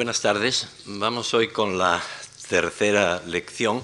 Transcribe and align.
buenas 0.00 0.22
tardes. 0.22 0.66
Vamos 0.86 1.34
hoy 1.34 1.48
con 1.48 1.76
la 1.76 2.02
tercera 2.48 3.22
lección 3.26 3.82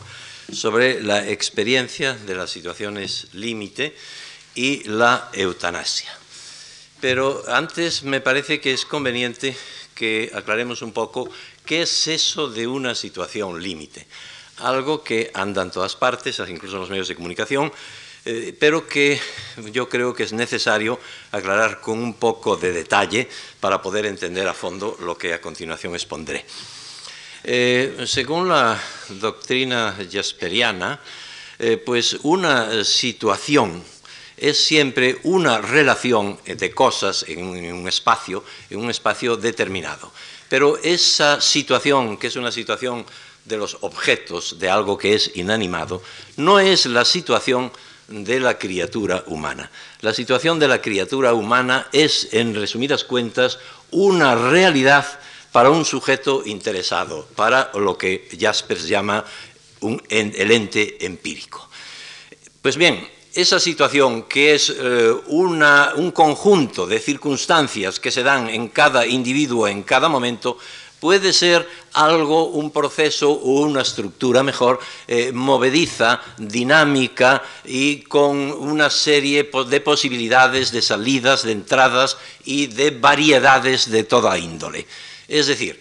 sobre 0.51 1.03
la 1.03 1.29
experiencia 1.29 2.15
de 2.15 2.35
las 2.35 2.49
situaciones 2.49 3.27
límite 3.35 3.95
y 4.55 4.83
la 4.85 5.29
eutanasia. 5.35 6.09
Pero 7.03 7.45
antes 7.49 8.03
me 8.03 8.23
parece 8.23 8.63
que 8.63 8.73
es 8.73 8.87
conveniente 8.87 9.55
que 9.95 10.31
aclaremos 10.33 10.81
un 10.81 10.93
poco 10.93 11.29
qué 11.67 11.83
es 11.83 12.07
eso 12.07 12.49
de 12.49 12.67
una 12.67 12.95
situación 12.95 13.63
límite. 13.63 14.07
Algo 14.61 15.05
que 15.05 15.31
anda 15.35 15.61
en 15.61 15.71
todas 15.71 15.97
partes, 15.97 16.41
incluso 16.49 16.77
en 16.77 16.81
los 16.81 16.89
medios 16.89 17.09
de 17.09 17.15
comunicación, 17.15 17.71
eh, 18.27 18.57
pero 18.59 18.89
que 18.89 19.21
yo 19.71 19.89
creo 19.89 20.13
que 20.13 20.25
es 20.25 20.33
necesario 20.33 20.99
aclarar 21.31 21.81
con 21.81 22.01
un 22.01 22.15
poco 22.15 22.57
de 22.57 22.73
detalle 22.73 23.29
para 23.61 23.81
poder 23.81 24.05
entender 24.05 24.49
a 24.49 24.53
fondo 24.53 24.99
lo 25.01 25.17
que 25.17 25.33
a 25.33 25.41
continuación 25.41 25.95
expondré. 25.95 26.45
Eh, 27.45 28.03
según 28.05 28.49
la 28.49 28.83
doctrina 29.21 29.97
jasperiana, 30.11 31.01
eh, 31.61 31.77
pues 31.77 32.19
una 32.25 32.83
situación 32.83 33.85
es 34.37 34.59
siempre 34.59 35.21
una 35.23 35.59
relación 35.59 36.37
de 36.45 36.71
cosas 36.73 37.25
en 37.29 37.45
un 37.47 37.87
espacio, 37.87 38.43
en 38.69 38.81
un 38.81 38.91
espacio 38.91 39.37
determinado. 39.37 40.11
Pero 40.49 40.79
esa 40.79 41.41
situación, 41.41 42.17
que 42.17 42.27
es 42.27 42.35
una 42.35 42.51
situación 42.51 43.07
de 43.45 43.57
los 43.57 43.79
objetos, 43.83 44.59
de 44.59 44.69
algo 44.69 44.99
que 44.99 45.15
es 45.15 45.31
inanimado, 45.37 46.03
no 46.37 46.59
es 46.59 46.87
la 46.87 47.05
situación 47.05 47.71
de 48.09 48.41
la 48.41 48.59
criatura 48.59 49.25
humana. 49.27 49.71
La 50.01 50.15
situación 50.15 50.59
de 50.59 50.69
la 50.69 50.81
criatura 50.81 51.35
humana 51.35 51.89
es, 51.93 52.29
en 52.33 52.55
resumidas 52.55 53.05
cuentas, 53.05 53.59
una 53.91 54.35
realidad 54.35 55.07
para 55.53 55.71
un 55.71 55.85
sujeto 55.85 56.43
interesado, 56.45 57.27
para 57.35 57.71
lo 57.75 57.97
que 57.97 58.29
Jaspers 58.39 58.87
llama 58.87 59.25
el 60.09 60.51
ente 60.51 61.05
empírico. 61.05 61.69
Pues 62.63 62.77
bien, 62.77 63.09
esa 63.37 63.61
situación 63.61 64.23
que 64.23 64.55
es 64.55 64.71
eh, 64.71 65.13
un 65.27 66.11
conjunto 66.13 66.87
de 66.87 66.99
circunstancias 66.99 68.01
que 68.01 68.11
se 68.11 68.23
dan 68.23 68.49
en 68.49 68.69
cada 68.69 69.07
individuo 69.07 69.69
en 69.69 69.83
cada 69.83 70.09
momento, 70.09 70.59
puede 71.01 71.33
ser 71.33 71.69
algo, 71.93 72.47
un 72.47 72.71
proceso 72.71 73.31
o 73.31 73.61
una 73.61 73.83
estructura 73.83 74.43
mejor, 74.43 74.81
eh, 75.07 75.33
movediza, 75.33 76.21
dinámica 76.39 77.43
y 77.65 78.01
con 78.03 78.37
una 78.37 78.91
serie 78.91 79.51
de 79.69 79.81
posibilidades 79.81 80.73
de 80.73 80.83
salidas, 80.83 81.43
de 81.43 81.53
entradas 81.53 82.17
y 82.45 82.67
de 82.67 82.91
variedades 82.91 83.91
de 83.91 84.05
toda 84.05 84.39
índole. 84.39 84.87
Es 85.29 85.47
decir, 85.47 85.81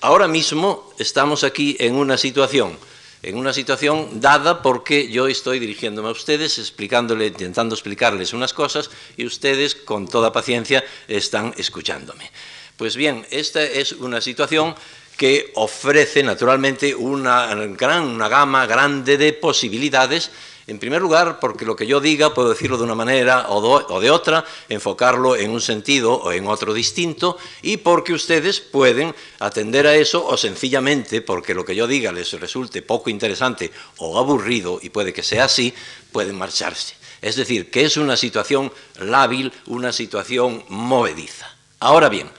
ahora 0.00 0.28
mismo 0.28 0.92
estamos 0.98 1.44
aquí 1.44 1.76
en 1.80 1.96
una 1.96 2.16
situación 2.16 2.78
en 3.24 3.38
una 3.38 3.54
situación 3.54 4.20
dada 4.20 4.60
porque 4.60 5.08
yo 5.08 5.26
estoy 5.26 5.58
dirigiéndome 5.58 6.08
a 6.08 6.12
ustedes, 6.12 6.58
explicándole, 6.58 7.28
intentando 7.28 7.74
explicarles 7.74 8.34
unas 8.34 8.52
cosas 8.52 8.90
y 9.16 9.24
ustedes 9.24 9.74
con 9.74 10.06
toda 10.06 10.30
paciencia 10.30 10.84
están 11.08 11.54
escuchándome. 11.56 12.30
Pues 12.76 12.96
bien, 12.96 13.24
esta 13.30 13.62
es 13.62 13.92
una 13.92 14.20
situación 14.20 14.74
que 15.16 15.52
ofrece 15.54 16.24
naturalmente 16.24 16.92
una 16.94 17.54
gran, 17.54 18.02
una 18.02 18.28
gama 18.28 18.66
grande 18.66 19.16
de 19.16 19.32
posibilidades. 19.32 20.30
En 20.66 20.78
primer 20.78 21.00
lugar, 21.00 21.38
porque 21.40 21.66
lo 21.66 21.76
que 21.76 21.86
yo 21.86 22.00
diga 22.00 22.34
puedo 22.34 22.48
decirlo 22.48 22.78
de 22.78 22.84
una 22.84 22.94
manera 22.94 23.46
o, 23.50 24.00
de 24.00 24.10
otra, 24.10 24.44
enfocarlo 24.68 25.36
en 25.36 25.50
un 25.50 25.60
sentido 25.60 26.14
o 26.14 26.32
en 26.32 26.48
otro 26.48 26.72
distinto, 26.72 27.36
y 27.60 27.76
porque 27.76 28.14
ustedes 28.14 28.60
pueden 28.60 29.14
atender 29.38 29.86
a 29.86 29.94
eso 29.94 30.26
o 30.26 30.36
sencillamente 30.38 31.20
porque 31.20 31.54
lo 31.54 31.66
que 31.66 31.76
yo 31.76 31.86
diga 31.86 32.12
les 32.12 32.32
resulte 32.40 32.80
poco 32.80 33.10
interesante 33.10 33.70
o 33.98 34.18
aburrido, 34.18 34.80
y 34.82 34.88
puede 34.88 35.12
que 35.12 35.22
sea 35.22 35.44
así, 35.44 35.74
pueden 36.10 36.36
marcharse. 36.36 36.94
Es 37.20 37.36
decir, 37.36 37.70
que 37.70 37.84
es 37.84 37.98
una 37.98 38.16
situación 38.16 38.72
lábil, 38.98 39.52
una 39.66 39.92
situación 39.92 40.64
movediza. 40.68 41.54
Ahora 41.78 42.08
bien, 42.08 42.30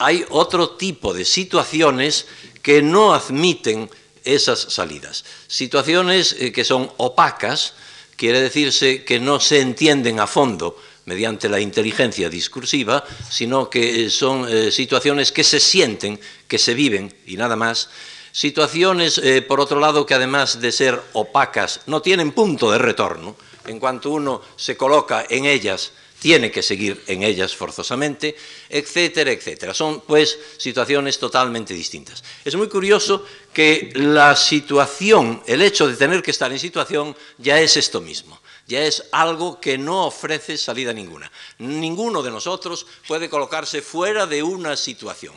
hay 0.00 0.24
otro 0.30 0.70
tipo 0.70 1.12
de 1.12 1.26
situaciones 1.26 2.26
que 2.62 2.80
no 2.80 3.12
admiten 3.12 3.90
esas 4.24 4.58
salidas. 4.58 5.26
Situaciones 5.46 6.34
eh, 6.38 6.52
que 6.52 6.64
son 6.64 6.90
opacas, 6.96 7.74
quiere 8.16 8.40
decirse 8.40 9.04
que 9.04 9.20
no 9.20 9.40
se 9.40 9.60
entienden 9.60 10.18
a 10.18 10.26
fondo 10.26 10.80
mediante 11.04 11.50
la 11.50 11.60
inteligencia 11.60 12.30
discursiva, 12.30 13.04
sino 13.28 13.68
que 13.68 14.06
eh, 14.06 14.10
son 14.10 14.46
eh, 14.48 14.70
situaciones 14.70 15.32
que 15.32 15.44
se 15.44 15.60
sienten, 15.60 16.18
que 16.48 16.58
se 16.58 16.72
viven 16.72 17.14
y 17.26 17.36
nada 17.36 17.56
más. 17.56 17.90
Situaciones, 18.32 19.20
por 19.48 19.60
otro 19.60 19.80
lado, 19.80 20.06
que 20.06 20.14
además 20.14 20.60
de 20.60 20.70
ser 20.70 21.02
opacas, 21.14 21.80
no 21.86 22.00
tienen 22.00 22.30
punto 22.30 22.70
de 22.70 22.78
retorno. 22.78 23.34
En 23.66 23.80
cuanto 23.80 24.10
uno 24.10 24.40
se 24.54 24.76
coloca 24.76 25.26
en 25.28 25.46
ellas, 25.46 25.90
tiene 26.20 26.50
que 26.50 26.62
seguir 26.62 27.02
en 27.06 27.22
ellas 27.22 27.56
forzosamente, 27.56 28.36
etcétera, 28.68 29.32
etcétera. 29.32 29.74
Son 29.74 30.02
pues 30.02 30.38
situaciones 30.58 31.18
totalmente 31.18 31.74
distintas. 31.74 32.22
Es 32.44 32.54
muy 32.54 32.68
curioso 32.68 33.24
que 33.52 33.90
la 33.94 34.36
situación, 34.36 35.42
el 35.46 35.62
hecho 35.62 35.88
de 35.88 35.96
tener 35.96 36.22
que 36.22 36.30
estar 36.30 36.52
en 36.52 36.58
situación, 36.58 37.16
ya 37.38 37.58
es 37.58 37.76
esto 37.76 38.00
mismo. 38.00 38.38
Ya 38.66 38.84
es 38.84 39.02
algo 39.10 39.60
que 39.60 39.78
no 39.78 40.06
ofrece 40.06 40.56
salida 40.56 40.92
ninguna. 40.92 41.32
Ninguno 41.58 42.22
de 42.22 42.30
nosotros 42.30 42.86
puede 43.08 43.28
colocarse 43.28 43.82
fuera 43.82 44.26
de 44.26 44.44
una 44.44 44.76
situación 44.76 45.34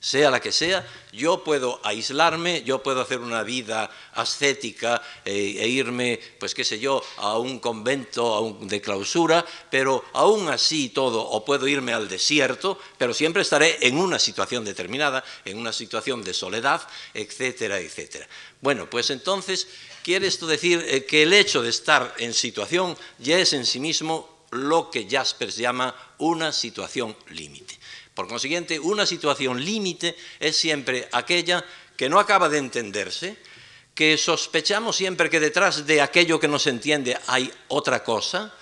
sea 0.00 0.30
la 0.30 0.40
que 0.40 0.50
sea, 0.50 0.86
yo 1.12 1.44
puedo 1.44 1.78
aislarme, 1.84 2.62
yo 2.62 2.82
puedo 2.82 3.02
hacer 3.02 3.20
una 3.20 3.42
vida 3.42 3.90
ascética 4.14 5.02
eh, 5.26 5.56
e, 5.58 5.68
irme, 5.68 6.18
pues 6.38 6.54
qué 6.54 6.64
sé 6.64 6.78
yo, 6.78 7.02
a 7.18 7.36
un 7.38 7.58
convento 7.58 8.56
de 8.62 8.80
clausura, 8.80 9.44
pero 9.70 10.02
aún 10.14 10.48
así 10.48 10.88
todo, 10.88 11.20
o 11.20 11.44
puedo 11.44 11.68
irme 11.68 11.92
al 11.92 12.08
desierto, 12.08 12.78
pero 12.96 13.12
siempre 13.12 13.42
estaré 13.42 13.86
en 13.86 13.98
una 13.98 14.18
situación 14.18 14.64
determinada, 14.64 15.22
en 15.44 15.58
una 15.58 15.72
situación 15.72 16.24
de 16.24 16.32
soledad, 16.32 16.80
etcétera, 17.12 17.78
etcétera. 17.78 18.26
Bueno, 18.62 18.88
pues 18.88 19.10
entonces, 19.10 19.68
quiere 20.02 20.28
esto 20.28 20.46
decir 20.46 20.82
eh, 20.88 21.04
que 21.04 21.24
el 21.24 21.34
hecho 21.34 21.60
de 21.60 21.68
estar 21.68 22.14
en 22.18 22.32
situación 22.32 22.96
ya 23.18 23.38
es 23.38 23.52
en 23.52 23.66
sí 23.66 23.78
mismo 23.78 24.46
lo 24.50 24.90
que 24.90 25.06
Jaspers 25.08 25.56
llama 25.56 25.94
una 26.18 26.52
situación 26.52 27.14
límite. 27.28 27.79
Por 28.20 28.28
consiguiente, 28.28 28.78
una 28.78 29.06
situación 29.06 29.64
límite 29.64 30.14
es 30.38 30.54
siempre 30.54 31.08
aquella 31.10 31.64
que 31.96 32.10
no 32.10 32.20
acaba 32.20 32.50
de 32.50 32.58
entenderse, 32.58 33.34
que 33.94 34.18
sospechamos 34.18 34.94
siempre 34.94 35.30
que 35.30 35.40
detrás 35.40 35.86
de 35.86 36.02
aquello 36.02 36.38
que 36.38 36.46
no 36.46 36.58
se 36.58 36.68
entiende 36.68 37.16
hay 37.28 37.50
otra 37.68 38.04
cosa, 38.04 38.52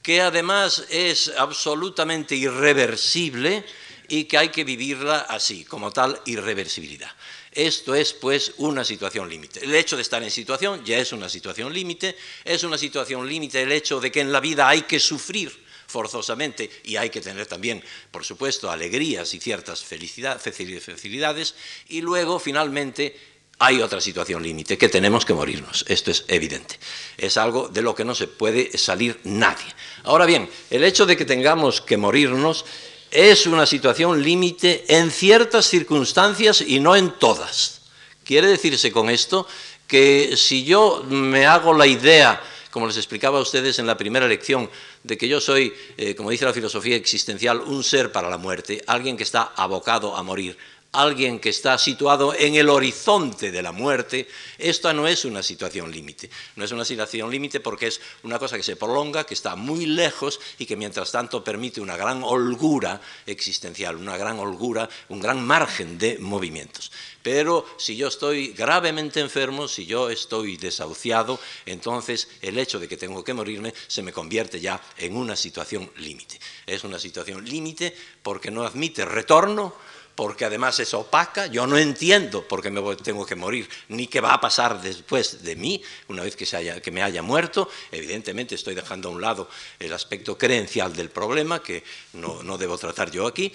que 0.00 0.22
además 0.22 0.86
es 0.88 1.30
absolutamente 1.36 2.36
irreversible 2.36 3.66
y 4.08 4.24
que 4.24 4.38
hay 4.38 4.48
que 4.48 4.64
vivirla 4.64 5.26
así, 5.28 5.66
como 5.66 5.92
tal 5.92 6.18
irreversibilidad. 6.24 7.14
Esto 7.52 7.94
es, 7.94 8.14
pues, 8.14 8.54
una 8.56 8.82
situación 8.82 9.28
límite. 9.28 9.62
El 9.62 9.74
hecho 9.74 9.96
de 9.96 10.02
estar 10.02 10.22
en 10.22 10.30
situación 10.30 10.82
ya 10.86 10.96
es 10.96 11.12
una 11.12 11.28
situación 11.28 11.70
límite, 11.70 12.16
es 12.42 12.64
una 12.64 12.78
situación 12.78 13.28
límite 13.28 13.60
el 13.60 13.72
hecho 13.72 14.00
de 14.00 14.10
que 14.10 14.20
en 14.20 14.32
la 14.32 14.40
vida 14.40 14.66
hay 14.66 14.82
que 14.84 14.98
sufrir 14.98 15.65
forzosamente 15.86 16.70
y 16.84 16.96
hay 16.96 17.10
que 17.10 17.20
tener 17.20 17.46
también, 17.46 17.82
por 18.10 18.24
supuesto, 18.24 18.70
alegrías 18.70 19.32
y 19.34 19.40
ciertas 19.40 19.84
facilidades 19.84 21.54
y 21.88 22.00
luego, 22.00 22.38
finalmente, 22.38 23.16
hay 23.58 23.80
otra 23.80 24.00
situación 24.00 24.42
límite, 24.42 24.76
que 24.76 24.88
tenemos 24.88 25.24
que 25.24 25.32
morirnos. 25.32 25.84
Esto 25.88 26.10
es 26.10 26.24
evidente. 26.28 26.78
Es 27.16 27.36
algo 27.36 27.68
de 27.68 27.80
lo 27.80 27.94
que 27.94 28.04
no 28.04 28.14
se 28.14 28.26
puede 28.26 28.76
salir 28.76 29.18
nadie. 29.24 29.66
Ahora 30.04 30.26
bien, 30.26 30.50
el 30.70 30.84
hecho 30.84 31.06
de 31.06 31.16
que 31.16 31.24
tengamos 31.24 31.80
que 31.80 31.96
morirnos 31.96 32.66
es 33.10 33.46
una 33.46 33.64
situación 33.64 34.22
límite 34.22 34.84
en 34.88 35.10
ciertas 35.10 35.66
circunstancias 35.66 36.60
y 36.60 36.80
no 36.80 36.96
en 36.96 37.18
todas. 37.18 37.80
Quiere 38.24 38.48
decirse 38.48 38.92
con 38.92 39.08
esto 39.08 39.46
que 39.86 40.36
si 40.36 40.64
yo 40.64 41.02
me 41.08 41.46
hago 41.46 41.72
la 41.72 41.86
idea 41.86 42.42
como 42.76 42.88
les 42.88 42.98
explicaba 42.98 43.38
a 43.38 43.40
ustedes 43.40 43.78
en 43.78 43.86
la 43.86 43.96
primera 43.96 44.28
lección, 44.28 44.68
de 45.06 45.16
que 45.16 45.28
yo 45.28 45.40
soy, 45.40 45.72
eh, 45.96 46.14
como 46.14 46.30
dice 46.30 46.44
la 46.44 46.52
filosofía 46.52 46.96
existencial, 46.96 47.60
un 47.60 47.84
ser 47.84 48.10
para 48.10 48.28
la 48.28 48.38
muerte, 48.38 48.82
alguien 48.86 49.16
que 49.16 49.22
está 49.22 49.52
abocado 49.54 50.16
a 50.16 50.22
morir, 50.22 50.56
alguien 50.92 51.40
que 51.40 51.50
está 51.50 51.76
situado 51.78 52.34
en 52.34 52.54
el 52.54 52.68
horizonte 52.68 53.50
de 53.50 53.62
la 53.62 53.72
muerte, 53.72 54.26
esta 54.58 54.92
no 54.92 55.06
es 55.06 55.24
una 55.24 55.42
situación 55.42 55.90
límite. 55.90 56.30
No 56.56 56.64
es 56.64 56.72
una 56.72 56.84
situación 56.84 57.30
límite 57.30 57.60
porque 57.60 57.88
es 57.88 58.00
una 58.22 58.38
cosa 58.38 58.56
que 58.56 58.62
se 58.62 58.76
prolonga, 58.76 59.24
que 59.24 59.34
está 59.34 59.56
muy 59.56 59.86
lejos 59.86 60.40
y 60.58 60.66
que 60.66 60.76
mientras 60.76 61.12
tanto 61.12 61.44
permite 61.44 61.80
una 61.80 61.96
gran 61.96 62.22
holgura 62.22 63.00
existencial, 63.26 63.96
una 63.96 64.16
gran 64.16 64.38
holgura, 64.38 64.88
un 65.08 65.20
gran 65.20 65.46
margen 65.46 65.98
de 65.98 66.18
movimientos. 66.18 66.90
Pero 67.22 67.66
si 67.76 67.96
yo 67.96 68.06
estoy 68.06 68.52
gravemente 68.52 69.20
enfermo, 69.20 69.66
si 69.66 69.84
yo 69.84 70.10
estoy 70.10 70.56
desahuciado, 70.56 71.40
entonces 71.66 72.28
el 72.40 72.56
hecho 72.56 72.78
de 72.78 72.86
que 72.86 72.96
tengo 72.96 73.24
que 73.24 73.34
morirme 73.34 73.74
se 73.88 74.02
me 74.02 74.12
convierte 74.12 74.60
ya 74.60 74.80
en 74.96 75.16
una 75.16 75.34
situación 75.34 75.90
límite. 75.96 76.38
Es 76.66 76.84
una 76.84 76.98
situación 77.00 77.44
límite 77.44 77.96
porque 78.22 78.50
no 78.50 78.64
admite 78.64 79.04
retorno, 79.04 79.74
porque 80.16 80.46
además 80.46 80.80
es 80.80 80.94
opaca, 80.94 81.46
yo 81.46 81.66
no 81.66 81.76
entiendo 81.76 82.48
por 82.48 82.62
qué 82.62 82.70
me 82.70 82.96
tengo 82.96 83.26
que 83.26 83.36
morir, 83.36 83.68
ni 83.88 84.06
qué 84.06 84.20
va 84.22 84.32
a 84.32 84.40
pasar 84.40 84.80
después 84.80 85.44
de 85.44 85.54
mí, 85.56 85.82
una 86.08 86.22
vez 86.22 86.34
que, 86.34 86.46
se 86.46 86.56
haya, 86.56 86.80
que 86.80 86.90
me 86.90 87.02
haya 87.02 87.22
muerto. 87.22 87.68
Evidentemente 87.92 88.54
estoy 88.54 88.74
dejando 88.74 89.10
a 89.10 89.12
un 89.12 89.20
lado 89.20 89.48
el 89.78 89.92
aspecto 89.92 90.38
creencial 90.38 90.96
del 90.96 91.10
problema, 91.10 91.62
que 91.62 91.84
no, 92.14 92.56
debo 92.56 92.78
tratar 92.78 93.10
yo 93.10 93.26
aquí. 93.26 93.52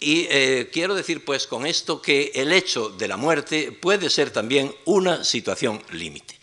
Y 0.00 0.26
eh, 0.28 0.68
quiero 0.72 0.96
decir 0.96 1.24
pues 1.24 1.46
con 1.46 1.64
esto 1.64 2.02
que 2.02 2.32
el 2.34 2.52
hecho 2.52 2.88
de 2.88 3.06
la 3.06 3.16
muerte 3.16 3.70
puede 3.70 4.10
ser 4.10 4.30
también 4.30 4.74
una 4.84 5.22
situación 5.22 5.80
límite. 5.92 6.36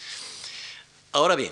Ahora 1.11 1.35
bien, 1.35 1.51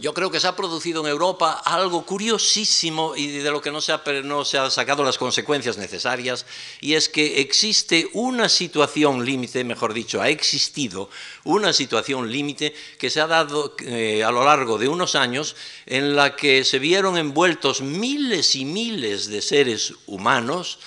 yo 0.00 0.14
creo 0.14 0.30
que 0.30 0.38
se 0.38 0.46
ha 0.46 0.54
producido 0.54 1.00
en 1.02 1.10
Europa 1.10 1.60
algo 1.64 2.06
curiosísimo 2.06 3.16
y 3.16 3.26
de 3.38 3.50
lo 3.50 3.60
que 3.60 3.72
no 3.72 3.80
se, 3.80 3.92
no 4.22 4.40
han 4.40 4.70
sacado 4.70 5.02
las 5.02 5.18
consecuencias 5.18 5.76
necesarias, 5.76 6.46
y 6.80 6.94
es 6.94 7.08
que 7.08 7.40
existe 7.40 8.08
una 8.12 8.48
situación 8.48 9.24
límite, 9.24 9.64
mejor 9.64 9.92
dicho, 9.92 10.22
ha 10.22 10.28
existido 10.28 11.10
una 11.42 11.72
situación 11.72 12.30
límite 12.30 12.72
que 12.96 13.10
se 13.10 13.20
ha 13.20 13.26
dado 13.26 13.74
eh, 13.80 14.22
a 14.22 14.30
lo 14.30 14.44
largo 14.44 14.78
de 14.78 14.86
unos 14.86 15.16
años 15.16 15.56
en 15.84 16.14
la 16.14 16.36
que 16.36 16.62
se 16.62 16.78
vieron 16.78 17.18
envueltos 17.18 17.80
miles 17.80 18.54
y 18.54 18.64
miles 18.64 19.26
de 19.26 19.42
seres 19.42 19.94
humanos, 20.06 20.78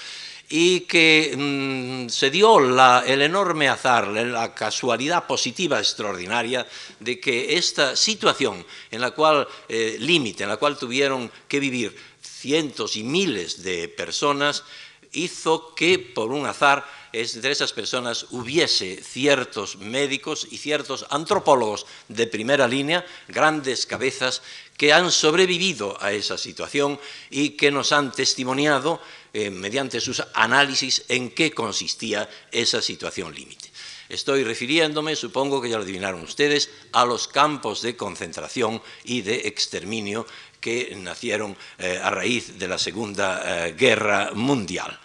y 0.51 0.81
que 0.81 1.33
mm, 1.37 2.09
se 2.09 2.29
dio 2.29 2.59
el 2.59 3.21
enorme 3.21 3.69
azar, 3.69 4.09
la 4.09 4.53
casualidad 4.53 5.25
positiva 5.25 5.79
extraordinaria 5.79 6.67
de 6.99 7.21
que 7.21 7.57
esta 7.57 7.95
situación 7.95 8.65
en 8.91 8.99
la 8.99 9.11
cual, 9.11 9.47
eh, 9.69 9.95
límite, 9.99 10.43
en 10.43 10.49
la 10.49 10.57
cual 10.57 10.77
tuvieron 10.77 11.31
que 11.47 11.61
vivir 11.61 11.95
cientos 12.21 12.97
y 12.97 13.03
miles 13.03 13.63
de 13.63 13.87
personas, 13.87 14.65
hizo 15.13 15.73
que 15.73 15.99
por 15.99 16.31
un 16.31 16.45
azar 16.45 16.85
entre 17.13 17.51
esas 17.51 17.73
personas 17.73 18.27
hubiese 18.31 19.01
ciertos 19.03 19.77
médicos 19.77 20.47
y 20.49 20.57
ciertos 20.57 21.05
antropólogos 21.09 21.85
de 22.07 22.27
primera 22.27 22.67
línea, 22.67 23.05
grandes 23.27 23.85
cabezas, 23.85 24.41
que 24.77 24.93
han 24.93 25.11
sobrevivido 25.11 26.01
a 26.01 26.11
esa 26.11 26.37
situación 26.37 26.99
y 27.29 27.51
que 27.51 27.69
nos 27.69 27.91
han 27.91 28.11
testimoniado 28.11 29.01
eh, 29.33 29.49
mediante 29.49 30.01
sus 30.01 30.21
análisis 30.33 31.05
en 31.07 31.31
qué 31.31 31.53
consistía 31.53 32.29
esa 32.51 32.81
situación 32.81 33.33
límite. 33.33 33.71
Estoy 34.09 34.43
refiriéndome, 34.43 35.15
supongo 35.15 35.61
que 35.61 35.69
ya 35.69 35.77
lo 35.77 35.83
adivinaron 35.83 36.21
ustedes, 36.21 36.69
a 36.91 37.05
los 37.05 37.29
campos 37.29 37.81
de 37.81 37.95
concentración 37.95 38.81
y 39.05 39.21
de 39.21 39.47
exterminio 39.47 40.27
que 40.59 40.93
nacieron 40.97 41.55
eh, 41.77 41.97
a 42.03 42.09
raíz 42.09 42.59
de 42.59 42.67
la 42.67 42.77
Segunda 42.77 43.67
eh, 43.67 43.71
Guerra 43.71 44.31
Mundial. 44.33 44.99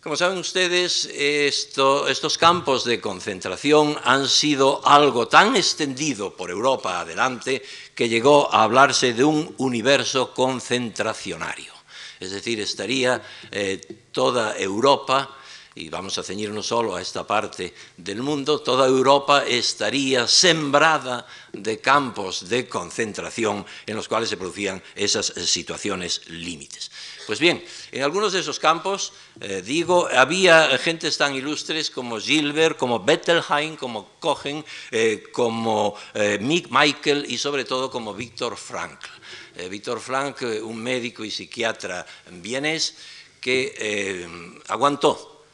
Como 0.00 0.16
saben 0.16 0.38
ustedes, 0.38 1.04
estos 1.12 2.38
campos 2.38 2.84
de 2.84 2.98
concentración 2.98 3.98
han 4.04 4.26
sido 4.26 4.80
algo 4.88 5.28
tan 5.28 5.54
extendido 5.54 6.34
por 6.34 6.48
Europa 6.48 7.00
adelante 7.00 7.62
que 7.94 8.08
llegó 8.08 8.50
a 8.54 8.62
hablarse 8.62 9.12
de 9.12 9.24
un 9.24 9.54
universo 9.58 10.32
concentracionario 10.32 11.75
es 12.20 12.30
decir, 12.30 12.60
estaría 12.60 13.22
eh, 13.50 13.80
toda 14.12 14.56
Europa, 14.58 15.36
y 15.74 15.90
vamos 15.90 16.16
a 16.16 16.22
ceñirnos 16.22 16.66
solo 16.66 16.96
a 16.96 17.02
esta 17.02 17.26
parte 17.26 17.74
del 17.98 18.22
mundo, 18.22 18.60
toda 18.60 18.86
Europa 18.86 19.44
estaría 19.46 20.26
sembrada 20.26 21.26
de 21.52 21.80
campos 21.80 22.48
de 22.48 22.66
concentración 22.66 23.66
en 23.84 23.96
los 23.96 24.08
cuales 24.08 24.30
se 24.30 24.38
producían 24.38 24.82
esas 24.94 25.36
eh, 25.36 25.46
situaciones 25.46 26.22
límites. 26.28 26.90
Pues 27.26 27.40
bien, 27.40 27.62
en 27.92 28.02
algunos 28.02 28.32
de 28.32 28.40
esos 28.40 28.58
campos, 28.58 29.12
eh, 29.40 29.60
digo, 29.62 30.08
había 30.10 30.78
gentes 30.78 31.18
tan 31.18 31.34
ilustres 31.34 31.90
como 31.90 32.20
Gilbert, 32.20 32.78
como 32.78 33.00
Bettelheim, 33.00 33.76
como 33.76 34.10
Cohen, 34.20 34.64
como 35.32 35.96
Mick 36.40 36.68
Michael 36.70 37.26
y 37.28 37.36
sobre 37.36 37.64
todo 37.64 37.90
como 37.90 38.14
Víctor 38.14 38.56
Frankl. 38.56 39.10
Eh, 39.58 39.70
Víctor 39.70 40.00
Frank, 40.00 40.42
eh, 40.42 40.60
un 40.60 40.76
médico 40.76 41.24
y 41.24 41.30
psiquiatra 41.30 42.04
vienés, 42.30 42.94
que 43.40 43.74
eh, 43.78 44.28
aguantó 44.68 45.44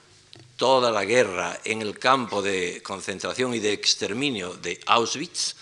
toda 0.56 0.90
la 0.90 1.04
guerra 1.04 1.60
en 1.64 1.82
el 1.82 1.98
campo 2.00 2.42
de 2.42 2.82
concentración 2.82 3.54
y 3.54 3.60
de 3.60 3.72
exterminio 3.72 4.54
de 4.54 4.80
Auschwitz, 4.86 5.54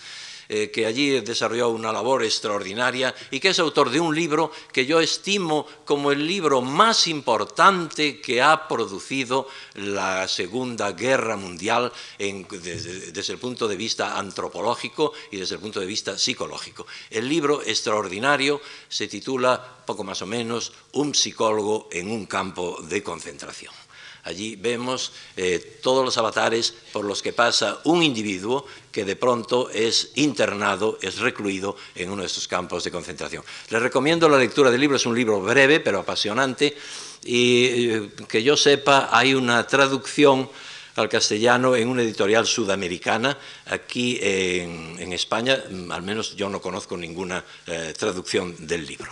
eh, 0.53 0.69
que 0.69 0.85
allí 0.85 1.21
desarrolló 1.21 1.69
una 1.69 1.93
labor 1.93 2.25
extraordinaria 2.25 3.15
y 3.31 3.39
que 3.39 3.47
es 3.47 3.59
autor 3.59 3.89
de 3.89 4.01
un 4.01 4.13
libro 4.13 4.51
que 4.73 4.85
yo 4.85 4.99
estimo 4.99 5.65
como 5.85 6.11
el 6.11 6.27
libro 6.27 6.61
más 6.61 7.07
importante 7.07 8.19
que 8.19 8.41
ha 8.41 8.67
producido 8.67 9.47
la 9.75 10.27
Segunda 10.27 10.91
Guerra 10.91 11.37
Mundial 11.37 11.93
desde, 12.19 13.31
el 13.31 13.39
punto 13.39 13.65
de 13.65 13.77
vista 13.77 14.17
antropológico 14.19 15.13
y 15.31 15.37
desde 15.37 15.55
el 15.55 15.61
punto 15.61 15.79
de 15.79 15.85
vista 15.85 16.17
psicológico. 16.17 16.85
El 17.09 17.29
libro 17.29 17.61
extraordinario 17.61 18.59
se 18.89 19.07
titula, 19.07 19.83
poco 19.85 20.03
más 20.03 20.21
o 20.21 20.27
menos, 20.27 20.73
Un 20.91 21.15
psicólogo 21.15 21.87
en 21.93 22.11
un 22.11 22.25
campo 22.25 22.77
de 22.81 23.01
concentración. 23.01 23.73
Allí 24.23 24.55
vemos 24.55 25.13
eh, 25.35 25.79
todos 25.81 26.05
los 26.05 26.17
avatares 26.17 26.73
por 26.93 27.05
los 27.05 27.21
que 27.21 27.33
pasa 27.33 27.79
un 27.85 28.03
individuo 28.03 28.65
que 28.91 29.03
de 29.03 29.15
pronto 29.15 29.69
es 29.71 30.11
internado, 30.15 30.99
es 31.01 31.19
recluido 31.19 31.75
en 31.95 32.11
uno 32.11 32.21
de 32.21 32.27
estos 32.27 32.47
campos 32.47 32.83
de 32.83 32.91
concentración. 32.91 33.43
Les 33.69 33.81
recomiendo 33.81 34.29
la 34.29 34.37
lectura 34.37 34.69
del 34.69 34.81
libro, 34.81 34.97
es 34.97 35.05
un 35.05 35.15
libro 35.15 35.41
breve 35.41 35.79
pero 35.79 35.99
apasionante 35.99 36.75
y 37.23 37.65
eh, 37.65 38.09
que 38.27 38.43
yo 38.43 38.55
sepa 38.55 39.09
hay 39.11 39.33
una 39.33 39.65
traducción 39.65 40.49
al 40.95 41.09
castellano 41.09 41.75
en 41.75 41.87
una 41.87 42.03
editorial 42.03 42.45
sudamericana. 42.45 43.37
Aquí 43.67 44.19
en, 44.21 45.13
España, 45.13 45.63
al 45.89 46.03
menos 46.03 46.35
yo 46.35 46.49
no 46.49 46.61
conozco 46.61 46.97
ninguna 46.97 47.43
eh, 47.65 47.93
traducción 47.97 48.55
del 48.67 48.85
libro. 48.85 49.11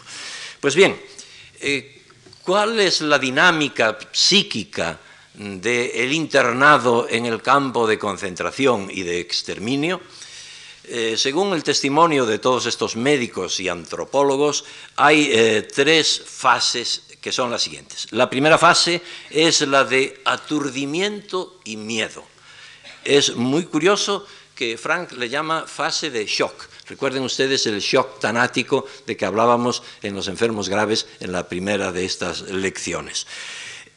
Pues 0.60 0.76
bien, 0.76 1.00
¿Cuál 2.50 2.80
es 2.80 3.02
la 3.02 3.20
dinámica 3.20 3.96
psíquica 4.12 5.00
del 5.36 6.12
internado 6.12 7.06
en 7.08 7.28
el 7.28 7.44
campo 7.44 7.86
de 7.86 8.00
concentración 8.00 8.90
y 8.90 9.04
de 9.04 9.20
exterminio? 9.20 10.02
Eh, 10.86 11.14
según 11.16 11.54
el 11.54 11.62
testimonio 11.62 12.26
de 12.26 12.40
todos 12.40 12.66
estos 12.66 12.96
médicos 12.96 13.60
y 13.60 13.70
antropólogos, 13.70 14.66
hay 14.96 15.30
eh, 15.32 15.68
tres 15.72 16.24
fases 16.26 17.04
que 17.22 17.32
son 17.32 17.52
las 17.52 17.62
siguientes. 17.62 18.08
La 18.14 18.32
primera 18.32 18.58
fase 18.58 19.04
es 19.30 19.62
la 19.62 19.84
de 19.84 20.20
aturdimiento 20.26 21.60
y 21.66 21.78
miedo. 21.78 22.24
Es 23.06 23.36
muy 23.36 23.66
curioso 23.66 24.26
que 24.56 24.76
Frank 24.76 25.12
le 25.12 25.30
llama 25.30 25.68
fase 25.68 26.10
de 26.10 26.26
shock. 26.26 26.68
Recuerden 26.90 27.22
ustedes 27.22 27.68
el 27.68 27.80
shock 27.82 28.20
tanático 28.20 28.84
de 29.06 29.16
que 29.16 29.26
hablábamos 29.26 29.84
en 30.02 30.16
los 30.16 30.28
enfermos 30.28 30.70
graves 30.70 31.06
en 31.20 31.32
la 31.32 31.48
primera 31.48 31.92
de 31.92 32.04
estas 32.04 32.42
lecciones. 32.50 33.28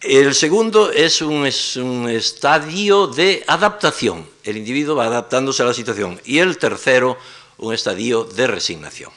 El 0.02 0.34
segundo 0.34 0.92
es 0.92 1.22
un, 1.22 1.46
estadio 1.46 3.06
de 3.06 3.44
adaptación. 3.46 4.28
El 4.44 4.58
individuo 4.58 4.96
va 4.96 5.06
adaptándose 5.06 5.62
a 5.62 5.66
la 5.66 5.72
situación. 5.72 6.20
Y 6.26 6.38
el 6.38 6.58
tercero, 6.58 7.16
un 7.56 7.72
estadio 7.72 8.24
de 8.24 8.46
resignación. 8.46 9.10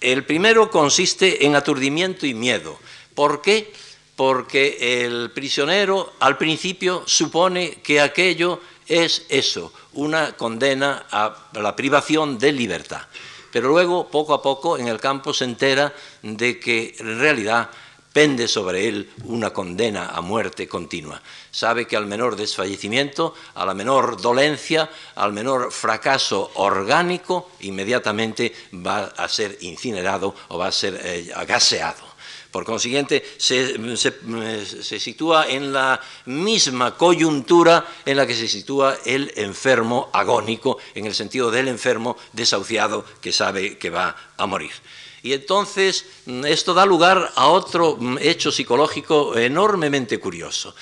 El 0.00 0.24
primero 0.24 0.70
consiste 0.70 1.44
en 1.44 1.54
aturdimiento 1.54 2.24
y 2.24 2.32
miedo. 2.32 2.78
¿Por 3.14 3.42
qué? 3.42 3.74
Porque 4.14 5.04
el 5.04 5.32
prisionero 5.32 6.14
al 6.20 6.38
principio 6.38 7.02
supone 7.04 7.82
que 7.82 8.00
aquello 8.00 8.62
es 8.86 9.26
eso, 9.28 9.72
una 9.96 10.36
condena 10.36 11.06
a 11.10 11.34
la 11.54 11.74
privación 11.74 12.38
de 12.38 12.52
libertad. 12.52 13.02
Pero 13.50 13.68
luego, 13.68 14.08
poco 14.08 14.34
a 14.34 14.42
poco, 14.42 14.78
en 14.78 14.88
el 14.88 15.00
campo 15.00 15.32
se 15.32 15.44
entera 15.44 15.92
de 16.22 16.60
que 16.60 16.94
en 16.98 17.18
realidad 17.18 17.70
pende 18.16 18.48
sobre 18.48 18.88
él 18.88 19.10
una 19.24 19.52
condena 19.52 20.08
a 20.08 20.22
muerte 20.22 20.66
continua. 20.66 21.20
Sabe 21.50 21.86
que 21.86 21.98
al 21.98 22.06
menor 22.06 22.34
desfallecimiento, 22.34 23.34
a 23.54 23.66
la 23.66 23.74
menor 23.74 24.18
dolencia, 24.18 24.88
al 25.16 25.34
menor 25.34 25.70
fracaso 25.70 26.50
orgánico, 26.54 27.50
inmediatamente 27.60 28.54
va 28.74 29.12
a 29.16 29.28
ser 29.28 29.58
incinerado 29.60 30.34
o 30.48 30.56
va 30.56 30.68
a 30.68 30.72
ser 30.72 30.98
eh, 31.04 31.30
gaseado. 31.46 32.15
Por 32.56 32.64
consiguiente, 32.64 33.22
se, 33.36 33.76
sitúa 34.98 35.46
en 35.46 35.74
la 35.74 36.00
misma 36.24 36.96
coyuntura 36.96 37.86
en 38.06 38.16
la 38.16 38.26
que 38.26 38.34
se 38.34 38.48
sitúa 38.48 38.96
el 39.04 39.30
enfermo 39.36 40.08
agónico, 40.10 40.78
en 40.94 41.04
el 41.04 41.14
sentido 41.14 41.50
del 41.50 41.68
enfermo 41.68 42.16
desahuciado 42.32 43.04
que 43.20 43.30
sabe 43.30 43.76
que 43.76 43.90
va 43.90 44.16
a 44.38 44.46
morir. 44.46 44.70
Y 45.22 45.34
entonces 45.34 46.06
esto 46.46 46.72
da 46.72 46.86
lugar 46.86 47.30
a 47.36 47.48
otro 47.48 47.98
hecho 48.22 48.50
psicológico 48.50 49.36
enormemente 49.36 50.18
curioso. 50.18 50.74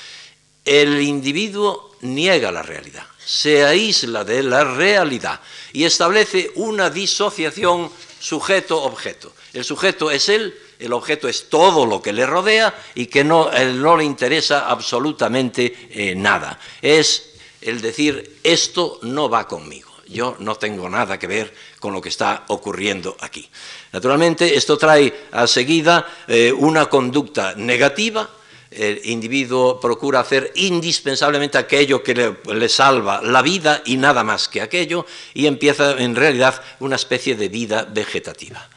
El 0.64 1.02
individuo 1.02 1.96
niega 2.02 2.52
la 2.52 2.62
realidad, 2.62 3.04
se 3.18 3.64
aísla 3.64 4.22
de 4.22 4.44
la 4.44 4.62
realidad 4.62 5.40
y 5.72 5.82
establece 5.82 6.52
una 6.54 6.88
disociación 6.88 7.90
sujeto-objeto. 8.20 9.34
El 9.52 9.64
sujeto 9.64 10.12
es 10.12 10.28
él 10.28 10.54
el 10.84 10.92
objeto 10.92 11.28
es 11.28 11.48
todo 11.48 11.86
lo 11.86 12.02
que 12.02 12.12
le 12.12 12.26
rodea 12.26 12.74
y 12.94 13.06
que 13.06 13.24
no, 13.24 13.50
no 13.50 13.96
le 13.96 14.04
interesa 14.04 14.68
absolutamente 14.68 15.88
eh, 15.90 16.14
nada. 16.14 16.58
Es 16.82 17.30
el 17.60 17.80
decir, 17.80 18.38
esto 18.42 18.98
no 19.02 19.30
va 19.30 19.48
conmigo, 19.48 19.90
yo 20.06 20.36
no 20.40 20.56
tengo 20.56 20.88
nada 20.88 21.18
que 21.18 21.26
ver 21.26 21.54
con 21.80 21.94
lo 21.94 22.00
que 22.02 22.10
está 22.10 22.44
ocurriendo 22.48 23.16
aquí. 23.20 23.48
Naturalmente, 23.92 24.54
esto 24.54 24.76
trae 24.76 25.28
a 25.32 25.46
seguida 25.46 26.06
eh, 26.28 26.52
una 26.52 26.86
conducta 26.86 27.54
negativa, 27.56 28.28
el 28.70 29.00
individuo 29.04 29.80
procura 29.80 30.20
hacer 30.20 30.50
indispensablemente 30.56 31.56
aquello 31.56 32.02
que 32.02 32.36
le, 32.44 32.68
salva 32.68 33.22
la 33.22 33.40
vida 33.40 33.82
y 33.86 33.96
nada 33.96 34.24
más 34.24 34.48
que 34.48 34.60
aquello, 34.60 35.06
y 35.32 35.46
empieza 35.46 35.92
en 35.92 36.16
realidad 36.16 36.60
una 36.80 36.96
especie 36.96 37.36
de 37.36 37.48
vida 37.48 37.88
vegetativa. 37.88 38.68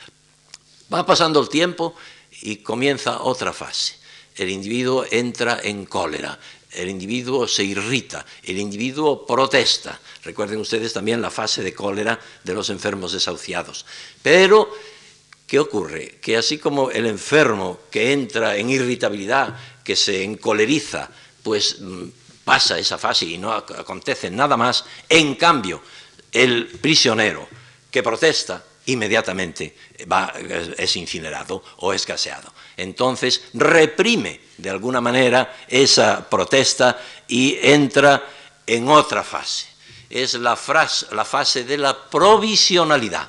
Va 0.93 1.05
pasando 1.05 1.41
el 1.41 1.49
tiempo 1.49 1.95
y 2.41 2.57
comienza 2.57 3.21
otra 3.21 3.53
fase. 3.53 3.95
El 4.35 4.49
individuo 4.49 5.05
entra 5.09 5.59
en 5.63 5.85
cólera, 5.85 6.39
el 6.71 6.89
individuo 6.89 7.47
se 7.47 7.63
irrita, 7.63 8.25
el 8.43 8.57
individuo 8.57 9.25
protesta. 9.25 9.99
Recuerden 10.23 10.59
ustedes 10.59 10.93
también 10.93 11.21
la 11.21 11.31
fase 11.31 11.63
de 11.63 11.73
cólera 11.73 12.19
de 12.43 12.53
los 12.53 12.69
enfermos 12.69 13.13
desahuciados. 13.13 13.85
Pero, 14.21 14.69
¿qué 15.47 15.59
ocurre? 15.59 16.19
Que 16.21 16.37
así 16.37 16.57
como 16.57 16.91
el 16.91 17.05
enfermo 17.05 17.79
que 17.89 18.13
entra 18.13 18.55
en 18.55 18.69
irritabilidad, 18.69 19.57
que 19.83 19.95
se 19.95 20.23
encoleriza, 20.23 21.09
pues 21.41 21.79
mm, 21.79 22.03
pasa 22.43 22.77
esa 22.77 22.97
fase 22.97 23.25
y 23.25 23.37
no 23.37 23.51
acontece 23.51 24.29
nada 24.29 24.55
más, 24.55 24.85
en 25.09 25.35
cambio, 25.35 25.81
el 26.31 26.67
prisionero 26.67 27.47
que 27.89 28.03
protesta 28.03 28.63
inmediatamente 28.87 29.75
va, 30.11 30.33
es 30.77 30.95
incinerado 30.95 31.63
o 31.77 31.93
escaseado. 31.93 32.53
Entonces 32.75 33.43
reprime 33.53 34.41
de 34.57 34.69
alguna 34.69 34.99
manera 34.99 35.55
esa 35.67 36.27
protesta 36.29 36.99
y 37.27 37.57
entra 37.61 38.23
en 38.65 38.89
otra 38.89 39.23
fase. 39.23 39.67
Es 40.09 40.33
la, 40.35 40.55
fase 40.55 41.63
de 41.63 41.77
la 41.77 42.09
provisionalidad. 42.09 43.27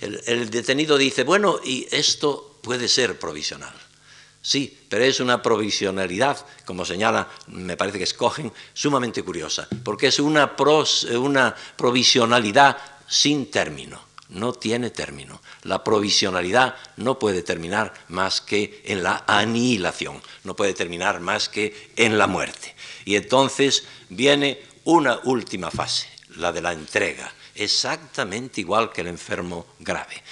el 0.00 0.50
detenido 0.50 0.96
dice, 0.96 1.24
bueno, 1.24 1.58
y 1.64 1.86
esto 1.90 2.58
puede 2.62 2.88
ser 2.88 3.18
provisional. 3.18 3.74
Sí, 4.44 4.76
pero 4.88 5.04
es 5.04 5.20
una 5.20 5.40
provisionalidad, 5.40 6.44
como 6.64 6.84
señala, 6.84 7.28
me 7.46 7.76
parece 7.76 7.98
que 7.98 8.04
escogen, 8.04 8.52
sumamente 8.74 9.22
curiosa, 9.22 9.68
porque 9.84 10.08
es 10.08 10.18
una 10.18 10.56
provisionalidad 11.76 12.76
sin 13.06 13.52
término, 13.52 14.02
no 14.32 14.52
tiene 14.52 14.90
término. 14.90 15.40
La 15.62 15.82
provisionalidad 15.82 16.74
no 16.96 17.18
puede 17.18 17.42
terminar 17.42 17.94
más 18.08 18.40
que 18.40 18.82
en 18.84 19.02
la 19.02 19.24
anihilación, 19.26 20.20
no 20.44 20.56
puede 20.56 20.74
terminar 20.74 21.20
más 21.20 21.48
que 21.48 21.90
en 21.96 22.18
la 22.18 22.26
muerte. 22.26 22.74
Y 23.04 23.16
entonces 23.16 23.84
viene 24.08 24.60
una 24.84 25.20
última 25.24 25.70
fase, 25.70 26.08
la 26.36 26.52
de 26.52 26.60
la 26.60 26.72
entrega, 26.72 27.32
exactamente 27.54 28.60
igual 28.60 28.90
que 28.92 29.02
el 29.02 29.08
enfermo 29.08 29.66
grave. 29.78 30.22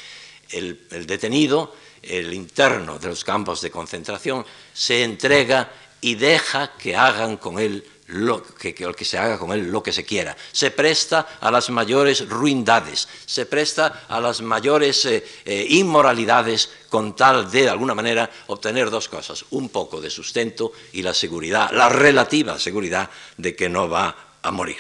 el, 0.51 0.87
el 0.91 1.07
detenido 1.07 1.75
el 2.03 2.33
interno 2.33 2.99
de 2.99 3.09
los 3.09 3.25
campos 3.25 3.61
de 3.61 3.71
concentración, 3.71 4.45
se 4.73 5.03
entrega 5.03 5.71
y 6.01 6.15
deja 6.15 6.73
que 6.79 6.97
hagan 6.97 7.37
con 7.37 7.59
él 7.59 7.85
lo 8.13 8.43
que, 8.43 8.75
que, 8.75 9.05
se 9.05 9.19
haga 9.19 9.39
con 9.39 9.53
él 9.53 9.71
lo 9.71 9.83
que 9.83 9.93
se 9.93 10.05
quiera. 10.05 10.37
Se 10.53 10.71
presta 10.71 11.39
a 11.41 11.51
las 11.51 11.71
mayores 11.71 12.29
ruindades, 12.29 13.09
se 13.27 13.47
presta 13.47 14.05
a 14.09 14.21
las 14.21 14.41
mayores 14.41 15.05
eh, 15.05 15.25
eh, 15.45 15.67
inmoralidades 15.71 16.71
con 16.89 17.15
tal 17.15 17.51
de, 17.51 17.63
de 17.63 17.71
alguna 17.71 17.95
manera, 17.95 18.31
obtener 18.49 18.91
dos 18.91 19.09
cosas, 19.09 19.45
un 19.51 19.69
poco 19.69 20.01
de 20.01 20.11
sustento 20.11 20.73
y 20.93 21.03
la 21.03 21.15
seguridad, 21.15 21.71
la 21.73 21.89
relativa 21.89 22.59
seguridad 22.59 23.11
de 23.37 23.55
que 23.55 23.69
no 23.69 23.89
va 23.89 24.37
a 24.43 24.51
morir. 24.51 24.79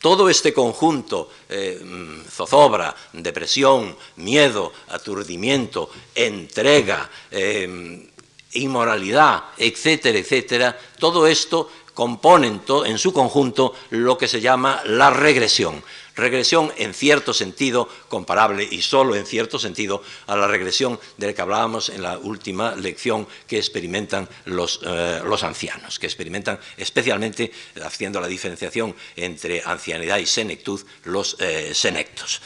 Todo 0.00 0.30
este 0.30 0.52
conjunto, 0.52 1.28
eh, 1.48 1.80
mm, 1.82 2.28
zozobra, 2.30 2.94
depresión, 3.12 3.96
miedo, 4.16 4.72
aturdimiento, 4.88 5.90
entrega, 6.14 7.10
eh, 7.32 8.08
inmoralidad, 8.52 9.44
etcétera, 9.56 10.18
etcétera, 10.18 10.78
todo 10.98 11.26
esto 11.26 11.70
compone 11.98 12.60
en 12.86 12.96
su 12.96 13.12
conjunto 13.12 13.74
lo 13.90 14.16
que 14.16 14.28
se 14.28 14.40
llama 14.40 14.80
la 14.84 15.10
regresión 15.10 15.82
regresión 16.14 16.72
en 16.76 16.94
cierto 16.94 17.34
sentido 17.34 17.88
comparable 18.08 18.68
y 18.70 18.82
solo 18.82 19.16
en 19.16 19.26
cierto 19.26 19.58
sentido 19.58 20.00
a 20.28 20.36
la 20.36 20.46
regresión 20.46 21.00
de 21.16 21.26
la 21.26 21.32
que 21.32 21.42
hablábamos 21.42 21.88
en 21.88 22.02
la 22.02 22.16
última 22.18 22.76
lección 22.76 23.26
que 23.48 23.56
experimentan 23.56 24.28
los, 24.44 24.78
eh, 24.86 25.20
ancianos, 25.42 25.98
que 25.98 26.06
experimentan 26.06 26.60
especialmente, 26.76 27.50
haciendo 27.82 28.20
la 28.20 28.28
diferenciación 28.28 28.94
entre 29.16 29.60
ancianidad 29.64 30.18
y 30.18 30.26
senectud, 30.26 30.80
los 31.02 31.36
eh, 31.40 31.72
senectos. 31.74 32.40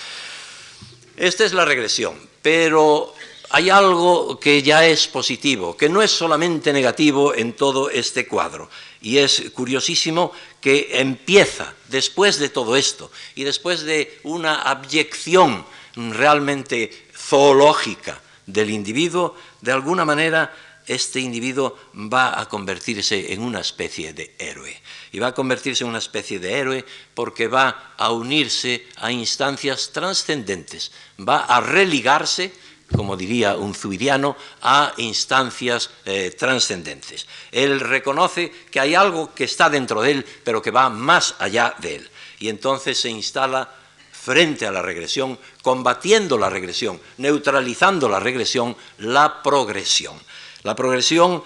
Esta 1.14 1.44
es 1.44 1.52
la 1.52 1.66
regresión, 1.66 2.14
pero 2.40 3.14
hay 3.54 3.68
algo 3.68 4.40
que 4.40 4.62
ya 4.62 4.86
es 4.86 5.06
positivo, 5.08 5.76
que 5.76 5.90
no 5.90 6.00
es 6.00 6.10
solamente 6.10 6.72
negativo 6.72 7.34
en 7.34 7.52
todo 7.52 7.90
este 7.90 8.26
cuadro. 8.26 8.70
Y 9.02 9.18
es 9.18 9.50
curiosísimo 9.52 10.32
que 10.60 11.00
empieza, 11.00 11.74
después 11.88 12.38
de 12.38 12.48
todo 12.48 12.76
esto, 12.76 13.10
y 13.34 13.44
después 13.44 13.82
de 13.82 14.20
una 14.22 14.62
abyección 14.62 15.66
realmente 15.94 16.90
zoológica 17.14 18.20
del 18.46 18.70
individuo, 18.70 19.36
de 19.60 19.72
alguna 19.72 20.04
manera 20.04 20.54
este 20.86 21.20
individuo 21.20 21.78
va 21.94 22.40
a 22.40 22.48
convertirse 22.48 23.32
en 23.32 23.42
una 23.42 23.60
especie 23.60 24.12
de 24.12 24.34
héroe. 24.38 24.80
Y 25.12 25.18
va 25.18 25.28
a 25.28 25.34
convertirse 25.34 25.84
en 25.84 25.90
una 25.90 25.98
especie 25.98 26.38
de 26.38 26.58
héroe 26.58 26.84
porque 27.14 27.46
va 27.46 27.94
a 27.96 28.10
unirse 28.10 28.86
a 28.96 29.12
instancias 29.12 29.90
trascendentes, 29.92 30.90
va 31.20 31.44
a 31.44 31.60
religarse 31.60 32.52
como 32.94 33.16
diría 33.16 33.56
un 33.56 33.74
zuiriano, 33.74 34.36
a 34.62 34.92
instancias 34.98 35.90
eh, 36.04 36.34
trascendentes. 36.38 37.26
Él 37.50 37.80
reconoce 37.80 38.52
que 38.70 38.80
hay 38.80 38.94
algo 38.94 39.34
que 39.34 39.44
está 39.44 39.70
dentro 39.70 40.02
de 40.02 40.12
él, 40.12 40.26
pero 40.44 40.62
que 40.62 40.70
va 40.70 40.88
más 40.88 41.34
allá 41.38 41.74
de 41.78 41.96
él. 41.96 42.10
Y 42.38 42.48
entonces 42.48 42.98
se 42.98 43.10
instala 43.10 43.68
frente 44.12 44.66
a 44.66 44.72
la 44.72 44.82
regresión, 44.82 45.38
combatiendo 45.62 46.38
la 46.38 46.48
regresión, 46.48 47.00
neutralizando 47.18 48.08
la 48.08 48.20
regresión, 48.20 48.76
la 48.98 49.42
progresión. 49.42 50.16
La 50.62 50.76
progresión 50.76 51.42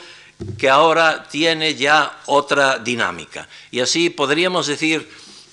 que 0.58 0.68
ahora 0.68 1.26
tiene 1.28 1.74
ya 1.74 2.20
otra 2.26 2.78
dinámica. 2.78 3.48
Y 3.70 3.80
así 3.80 4.10
podríamos 4.10 4.66
decir 4.66 5.08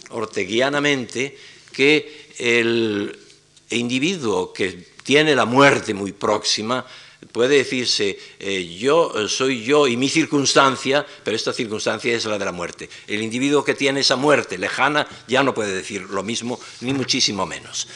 orteguianamente 0.09 1.37
que 1.71 2.33
el 2.37 3.22
individuo 3.69 4.53
que 4.53 4.93
tiene 5.03 5.35
la 5.35 5.45
muerte 5.45 5.93
muy 5.93 6.11
próxima, 6.11 6.85
puede 7.31 7.57
decirse, 7.57 8.17
eh, 8.39 8.77
yo 8.77 9.11
eh, 9.15 9.29
soy 9.29 9.63
yo 9.63 9.87
y 9.87 9.97
mi 9.97 10.09
circunstancia, 10.09 11.05
pero 11.23 11.35
esta 11.35 11.53
circunstancia 11.53 12.13
es 12.13 12.25
la 12.25 12.37
de 12.37 12.45
la 12.45 12.51
muerte. 12.51 12.89
El 13.07 13.21
individuo 13.21 13.63
que 13.63 13.75
tiene 13.75 14.01
esa 14.01 14.15
muerte 14.15 14.57
lejana 14.57 15.07
ya 15.27 15.43
no 15.43 15.53
puede 15.53 15.73
decir 15.73 16.01
lo 16.09 16.23
mismo, 16.23 16.59
ni 16.81 16.93
muchísimo 16.93 17.45
menos. 17.45 17.87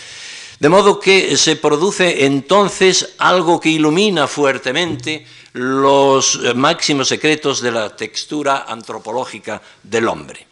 De 0.59 0.69
modo 0.69 0.99
que 0.99 1.37
se 1.37 1.55
produce 1.55 2.25
entonces 2.25 3.13
algo 3.19 3.59
que 3.59 3.69
ilumina 3.69 4.27
fuertemente 4.27 5.25
los 5.53 6.39
máximos 6.55 7.07
secretos 7.09 7.61
de 7.61 7.71
la 7.71 7.95
textura 7.95 8.65
antropológica 8.67 9.61
del 9.83 10.07
hombre. 10.07 10.47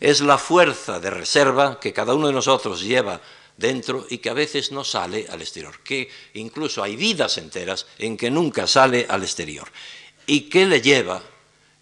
Es 0.00 0.20
la 0.20 0.38
fuerza 0.38 1.00
de 1.00 1.10
reserva 1.10 1.78
que 1.78 1.92
cada 1.92 2.14
uno 2.14 2.28
de 2.28 2.32
nosotros 2.32 2.82
lleva 2.82 3.20
dentro 3.56 4.06
y 4.08 4.18
que 4.18 4.30
a 4.30 4.34
veces 4.34 4.72
no 4.72 4.84
sale 4.84 5.26
al 5.30 5.40
exterior, 5.40 5.80
que 5.80 6.08
incluso 6.34 6.82
hay 6.82 6.96
vidas 6.96 7.38
enteras 7.38 7.86
en 7.98 8.16
que 8.16 8.30
nunca 8.30 8.66
sale 8.66 9.06
al 9.08 9.22
exterior 9.22 9.68
y 10.26 10.42
que 10.42 10.66
le 10.66 10.80
lleva 10.80 11.22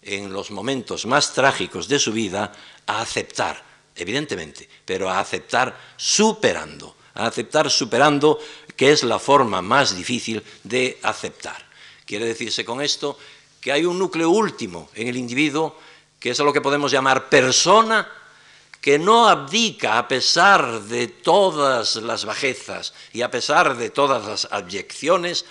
en 0.01 0.31
los 0.31 0.51
momentos 0.51 1.05
más 1.05 1.33
trágicos 1.33 1.87
de 1.87 1.99
su 1.99 2.11
vida 2.11 2.51
a 2.85 3.01
aceptar, 3.01 3.61
evidentemente, 3.95 4.69
pero 4.85 5.09
a 5.09 5.19
aceptar 5.19 5.75
superando, 5.97 6.95
a 7.15 7.25
aceptar 7.27 7.69
superando, 7.71 8.39
que 8.75 8.91
es 8.91 9.03
la 9.03 9.19
forma 9.19 9.61
más 9.61 9.95
difícil 9.95 10.43
de 10.63 10.99
aceptar. 11.01 11.65
Quiere 12.05 12.25
decirse 12.25 12.63
con 12.63 12.81
esto 12.81 13.17
que 13.59 13.71
hay 13.71 13.83
un 13.85 13.97
núcleo 13.97 14.29
último 14.29 14.89
en 14.93 15.07
el 15.07 15.17
individuo, 15.17 15.75
que 16.19 16.29
es 16.29 16.39
lo 16.39 16.53
que 16.53 16.61
podemos 16.61 16.91
llamar 16.91 17.29
persona 17.29 18.07
que 18.85 18.99
no 18.99 19.27
abdica 19.27 19.97
a 19.97 20.07
pesar 20.07 20.83
de 20.83 21.07
todas 21.07 21.95
las 21.95 22.23
bajezas 22.23 22.93
y 23.13 23.23
a 23.23 23.31
pesar 23.31 23.77
de 23.77 23.89
todas 23.89 24.23
las 24.27 24.47
abyecciones, 24.51 25.45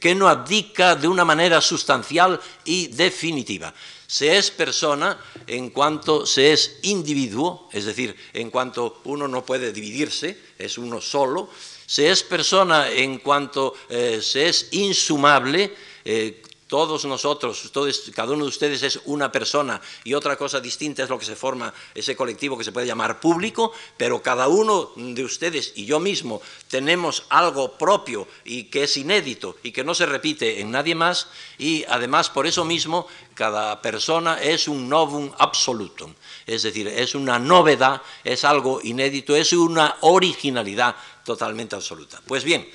que 0.00 0.12
no 0.12 0.28
abdica 0.28 0.96
de 0.96 1.06
una 1.06 1.24
manera 1.24 1.60
sustancial 1.60 2.40
y 2.64 2.88
definitiva. 2.88 3.72
Se 4.08 4.36
es 4.36 4.50
persona 4.50 5.16
en 5.46 5.70
cuanto 5.70 6.26
se 6.26 6.52
es 6.52 6.80
individuo, 6.82 7.68
es 7.70 7.84
decir, 7.84 8.16
en 8.32 8.50
cuanto 8.50 9.00
uno 9.04 9.28
no 9.28 9.46
puede 9.46 9.72
dividirse, 9.72 10.36
es 10.58 10.76
uno 10.76 11.00
solo, 11.00 11.48
Se 11.86 12.10
es 12.10 12.24
persona 12.24 12.90
en 12.90 13.18
cuanto 13.18 13.74
eh, 13.88 14.20
se 14.20 14.48
es 14.48 14.66
insumable, 14.72 15.76
eh, 16.04 16.42
todos 16.70 17.04
nosotros, 17.04 17.68
cada 18.14 18.32
uno 18.32 18.44
de 18.44 18.48
ustedes 18.48 18.84
es 18.84 19.00
una 19.06 19.32
persona 19.32 19.80
y 20.04 20.14
otra 20.14 20.36
cosa 20.36 20.60
distinta 20.60 21.02
es 21.02 21.08
lo 21.08 21.18
que 21.18 21.24
se 21.24 21.34
forma 21.34 21.74
ese 21.96 22.14
colectivo 22.14 22.56
que 22.56 22.62
se 22.62 22.70
puede 22.70 22.86
llamar 22.86 23.18
público, 23.18 23.72
pero 23.96 24.22
cada 24.22 24.46
uno 24.46 24.92
de 24.94 25.24
ustedes 25.24 25.72
y 25.74 25.84
yo 25.84 25.98
mismo 25.98 26.40
tenemos 26.68 27.24
algo 27.28 27.76
propio 27.76 28.28
y 28.44 28.70
que 28.70 28.84
es 28.84 28.96
inédito 28.96 29.56
y 29.64 29.72
que 29.72 29.82
no 29.82 29.96
se 29.96 30.06
repite 30.06 30.60
en 30.60 30.70
nadie 30.70 30.94
más 30.94 31.26
y 31.58 31.84
además 31.88 32.30
por 32.30 32.46
eso 32.46 32.64
mismo 32.64 33.08
cada 33.34 33.82
persona 33.82 34.40
es 34.40 34.68
un 34.68 34.88
novum 34.88 35.28
absolutum, 35.38 36.14
es 36.46 36.62
decir, 36.62 36.86
es 36.86 37.16
una 37.16 37.40
novedad, 37.40 38.00
es 38.22 38.44
algo 38.44 38.78
inédito, 38.80 39.34
es 39.34 39.52
una 39.52 39.96
originalidad 40.02 40.94
totalmente 41.24 41.74
absoluta. 41.74 42.20
Pues 42.24 42.44
bien, 42.44 42.70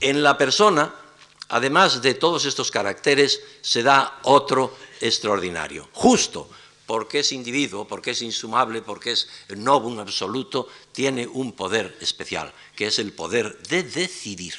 en 0.00 0.24
la 0.24 0.36
persona 0.36 0.92
además 1.52 2.00
de 2.00 2.14
todos 2.14 2.46
estos 2.46 2.70
caracteres, 2.70 3.40
se 3.60 3.82
da 3.82 4.18
otro 4.22 4.74
extraordinario. 5.00 5.86
Justo 5.92 6.48
porque 6.86 7.20
es 7.20 7.32
individuo, 7.32 7.86
porque 7.86 8.12
es 8.12 8.22
insumable, 8.22 8.80
porque 8.80 9.12
es 9.12 9.28
novum 9.56 10.00
absoluto, 10.00 10.68
tiene 10.92 11.26
un 11.26 11.52
poder 11.52 11.96
especial, 12.00 12.52
que 12.74 12.86
es 12.86 12.98
el 12.98 13.12
poder 13.12 13.58
de 13.68 13.82
decidir. 13.82 14.54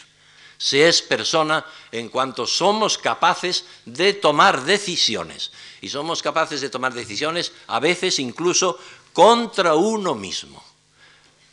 Se 0.57 0.87
es 0.87 1.01
persona 1.01 1.65
en 1.91 2.09
cuanto 2.09 2.45
somos 2.45 2.99
capaces 2.99 3.65
de 3.85 4.13
tomar 4.13 4.63
decisiones. 4.63 5.51
Y 5.81 5.89
somos 5.89 6.21
capaces 6.21 6.61
de 6.61 6.69
tomar 6.69 6.93
decisiones 6.93 7.51
a 7.67 7.79
veces 7.79 8.19
incluso 8.19 8.77
contra 9.13 9.73
uno 9.73 10.13
mismo. 10.13 10.63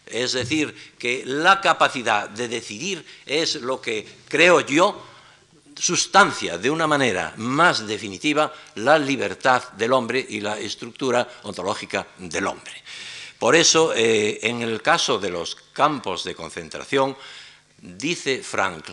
Es 0.04 0.32
decir, 0.32 0.74
que 0.98 1.24
la 1.24 1.60
capacidad 1.62 2.28
de 2.28 2.46
decidir 2.46 3.04
es 3.24 3.54
lo 3.56 3.80
que 3.80 4.06
creo 4.28 4.60
yo 4.60 5.09
sustancia 5.80 6.58
de 6.58 6.68
una 6.68 6.86
manera 6.86 7.32
más 7.38 7.86
definitiva 7.86 8.52
la 8.74 8.98
libertad 8.98 9.72
del 9.72 9.94
hombre 9.94 10.24
y 10.28 10.40
la 10.40 10.58
estructura 10.58 11.26
ontológica 11.44 12.06
del 12.18 12.46
hombre. 12.46 12.74
Por 13.38 13.56
eso, 13.56 13.94
eh, 13.94 14.40
en 14.42 14.60
el 14.60 14.82
caso 14.82 15.18
de 15.18 15.30
los 15.30 15.54
campos 15.72 16.22
de 16.24 16.34
concentración, 16.34 17.16
dice 17.80 18.42
Frankl 18.42 18.92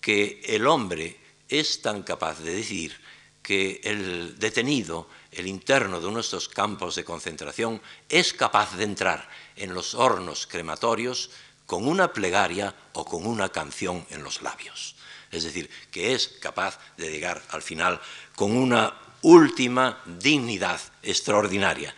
que 0.00 0.42
el 0.44 0.66
hombre 0.66 1.16
es 1.48 1.80
tan 1.80 2.02
capaz 2.02 2.40
de 2.40 2.56
decir 2.56 3.00
que 3.40 3.80
el 3.84 4.36
detenido, 4.36 5.08
el 5.30 5.46
interno 5.46 6.00
de 6.00 6.10
nuestros 6.10 6.48
campos 6.48 6.96
de 6.96 7.04
concentración, 7.04 7.80
es 8.08 8.32
capaz 8.32 8.76
de 8.76 8.84
entrar 8.84 9.30
en 9.54 9.72
los 9.72 9.94
hornos 9.94 10.48
crematorios 10.48 11.30
con 11.64 11.86
una 11.86 12.12
plegaria 12.12 12.74
o 12.92 13.04
con 13.04 13.24
una 13.24 13.50
canción 13.50 14.04
en 14.10 14.24
los 14.24 14.42
labios 14.42 14.93
es 15.34 15.44
decir, 15.44 15.68
que 15.90 16.14
es 16.14 16.28
capaz 16.40 16.78
de 16.96 17.10
llegar 17.10 17.42
al 17.50 17.62
final 17.62 18.00
con 18.34 18.56
una 18.56 18.94
última 19.22 20.02
dignidad 20.04 20.80
extraordinaria. 21.02 21.94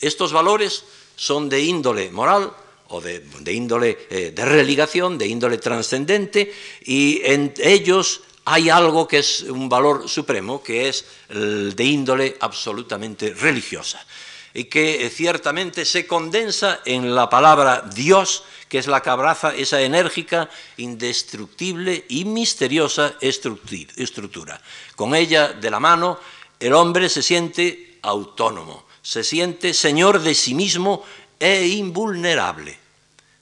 Estos 0.00 0.32
valores 0.32 0.84
son 1.16 1.48
de 1.48 1.60
índole 1.60 2.10
moral 2.10 2.52
o 2.88 3.00
de, 3.00 3.22
índole 3.46 4.06
eh, 4.10 4.32
de 4.34 4.44
religación, 4.44 5.16
de 5.16 5.26
índole 5.26 5.58
trascendente, 5.58 6.52
y 6.84 7.20
en 7.24 7.54
ellos 7.58 8.22
hay 8.44 8.68
algo 8.68 9.06
que 9.08 9.18
es 9.18 9.42
un 9.42 9.68
valor 9.68 10.08
supremo, 10.08 10.62
que 10.62 10.88
es 10.88 11.04
el 11.28 11.74
de 11.74 11.84
índole 11.84 12.36
absolutamente 12.40 13.32
religiosa, 13.34 14.04
y 14.54 14.64
que 14.64 15.06
eh, 15.06 15.10
ciertamente 15.10 15.84
se 15.84 16.06
condensa 16.06 16.80
en 16.84 17.14
la 17.14 17.28
palabra 17.30 17.88
Dios, 17.94 18.44
que 18.68 18.78
es 18.78 18.86
la 18.86 19.02
que 19.02 19.10
abraza 19.10 19.54
esa 19.54 19.80
enérgica, 19.80 20.48
indestructible 20.76 22.04
y 22.08 22.24
misteriosa 22.24 23.14
estructura. 23.20 24.60
Con 24.96 25.14
ella 25.14 25.52
de 25.52 25.70
la 25.70 25.80
mano, 25.80 26.18
el 26.60 26.72
hombre 26.74 27.08
se 27.08 27.22
siente 27.22 27.98
autónomo, 28.02 28.86
se 29.02 29.24
siente 29.24 29.74
señor 29.74 30.20
de 30.20 30.34
sí 30.34 30.54
mismo 30.54 31.04
e 31.38 31.66
invulnerable. 31.66 32.78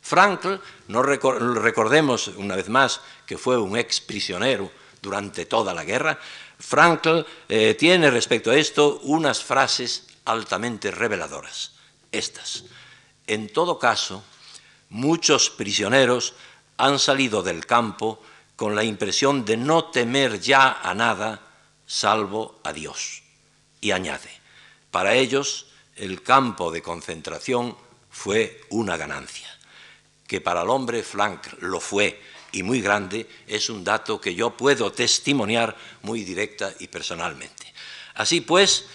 Frankl, 0.01 0.55
no 0.88 1.03
recordemos 1.03 2.29
una 2.29 2.57
vez 2.57 2.68
más 2.68 3.01
que 3.27 3.38
fue 3.38 3.57
un 3.59 3.77
ex 3.77 4.01
prisionero 4.01 4.70
durante 5.03 5.46
toda 5.46 5.73
la 5.73 5.85
guerra, 5.85 6.18
Frankl 6.61 7.25
eh, 7.49 7.75
tiene 7.79 8.11
respecto 8.11 8.51
a 8.51 8.57
esto 8.57 9.01
unas 9.05 9.42
frases 9.42 10.07
altamente 10.24 10.90
reveladoras. 10.90 11.72
Estas. 12.12 12.64
En 13.26 13.52
todo 13.52 13.78
caso, 13.78 14.24
muchos 14.88 15.50
prisioneros 15.50 16.35
han 16.76 16.98
salido 16.98 17.42
del 17.42 17.66
campo 17.66 18.22
con 18.56 18.74
la 18.74 18.85
impresión 18.85 19.44
de 19.44 19.56
no 19.56 19.87
temer 19.87 20.40
ya 20.40 20.80
a 20.83 20.94
nada 20.94 21.40
salvo 21.87 22.61
a 22.64 22.72
Dios. 22.72 23.22
Y 23.80 23.92
añade, 23.92 24.30
para 24.90 25.14
ellos 25.14 25.66
el 25.96 26.22
campo 26.22 26.70
de 26.70 26.83
concentración 26.83 27.76
fue 28.11 28.61
una 28.70 28.96
ganancia. 28.96 29.48
Que 30.26 30.40
para 30.40 30.62
el 30.62 30.70
hombre 30.70 31.02
Frank 31.02 31.46
lo 31.61 31.80
fue 31.80 32.20
y 32.52 32.62
muy 32.62 32.80
grande 32.80 33.28
es 33.46 33.70
un 33.70 33.85
dato 33.85 34.20
que 34.20 34.35
yo 34.35 34.56
puedo 34.56 34.92
testimoniar 34.92 35.76
muy 36.02 36.24
directa 36.24 36.72
y 36.80 36.88
personalmente. 36.88 37.72
Así 38.14 38.40
pues, 38.40 38.87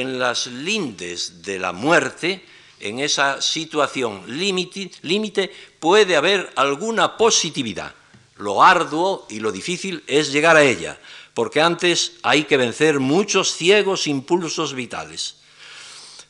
en 0.00 0.18
las 0.18 0.46
lindes 0.46 1.42
de 1.42 1.58
la 1.58 1.72
muerte, 1.72 2.44
en 2.80 2.98
esa 2.98 3.40
situación 3.40 4.24
límite 4.26 5.52
puede 5.80 6.16
haber 6.16 6.52
alguna 6.56 7.16
positividad. 7.16 7.94
Lo 8.36 8.62
arduo 8.62 9.26
y 9.30 9.40
lo 9.40 9.52
difícil 9.52 10.02
es 10.06 10.32
llegar 10.32 10.56
a 10.56 10.64
ella, 10.64 10.98
porque 11.34 11.60
antes 11.60 12.14
hay 12.22 12.44
que 12.44 12.56
vencer 12.56 13.00
muchos 13.00 13.52
ciegos 13.54 14.06
impulsos 14.06 14.74
vitales. 14.74 15.36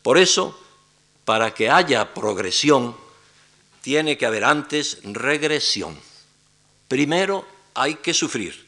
Por 0.02 0.18
eso, 0.18 0.58
para 1.24 1.54
que 1.54 1.70
haya 1.70 2.12
progresión, 2.12 2.94
tiene 3.80 4.18
que 4.18 4.26
haber 4.26 4.44
antes 4.44 4.98
regresión. 5.02 5.98
Primero 6.88 7.46
hay 7.74 7.96
que 7.96 8.14
sufrir 8.14 8.64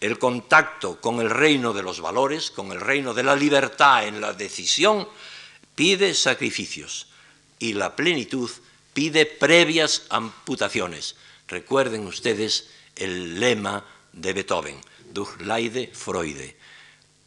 el 0.00 0.18
contacto 0.18 1.00
con 1.00 1.20
el 1.20 1.30
reino 1.30 1.72
de 1.72 1.82
los 1.82 2.00
valores, 2.00 2.50
con 2.50 2.72
el 2.72 2.80
reino 2.80 3.14
de 3.14 3.22
la 3.22 3.36
libertad 3.36 4.06
en 4.06 4.20
la 4.20 4.32
decisión, 4.32 5.08
pide 5.74 6.14
sacrificios 6.14 7.08
y 7.58 7.72
la 7.72 7.96
plenitud 7.96 8.50
pide 8.92 9.26
previas 9.26 10.04
amputaciones. 10.10 11.16
Recuerden 11.48 12.06
ustedes 12.06 12.68
el 12.96 13.38
lema 13.40 13.84
de 14.12 14.32
Beethoven, 14.32 14.80
durch 15.12 15.40
Leide 15.40 15.90
Freude, 15.92 16.56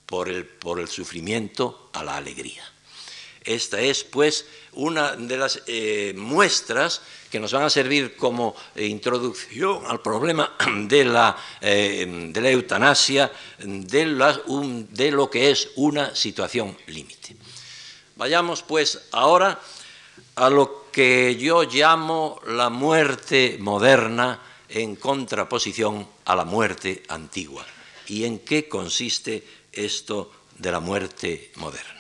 por 0.06 0.30
el, 0.30 0.46
por 0.46 0.80
el 0.80 0.88
sufrimiento 0.88 1.90
a 1.94 2.04
la 2.04 2.18
alegría. 2.18 2.64
Esta 3.44 3.80
es, 3.82 4.04
pues, 4.04 4.46
una 4.74 5.16
de 5.16 5.38
las 5.38 5.62
eh, 5.68 6.14
muestras 6.16 7.02
que 7.32 7.40
nos 7.40 7.54
van 7.54 7.64
a 7.64 7.70
servir 7.70 8.16
como 8.16 8.56
eh, 8.76 8.86
introducción 8.86 9.84
al 9.86 10.02
problema 10.02 10.56
de 10.88 11.06
la, 11.06 11.38
eh, 11.62 12.30
de 12.32 12.42
la 12.42 12.50
eutanasia, 12.50 13.32
de, 13.60 14.06
de 14.90 15.12
lo 15.12 15.30
que 15.30 15.52
es 15.52 15.70
una 15.76 16.16
situación 16.16 16.78
límite. 16.88 17.36
Vayamos 18.16 18.64
pues 18.64 19.08
ahora 19.12 19.60
a 20.36 20.50
lo 20.50 20.90
que 20.92 21.38
yo 21.38 21.64
llamo 21.64 22.42
la 22.48 22.70
muerte 22.70 23.58
moderna 23.60 24.42
en 24.68 24.96
contraposición 24.96 26.08
a 26.26 26.36
la 26.36 26.46
muerte 26.46 27.04
antigua. 27.08 27.66
¿Y 28.08 28.26
en 28.26 28.40
qué 28.40 28.68
consiste 28.68 29.44
esto 29.72 30.32
de 30.58 30.72
la 30.72 30.80
muerte 30.80 31.52
moderna? 31.56 31.99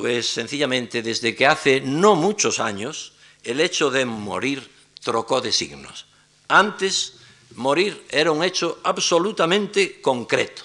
Pues 0.00 0.28
sencillamente 0.28 1.02
desde 1.02 1.36
que 1.36 1.46
hace 1.46 1.82
no 1.82 2.16
muchos 2.16 2.58
años 2.58 3.12
el 3.44 3.60
hecho 3.60 3.90
de 3.90 4.06
morir 4.06 4.70
trocó 5.02 5.42
de 5.42 5.52
signos. 5.52 6.06
Antes 6.48 7.16
morir 7.54 8.06
era 8.08 8.32
un 8.32 8.42
hecho 8.42 8.80
absolutamente 8.82 10.00
concreto. 10.00 10.62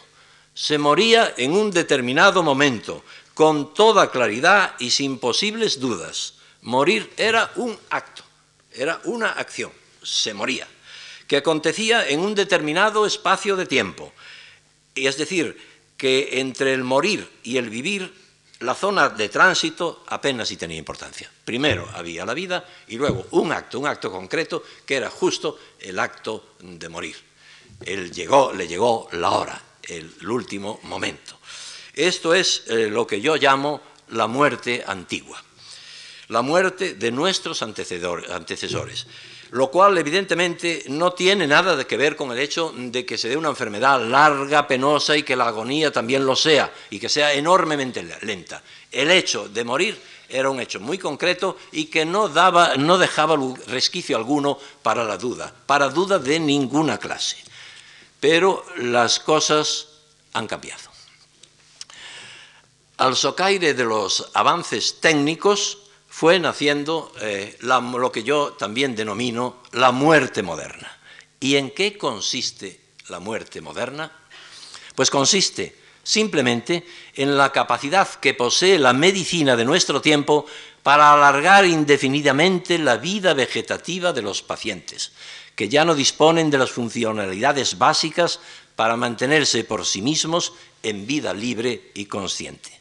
Se 0.53 0.77
moría 0.77 1.33
en 1.35 1.51
un 1.51 1.69
determinado 1.69 2.43
momento, 2.43 3.03
con 3.33 3.73
toda 3.73 4.09
claridad 4.09 4.75
y 4.79 4.91
sin 4.91 5.19
posibles 5.19 5.81
dudas. 5.81 6.35
Morir 6.61 7.11
era 7.17 7.51
un 7.57 7.77
acto, 7.89 8.23
era 8.71 9.01
una 9.03 9.31
acción, 9.31 9.73
se 10.01 10.33
moría, 10.33 10.65
que 11.27 11.35
acontecía 11.35 12.07
en 12.07 12.21
un 12.21 12.35
determinado 12.35 13.05
espacio 13.05 13.57
de 13.57 13.65
tiempo. 13.65 14.13
Y 14.95 15.07
es 15.07 15.17
decir, 15.17 15.57
que 15.97 16.39
entre 16.39 16.73
el 16.73 16.85
morir 16.85 17.29
y 17.43 17.57
el 17.57 17.69
vivir, 17.69 18.24
la 18.65 18.75
zona 18.75 19.09
de 19.09 19.29
tránsito 19.29 20.03
apenas 20.07 20.47
si 20.47 20.57
tenía 20.57 20.77
importancia. 20.77 21.31
Primero 21.45 21.87
había 21.93 22.25
la 22.25 22.33
vida 22.33 22.65
y 22.87 22.97
luego 22.97 23.27
un 23.31 23.51
acto, 23.51 23.79
un 23.79 23.87
acto 23.87 24.11
concreto, 24.11 24.63
que 24.85 24.95
era 24.95 25.09
justo 25.09 25.59
el 25.79 25.99
acto 25.99 26.55
de 26.59 26.89
morir. 26.89 27.15
Él 27.85 28.11
llegó, 28.11 28.51
le 28.53 28.67
llegó 28.67 29.07
la 29.13 29.29
hora, 29.31 29.61
el 29.83 30.11
último 30.27 30.79
momento. 30.83 31.37
Esto 31.93 32.33
es 32.33 32.63
eh, 32.67 32.89
lo 32.89 33.05
que 33.07 33.21
yo 33.21 33.35
llamo 33.37 33.81
la 34.09 34.27
muerte 34.27 34.83
antigua, 34.85 35.41
la 36.27 36.41
muerte 36.41 36.95
de 36.95 37.11
nuestros 37.11 37.61
antecesores. 37.61 39.07
Lo 39.55 39.71
cual 39.71 39.97
evidentemente 39.97 40.83
no 40.89 41.13
tiene 41.13 41.47
nada 41.47 41.77
de 41.77 41.87
que 41.87 41.95
ver 41.95 42.17
con 42.17 42.29
el 42.29 42.39
hecho 42.39 42.73
de 42.75 43.05
que 43.05 43.17
se 43.17 43.29
dé 43.29 43.37
una 43.37 43.47
enfermedad 43.47 44.05
larga, 44.05 44.67
penosa 44.67 45.15
y 45.15 45.23
que 45.23 45.37
la 45.37 45.47
agonía 45.47 45.93
también 45.93 46.25
lo 46.25 46.35
sea 46.35 46.73
y 46.89 46.99
que 46.99 47.07
sea 47.07 47.31
enormemente 47.31 48.03
lenta. 48.23 48.61
El 48.91 49.11
hecho 49.11 49.47
de 49.47 49.63
morir 49.63 49.97
era 50.27 50.49
un 50.49 50.59
hecho 50.59 50.81
muy 50.81 50.97
concreto 50.97 51.57
y 51.71 51.85
que 51.85 52.03
no, 52.03 52.27
daba, 52.27 52.75
no 52.75 52.97
dejaba 52.97 53.37
resquicio 53.67 54.17
alguno 54.17 54.59
para 54.83 55.05
la 55.05 55.17
duda, 55.17 55.55
para 55.65 55.87
duda 55.87 56.19
de 56.19 56.37
ninguna 56.37 56.97
clase. 56.97 57.37
Pero 58.19 58.65
las 58.79 59.21
cosas 59.21 59.87
han 60.33 60.47
cambiado. 60.47 60.91
Al 62.97 63.15
socaire 63.15 63.73
de 63.73 63.85
los 63.85 64.31
avances 64.33 64.99
técnicos 64.99 65.77
fue 66.15 66.39
naciendo 66.39 67.11
eh, 67.19 67.57
lo 67.59 68.09
que 68.09 68.23
yo 68.23 68.53
también 68.53 68.95
denomino 68.95 69.57
la 69.73 69.91
muerte 69.91 70.43
moderna. 70.43 70.97
¿Y 71.41 71.57
en 71.57 71.71
qué 71.71 71.97
consiste 71.97 72.79
la 73.09 73.19
muerte 73.19 73.59
moderna? 73.59 74.09
Pues 74.95 75.09
consiste 75.09 75.75
simplemente 76.03 76.85
en 77.15 77.35
la 77.35 77.51
capacidad 77.51 78.07
que 78.07 78.33
posee 78.33 78.79
la 78.79 78.93
medicina 78.93 79.57
de 79.57 79.65
nuestro 79.65 79.99
tiempo 79.99 80.45
para 80.83 81.11
alargar 81.11 81.65
indefinidamente 81.65 82.77
la 82.77 82.95
vida 82.95 83.33
vegetativa 83.33 84.13
de 84.13 84.21
los 84.21 84.41
pacientes, 84.41 85.11
que 85.53 85.67
ya 85.67 85.83
no 85.83 85.95
disponen 85.95 86.49
de 86.49 86.59
las 86.59 86.71
funcionalidades 86.71 87.77
básicas 87.77 88.39
para 88.77 88.95
mantenerse 88.95 89.65
por 89.65 89.85
sí 89.85 90.01
mismos 90.01 90.53
en 90.81 91.05
vida 91.05 91.33
libre 91.33 91.91
y 91.93 92.05
consciente. 92.05 92.74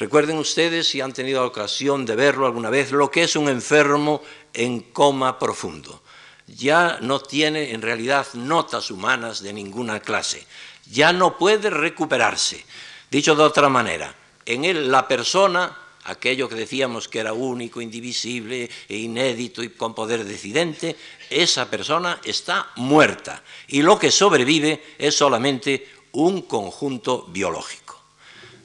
Recuerden 0.00 0.38
ustedes, 0.38 0.88
si 0.88 1.00
han 1.00 1.12
tenido 1.12 1.46
ocasión 1.46 2.04
de 2.04 2.16
verlo 2.16 2.46
alguna 2.46 2.70
vez, 2.70 2.90
lo 2.90 3.08
que 3.08 3.22
es 3.22 3.36
un 3.36 3.48
enfermo 3.48 4.20
en 4.52 4.80
coma 4.80 5.38
profundo. 5.38 6.02
Ya 6.48 6.98
no 7.00 7.20
tiene 7.20 7.70
en 7.70 7.82
realidad 7.82 8.26
notas 8.34 8.90
humanas 8.90 9.40
de 9.40 9.52
ninguna 9.52 10.00
clase 10.00 10.44
ya 10.90 11.12
no 11.12 11.38
puede 11.38 11.70
recuperarse. 11.70 12.64
Dicho 13.10 13.34
de 13.34 13.42
otra 13.42 13.68
manera, 13.68 14.14
en 14.44 14.64
él 14.64 14.90
la 14.90 15.06
persona, 15.06 15.76
aquello 16.04 16.48
que 16.48 16.54
decíamos 16.54 17.08
que 17.08 17.20
era 17.20 17.32
único, 17.32 17.80
indivisible 17.80 18.68
e 18.88 18.96
inédito 18.96 19.62
y 19.62 19.70
con 19.70 19.94
poder 19.94 20.24
decidente, 20.24 20.96
esa 21.28 21.70
persona 21.70 22.20
está 22.24 22.70
muerta 22.76 23.42
y 23.68 23.82
lo 23.82 23.98
que 23.98 24.10
sobrevive 24.10 24.82
es 24.98 25.14
solamente 25.14 25.88
un 26.12 26.42
conjunto 26.42 27.26
biológico. 27.28 28.00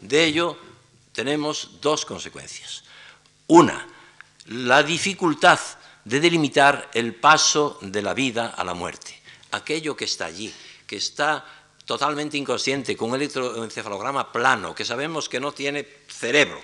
De 0.02 0.26
ello 0.26 0.58
tenemos 1.16 1.80
dos 1.82 2.06
consecuencias. 2.06 2.84
Una, 3.48 3.88
la 4.48 4.84
dificultad 4.84 5.60
de 6.04 6.20
delimitar 6.20 6.92
el 6.94 7.16
paso 7.16 7.80
de 7.82 8.02
la 8.02 8.14
vida 8.14 8.54
a 8.56 8.64
la 8.64 8.74
muerte. 8.74 9.20
Aquello 9.52 9.96
que 9.96 10.06
está 10.06 10.26
allí, 10.26 10.54
que 10.86 10.98
está 10.98 11.46
totalmente 11.86 12.38
inconsciente, 12.38 12.98
con 12.98 13.10
un 13.10 13.16
electroencefalograma 13.16 14.32
plano, 14.32 14.76
que 14.76 14.86
sabemos 14.86 15.30
que 15.30 15.40
no 15.40 15.54
tiene 15.54 15.88
cerebro, 16.08 16.60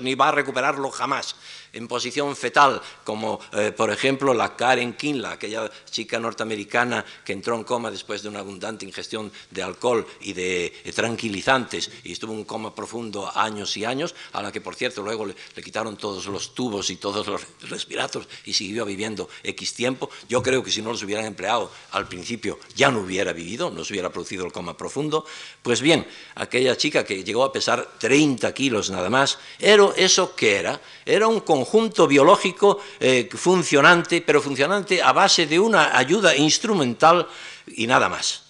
ni 0.00 0.14
va 0.14 0.28
a 0.28 0.32
recuperarlo 0.32 0.90
jamás, 0.90 1.36
en 1.72 1.88
posición 1.88 2.36
fetal, 2.36 2.80
como 3.04 3.40
eh, 3.52 3.72
por 3.72 3.90
ejemplo 3.90 4.34
la 4.34 4.54
Karen 4.56 4.94
Kinla, 4.94 5.32
aquella 5.32 5.70
chica 5.90 6.18
norteamericana 6.18 7.04
que 7.24 7.32
entró 7.32 7.56
en 7.56 7.64
coma 7.64 7.90
después 7.90 8.22
de 8.22 8.28
una 8.28 8.40
abundante 8.40 8.84
ingestión 8.84 9.32
de 9.50 9.62
alcohol 9.62 10.06
y 10.20 10.32
de 10.32 10.72
tranquilizantes 10.94 11.90
y 12.04 12.12
estuvo 12.12 12.32
en 12.34 12.44
coma 12.44 12.74
profundo 12.74 13.30
años 13.34 13.76
y 13.76 13.84
años, 13.84 14.14
a 14.32 14.42
la 14.42 14.52
que 14.52 14.60
por 14.60 14.74
cierto 14.74 15.02
luego 15.02 15.26
le, 15.26 15.34
quitaron 15.62 15.96
todos 15.96 16.26
los 16.26 16.54
tubos 16.54 16.90
y 16.90 16.96
todos 16.96 17.26
los 17.26 17.42
respiradores 17.68 18.28
y 18.44 18.52
siguió 18.52 18.84
viviendo 18.84 19.28
X 19.42 19.74
tiempo. 19.74 20.10
Yo 20.28 20.42
creo 20.42 20.62
que 20.62 20.70
si 20.70 20.82
no 20.82 20.90
los 20.90 21.02
hubieran 21.02 21.24
empleado 21.24 21.70
al 21.92 22.08
principio 22.08 22.58
ya 22.74 22.90
no 22.90 23.00
hubiera 23.00 23.32
vivido, 23.32 23.70
no 23.70 23.84
se 23.84 23.92
hubiera 23.92 24.10
producido 24.10 24.44
el 24.44 24.52
coma 24.52 24.76
profundo. 24.76 25.24
Pues 25.62 25.80
bien, 25.80 26.06
aquella 26.34 26.76
chica 26.76 27.04
que 27.04 27.22
llegó 27.24 27.44
a 27.44 27.52
pesar 27.52 27.88
30 27.98 28.52
kilos 28.52 28.90
nada 28.90 29.08
más, 29.08 29.38
¿era 29.58 29.92
eso 29.96 30.34
qué 30.34 30.56
era? 30.56 30.80
Era 31.04 31.26
un 31.26 31.40
conjunto 31.40 31.61
biológico 32.08 32.80
eh, 33.00 33.28
funcionante, 33.32 34.22
pero 34.22 34.40
funcionante 34.40 35.02
a 35.02 35.12
base 35.12 35.46
de 35.46 35.58
una 35.58 35.96
ayuda 35.96 36.36
instrumental 36.36 37.28
y 37.66 37.86
nada 37.86 38.08
más. 38.08 38.42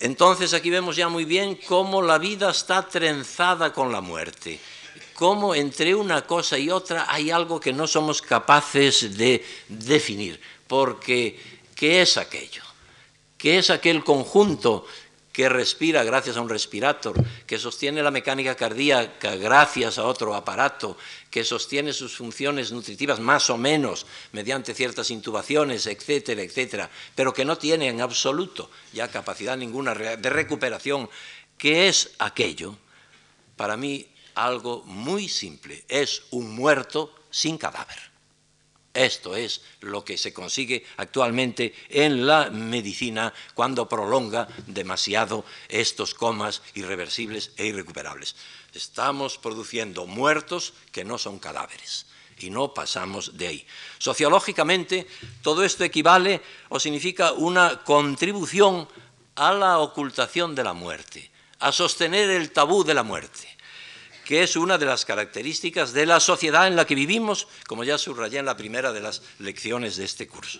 Entonces 0.00 0.52
aquí 0.52 0.70
vemos 0.70 0.96
ya 0.96 1.08
muy 1.08 1.24
bien 1.24 1.58
cómo 1.66 2.02
la 2.02 2.18
vida 2.18 2.50
está 2.50 2.86
trenzada 2.86 3.72
con 3.72 3.90
la 3.90 4.00
muerte, 4.00 4.60
cómo 5.14 5.54
entre 5.54 5.94
una 5.94 6.26
cosa 6.26 6.58
y 6.58 6.70
otra 6.70 7.06
hay 7.08 7.30
algo 7.30 7.58
que 7.58 7.72
no 7.72 7.86
somos 7.86 8.20
capaces 8.20 9.16
de 9.16 9.44
definir, 9.68 10.38
porque 10.66 11.40
¿qué 11.74 12.02
es 12.02 12.18
aquello? 12.18 12.62
¿Qué 13.38 13.58
es 13.58 13.70
aquel 13.70 14.04
conjunto 14.04 14.86
que 15.36 15.50
respira 15.50 16.02
gracias 16.02 16.38
a 16.38 16.40
un 16.40 16.48
respirator, 16.48 17.14
que 17.46 17.58
sostiene 17.58 18.02
la 18.02 18.10
mecánica 18.10 18.54
cardíaca 18.54 19.36
gracias 19.36 19.98
a 19.98 20.04
otro 20.04 20.34
aparato, 20.34 20.96
que 21.36 21.44
sostiene 21.44 21.92
sus 21.92 22.16
funciones 22.16 22.72
nutritivas 22.72 23.20
más 23.20 23.50
o 23.50 23.58
menos 23.58 24.06
mediante 24.32 24.72
ciertas 24.72 25.10
intubaciones, 25.10 25.86
etcétera, 25.86 26.40
etcétera, 26.40 26.90
pero 27.14 27.34
que 27.34 27.44
no 27.44 27.58
tiene 27.58 27.88
en 27.88 28.00
absoluto 28.00 28.70
ya 28.94 29.08
capacidad 29.08 29.54
ninguna 29.54 29.94
de 29.94 30.30
recuperación, 30.30 31.10
¿qué 31.58 31.88
es 31.88 32.14
aquello? 32.18 32.78
Para 33.54 33.76
mí 33.76 34.08
algo 34.34 34.82
muy 34.86 35.28
simple, 35.28 35.84
es 35.88 36.22
un 36.30 36.54
muerto 36.54 37.14
sin 37.30 37.58
cadáver. 37.58 38.15
Esto 38.96 39.36
es 39.36 39.60
lo 39.80 40.06
que 40.06 40.16
se 40.16 40.32
consigue 40.32 40.82
actualmente 40.96 41.74
en 41.90 42.26
la 42.26 42.48
medicina 42.48 43.34
cuando 43.52 43.86
prolonga 43.86 44.48
demasiado 44.66 45.44
estos 45.68 46.14
comas 46.14 46.62
irreversibles 46.72 47.50
e 47.58 47.66
irrecuperables. 47.66 48.36
Estamos 48.72 49.36
produciendo 49.36 50.06
muertos 50.06 50.72
que 50.92 51.04
no 51.04 51.18
son 51.18 51.38
cadáveres 51.38 52.06
y 52.38 52.48
no 52.48 52.72
pasamos 52.72 53.36
de 53.36 53.48
ahí. 53.48 53.66
Sociológicamente, 53.98 55.06
todo 55.42 55.62
esto 55.62 55.84
equivale 55.84 56.40
o 56.70 56.80
significa 56.80 57.32
una 57.32 57.84
contribución 57.84 58.88
a 59.34 59.52
la 59.52 59.78
ocultación 59.80 60.54
de 60.54 60.64
la 60.64 60.72
muerte, 60.72 61.30
a 61.58 61.70
sostener 61.70 62.30
el 62.30 62.50
tabú 62.50 62.82
de 62.82 62.94
la 62.94 63.02
muerte 63.02 63.55
que 64.26 64.42
es 64.42 64.56
una 64.56 64.76
de 64.76 64.86
las 64.86 65.04
características 65.04 65.92
de 65.92 66.04
la 66.04 66.18
sociedad 66.18 66.66
en 66.66 66.74
la 66.74 66.84
que 66.84 66.96
vivimos, 66.96 67.46
como 67.68 67.84
ya 67.84 67.96
subrayé 67.96 68.38
en 68.38 68.46
la 68.46 68.56
primera 68.56 68.92
de 68.92 69.00
las 69.00 69.22
lecciones 69.38 69.94
de 69.94 70.04
este 70.04 70.26
curso. 70.26 70.58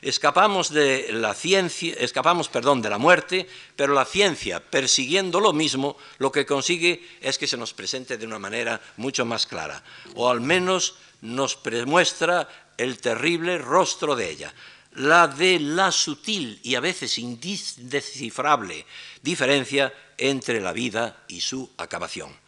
Escapamos 0.00 0.72
de 0.72 1.12
la 1.12 1.34
ciencia, 1.34 1.94
escapamos, 1.98 2.48
perdón, 2.48 2.80
de 2.80 2.88
la 2.88 2.96
muerte, 2.96 3.46
pero 3.76 3.92
la 3.92 4.06
ciencia, 4.06 4.60
persiguiendo 4.60 5.40
lo 5.40 5.52
mismo, 5.52 5.98
lo 6.16 6.32
que 6.32 6.46
consigue 6.46 7.06
es 7.20 7.36
que 7.36 7.46
se 7.46 7.58
nos 7.58 7.74
presente 7.74 8.16
de 8.16 8.26
una 8.26 8.38
manera 8.38 8.80
mucho 8.96 9.26
más 9.26 9.46
clara, 9.46 9.84
o 10.14 10.30
al 10.30 10.40
menos 10.40 10.94
nos 11.20 11.58
muestra 11.86 12.48
el 12.78 12.98
terrible 12.98 13.58
rostro 13.58 14.16
de 14.16 14.30
ella, 14.30 14.54
la 14.94 15.28
de 15.28 15.60
la 15.60 15.92
sutil 15.92 16.60
y 16.62 16.76
a 16.76 16.80
veces 16.80 17.18
indescifrable 17.18 18.86
diferencia 19.20 19.92
entre 20.16 20.62
la 20.62 20.72
vida 20.72 21.24
y 21.28 21.42
su 21.42 21.70
acabación. 21.76 22.41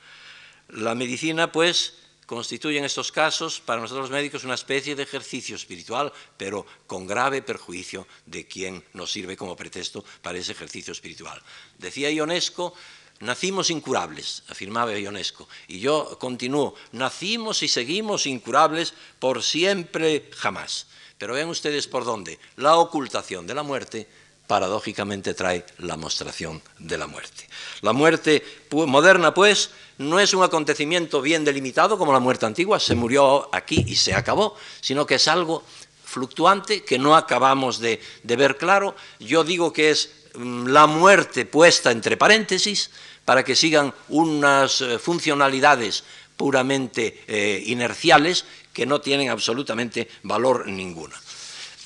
La 0.75 0.97
medicina, 0.97 1.53
pues, 1.53 1.95
constituye 2.27 2.79
en 2.79 2.85
estos 2.85 3.13
casos 3.13 3.61
para 3.61 3.81
nosotros 3.81 4.11
los 4.11 4.17
médicos 4.17 4.43
una 4.43 4.55
especie 4.55 4.97
de 4.97 5.05
ejercicio 5.05 5.55
espiritual, 5.55 6.13
pero 6.37 6.67
con 6.89 7.07
grave 7.07 7.43
perjuicio 7.43 8.09
de 8.27 8.49
quien 8.49 8.85
nos 8.93 9.13
sirve 9.13 9.37
como 9.37 9.55
pretexto 9.55 10.05
para 10.21 10.37
ese 10.37 10.51
ejercicio 10.51 10.93
espiritual. 10.93 11.41
Decía 11.79 12.11
Ionesco, 12.11 12.75
nacimos 13.21 13.71
incurables, 13.71 14.43
afirmaba 14.49 14.99
Ionesco, 14.99 15.49
y 15.69 15.79
yo 15.79 16.19
continúo, 16.19 16.75
nacimos 16.91 17.63
y 17.63 17.69
seguimos 17.69 18.27
incurables 18.27 18.95
por 19.21 19.45
siempre 19.45 20.29
jamás. 20.37 20.89
Pero 21.19 21.35
vean 21.35 21.51
ustedes 21.51 21.87
por 21.87 22.05
dónde 22.05 22.41
la 22.57 22.77
ocultación 22.79 23.47
de 23.47 23.55
la 23.55 23.63
muerte 23.63 24.09
paradójicamente 24.47 25.35
trae 25.35 25.65
la 25.79 25.97
mostración 25.97 26.63
de 26.79 26.99
la 26.99 27.07
muerte. 27.07 27.49
La 27.81 27.93
muerte 27.93 28.45
moderna, 28.71 29.33
pues, 29.33 29.71
no 29.99 30.21
es 30.21 30.35
un 30.35 30.43
acontecimiento 30.43 31.23
bien 31.23 31.45
delimitado 31.45 31.97
como 31.99 32.13
la 32.13 32.21
muerte 32.21 32.47
antigua, 32.47 32.81
se 32.81 32.95
murió 32.95 33.49
aquí 33.55 33.85
y 33.87 33.97
se 33.97 34.15
acabó, 34.15 34.57
sino 34.81 35.07
que 35.07 35.17
es 35.17 35.29
algo 35.29 35.65
fluctuante 36.05 36.85
que 36.85 36.99
no 36.99 37.17
acabamos 37.17 37.79
de, 37.81 38.01
ver 38.23 38.57
claro. 38.57 38.95
Yo 39.19 39.45
digo 39.45 39.73
que 39.73 39.91
es 39.91 40.11
mm, 40.35 40.67
la 40.67 40.87
muerte 40.87 41.47
puesta 41.47 41.91
entre 41.91 42.17
paréntesis 42.17 42.91
para 43.25 43.43
que 43.45 43.57
sigan 43.57 43.95
unas 44.09 44.81
eh, 44.81 44.99
funcionalidades 44.99 46.05
puramente 46.37 47.25
eh, 47.27 47.63
inerciales 47.67 48.45
que 48.73 48.87
no 48.87 49.01
tienen 49.01 49.31
absolutamente 49.31 50.09
valor 50.23 50.67
ninguno. 50.67 51.15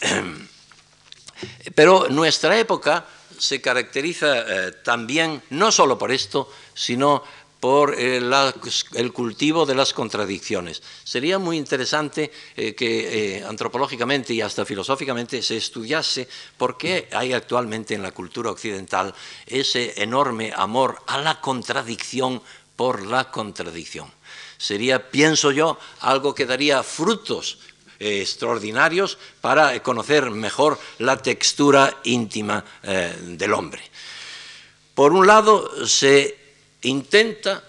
Pero 1.74 2.08
nuestra 2.08 2.58
época 2.58 3.06
se 3.38 3.60
caracteriza 3.60 4.40
eh, 4.40 4.72
también 4.82 5.42
no 5.50 5.72
solo 5.72 5.96
por 5.96 6.12
esto, 6.12 6.50
sino 6.74 7.22
por 7.60 7.94
eh, 7.98 8.20
el 8.94 9.12
cultivo 9.12 9.66
de 9.66 9.74
las 9.74 9.92
contradicciones. 9.92 10.82
Sería 11.02 11.38
muy 11.38 11.56
interesante 11.56 12.30
eh, 12.56 12.74
que 12.74 13.44
antropológicamente 13.48 14.32
y 14.32 14.40
hasta 14.40 14.64
filosóficamente 14.64 15.42
se 15.42 15.56
estudiase 15.56 16.28
por 16.56 16.78
qué 16.78 17.08
hay 17.12 17.32
actualmente 17.32 17.94
en 17.94 18.02
la 18.02 18.12
cultura 18.12 18.50
occidental 18.50 19.12
ese 19.46 20.00
enorme 20.02 20.52
amor 20.54 21.02
a 21.06 21.18
la 21.18 21.40
contradicción 21.40 22.42
por 22.76 23.04
la 23.04 23.30
contradicción. 23.30 24.08
Sería, 24.56 25.10
pienso 25.10 25.50
yo, 25.50 25.78
algo 26.00 26.34
que 26.34 26.46
daría 26.46 26.82
frutos 26.82 27.58
extraordinarios 27.98 29.18
para 29.40 29.80
conocer 29.82 30.30
mejor 30.30 30.78
la 30.98 31.16
textura 31.16 31.98
íntima 32.04 32.64
del 32.82 33.52
hombre. 33.52 33.82
Por 34.94 35.12
un 35.12 35.26
lado, 35.26 35.86
se 35.86 36.36
intenta 36.82 37.62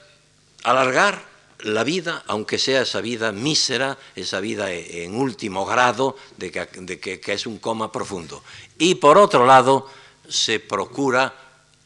alargar 0.64 1.30
la 1.60 1.84
vida, 1.84 2.24
aunque 2.28 2.58
sea 2.58 2.82
esa 2.82 3.02
vida 3.02 3.32
mísera, 3.32 3.98
esa 4.16 4.40
vida 4.40 4.72
en 4.72 5.16
último 5.16 5.66
grado, 5.66 6.16
de 6.38 6.52
que, 6.52 7.22
es 7.26 7.46
un 7.46 7.60
coma 7.60 7.92
profundo. 7.92 8.44
Y 8.78 8.96
por 8.96 9.18
otro 9.18 9.46
lado, 9.46 9.88
se 10.28 10.60
procura 10.60 11.34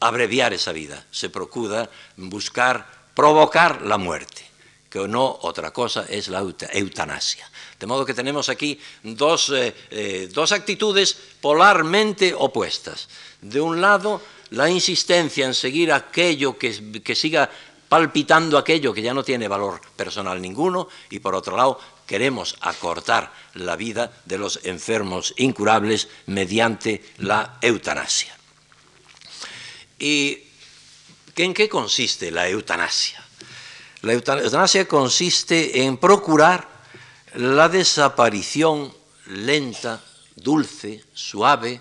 abreviar 0.00 0.52
esa 0.52 0.72
vida, 0.72 1.04
se 1.10 1.28
procura 1.28 1.90
buscar 2.16 2.86
provocar 3.14 3.82
la 3.82 3.98
muerte, 3.98 4.44
que 4.88 5.08
no 5.08 5.38
otra 5.42 5.72
cosa 5.72 6.06
es 6.08 6.28
la 6.28 6.44
eutanasia. 6.72 7.50
De 7.78 7.86
modo 7.86 8.06
que 8.06 8.14
tenemos 8.14 8.48
aquí 8.48 8.78
dos, 9.02 9.50
eh, 9.50 9.74
eh, 9.90 10.30
actitudes 10.50 11.16
polarmente 11.40 12.34
opuestas. 12.36 13.08
De 13.40 13.60
un 13.60 13.80
lado, 13.80 14.22
la 14.50 14.70
insistencia 14.70 15.46
en 15.46 15.54
seguir 15.54 15.92
aquello 15.92 16.56
que, 16.56 17.02
que 17.02 17.14
siga 17.14 17.50
palpitando 17.88 18.58
aquello 18.58 18.92
que 18.92 19.02
ya 19.02 19.14
no 19.14 19.22
tiene 19.22 19.46
valor 19.46 19.80
personal 19.94 20.40
ninguno 20.40 20.88
y 21.10 21.20
por 21.20 21.34
otro 21.34 21.56
lado 21.56 21.78
queremos 22.06 22.56
acortar 22.60 23.32
la 23.54 23.76
vida 23.76 24.12
de 24.24 24.38
los 24.38 24.60
enfermos 24.64 25.34
incurables 25.36 26.08
mediante 26.26 27.04
la 27.18 27.58
eutanasia. 27.60 28.36
¿Y 29.98 30.42
en 31.36 31.54
qué 31.54 31.68
consiste 31.68 32.30
la 32.30 32.48
eutanasia? 32.48 33.22
La 34.02 34.12
eutanasia 34.12 34.86
consiste 34.86 35.82
en 35.82 35.96
procurar 35.96 36.73
la 37.34 37.68
desaparición 37.68 38.92
lenta, 39.26 40.02
dulce, 40.36 41.04
suave 41.12 41.80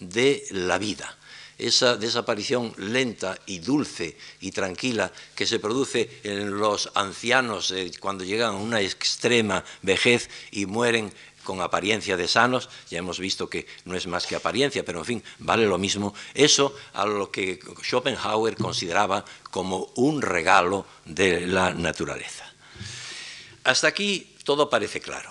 de 0.00 0.44
la 0.50 0.78
vida. 0.78 1.16
Esa 1.56 1.96
desaparición 1.96 2.72
lenta 2.76 3.36
y 3.46 3.58
dulce 3.58 4.16
y 4.40 4.52
tranquila 4.52 5.12
que 5.34 5.46
se 5.46 5.58
produce 5.58 6.20
en 6.22 6.56
los 6.56 6.90
ancianos 6.94 7.72
eh, 7.72 7.90
cuando 7.98 8.22
llegan 8.22 8.54
a 8.54 8.58
una 8.58 8.80
extrema 8.80 9.64
vejez 9.82 10.30
y 10.52 10.66
mueren 10.66 11.12
con 11.42 11.60
apariencia 11.60 12.16
de 12.16 12.28
sanos, 12.28 12.68
ya 12.90 12.98
hemos 12.98 13.18
visto 13.18 13.48
que 13.48 13.66
no 13.86 13.96
es 13.96 14.06
más 14.06 14.26
que 14.26 14.36
apariencia, 14.36 14.84
pero 14.84 14.98
en 15.00 15.04
fin, 15.04 15.24
vale 15.38 15.66
lo 15.66 15.78
mismo, 15.78 16.14
eso 16.34 16.76
a 16.92 17.06
lo 17.06 17.30
que 17.30 17.58
Schopenhauer 17.82 18.54
consideraba 18.56 19.24
como 19.50 19.90
un 19.94 20.20
regalo 20.20 20.86
de 21.06 21.46
la 21.46 21.72
naturaleza. 21.72 22.44
Hasta 23.64 23.88
aquí 23.88 24.37
todo 24.48 24.70
parece 24.70 24.98
claro. 24.98 25.28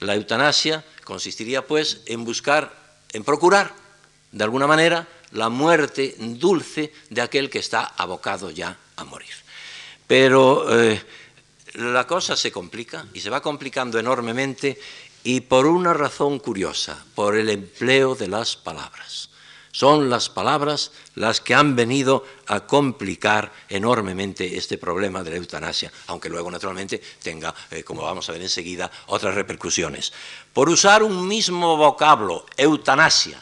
La 0.00 0.14
eutanasia 0.14 0.82
consistiría 1.04 1.66
pues 1.66 2.00
en 2.06 2.24
buscar, 2.24 2.72
en 3.12 3.22
procurar, 3.22 3.74
de 4.32 4.42
alguna 4.42 4.66
manera, 4.66 5.06
la 5.32 5.50
muerte 5.50 6.16
dulce 6.16 6.90
de 7.10 7.20
aquel 7.20 7.50
que 7.50 7.58
está 7.58 7.84
abocado 7.84 8.48
ya 8.50 8.78
a 8.96 9.04
morir. 9.04 9.34
Pero 10.06 10.64
eh, 10.80 10.98
la 11.74 12.06
cosa 12.06 12.36
se 12.36 12.50
complica 12.50 13.04
y 13.12 13.20
se 13.20 13.28
va 13.28 13.42
complicando 13.42 13.98
enormemente 13.98 14.80
y 15.24 15.42
por 15.42 15.66
una 15.66 15.92
razón 15.92 16.38
curiosa, 16.38 17.04
por 17.14 17.36
el 17.36 17.50
empleo 17.50 18.14
de 18.14 18.28
las 18.28 18.56
palabras. 18.56 19.27
Son 19.78 20.10
las 20.10 20.28
palabras 20.28 20.90
las 21.14 21.40
que 21.40 21.54
han 21.54 21.76
venido 21.76 22.24
a 22.48 22.66
complicar 22.66 23.52
enormemente 23.68 24.56
este 24.56 24.76
problema 24.76 25.22
de 25.22 25.30
la 25.30 25.36
eutanasia, 25.36 25.92
aunque 26.08 26.28
luego 26.28 26.50
naturalmente 26.50 27.00
tenga, 27.22 27.54
eh, 27.70 27.84
como 27.84 28.02
vamos 28.02 28.28
a 28.28 28.32
ver 28.32 28.42
enseguida, 28.42 28.90
otras 29.06 29.36
repercusiones. 29.36 30.12
Por 30.52 30.68
usar 30.68 31.04
un 31.04 31.28
mismo 31.28 31.76
vocablo, 31.76 32.44
eutanasia, 32.56 33.40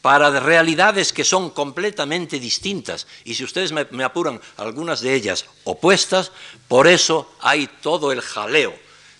para 0.00 0.30
realidades 0.40 1.12
que 1.12 1.22
son 1.22 1.50
completamente 1.50 2.40
distintas 2.40 3.06
y 3.24 3.34
si 3.34 3.44
ustedes 3.44 3.70
me, 3.70 4.04
apuran 4.04 4.40
algunas 4.56 5.02
de 5.02 5.12
ellas 5.12 5.44
opuestas, 5.64 6.32
por 6.66 6.86
eso 6.86 7.34
hay 7.42 7.68
todo 7.82 8.10
el 8.10 8.22
jaleo 8.22 8.74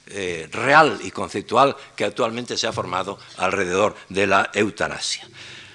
eh, 0.07 0.49
real 0.51 0.99
y 1.05 1.11
conceptual 1.11 1.77
que 1.95 2.07
actualmente 2.07 2.57
se 2.57 2.67
ha 2.67 2.73
formado 2.73 3.19
alrededor 3.37 3.95
de 4.09 4.27
la 4.27 4.51
eutanasia. 4.55 5.29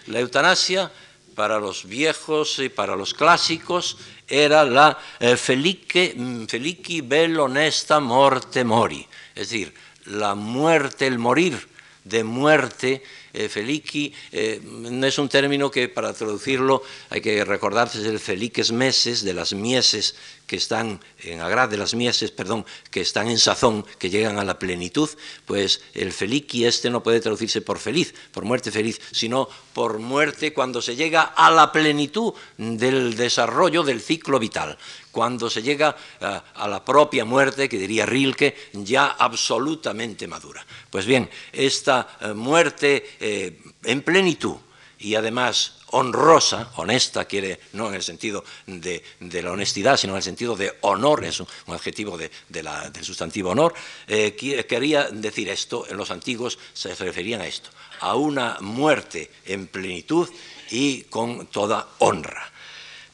La 0.09 0.19
eutanasia 0.19 0.91
para 1.35 1.59
los 1.59 1.85
viejos 1.85 2.57
y 2.57 2.69
para 2.69 2.95
los 2.95 3.13
clásicos 3.13 3.97
era 4.27 4.65
la 4.65 4.97
eh, 5.19 5.37
felici, 5.37 6.13
felici 6.47 7.01
bel 7.01 7.39
honesta 7.39 7.99
morte 7.99 8.63
mori, 8.63 9.05
es 9.35 9.49
decir, 9.49 9.73
la 10.05 10.33
muerte, 10.33 11.05
el 11.05 11.19
morir 11.19 11.55
de 12.03 12.23
muerte 12.23 13.03
eh, 13.33 13.49
felici 13.49 14.11
eh, 14.31 14.59
es 15.03 15.19
un 15.19 15.29
término 15.29 15.69
que 15.69 15.87
para 15.87 16.11
traducirlo 16.13 16.81
hay 17.11 17.21
que 17.21 17.45
recordarse 17.45 17.99
del 17.99 18.19
feliques 18.19 18.71
meses, 18.71 19.23
de 19.23 19.33
las 19.33 19.53
mieses 19.53 20.15
que 20.49 20.55
están 20.55 20.99
en 21.19 21.41
agrad 21.41 21.69
de 21.69 21.77
las 21.77 21.93
mieses, 21.93 22.31
perdón, 22.31 22.65
que 22.89 23.01
están 23.01 23.29
en 23.29 23.37
sazón, 23.37 23.85
que 23.99 24.09
llegan 24.09 24.39
a 24.39 24.43
la 24.43 24.57
plenitud, 24.57 25.07
pues 25.45 25.83
el 25.93 26.11
feliqui 26.11 26.65
este 26.65 26.89
no 26.89 27.03
puede 27.03 27.19
traducirse 27.19 27.61
por 27.61 27.77
feliz, 27.77 28.15
por 28.31 28.45
muerte 28.45 28.71
feliz, 28.71 28.99
sino 29.11 29.47
por 29.73 29.99
muerte 29.99 30.51
cuando 30.51 30.81
se 30.81 30.95
llega 30.95 31.21
a 31.21 31.51
la 31.51 31.71
plenitud 31.71 32.33
del 32.57 33.15
desarrollo 33.15 33.83
del 33.83 34.01
ciclo 34.01 34.39
vital, 34.39 34.75
cuando 35.11 35.51
se 35.51 35.61
llega 35.61 35.95
eh, 36.19 36.41
a, 36.55 36.67
la 36.67 36.83
propia 36.83 37.25
muerte, 37.25 37.69
que 37.69 37.77
diría 37.77 38.07
Rilke, 38.07 38.55
ya 38.73 39.17
absolutamente 39.19 40.27
madura. 40.27 40.65
Pues 40.89 41.05
bien, 41.05 41.29
esta 41.53 42.17
eh, 42.21 42.33
muerte 42.33 43.17
eh, 43.19 43.61
en 43.83 44.01
plenitud 44.01 44.55
y 44.99 45.15
además 45.15 45.75
honrosa, 45.91 46.71
honesta, 46.75 47.25
quiere, 47.25 47.59
no 47.73 47.87
en 47.87 47.95
el 47.95 48.03
sentido 48.03 48.43
de, 48.67 49.01
la 49.19 49.51
honestidad, 49.51 49.97
sino 49.97 50.13
en 50.13 50.17
el 50.17 50.23
sentido 50.23 50.55
de 50.55 50.77
honor, 50.81 51.23
es 51.23 51.39
un, 51.39 51.47
adjetivo 51.67 52.17
de, 52.17 52.29
del 52.49 53.03
sustantivo 53.03 53.51
honor, 53.51 53.73
eh, 54.07 54.35
quería 54.67 55.09
decir 55.09 55.49
esto, 55.49 55.87
en 55.89 55.97
los 55.97 56.11
antiguos 56.11 56.59
se 56.73 56.93
referían 56.95 57.41
a 57.41 57.47
esto, 57.47 57.69
a 58.01 58.15
una 58.15 58.57
muerte 58.59 59.31
en 59.45 59.67
plenitud 59.67 60.29
y 60.69 61.03
con 61.03 61.47
toda 61.47 61.87
honra. 61.99 62.51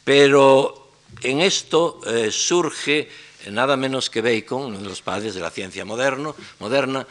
Pero 0.04 0.92
en 1.22 1.42
esto 1.42 2.02
eh, 2.06 2.32
surge 2.32 3.10
nada 3.52 3.78
menos 3.78 4.10
que 4.10 4.22
Bacon, 4.22 4.66
uno 4.66 4.80
de 4.80 4.90
los 4.90 5.02
padres 5.02 5.36
de 5.36 5.42
la 5.42 5.52
ciencia 5.52 5.86
moderna, 5.86 7.08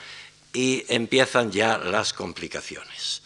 y 0.52 0.84
empiezan 0.88 1.50
ya 1.50 1.78
las 1.78 2.12
complicaciones. 2.12 3.23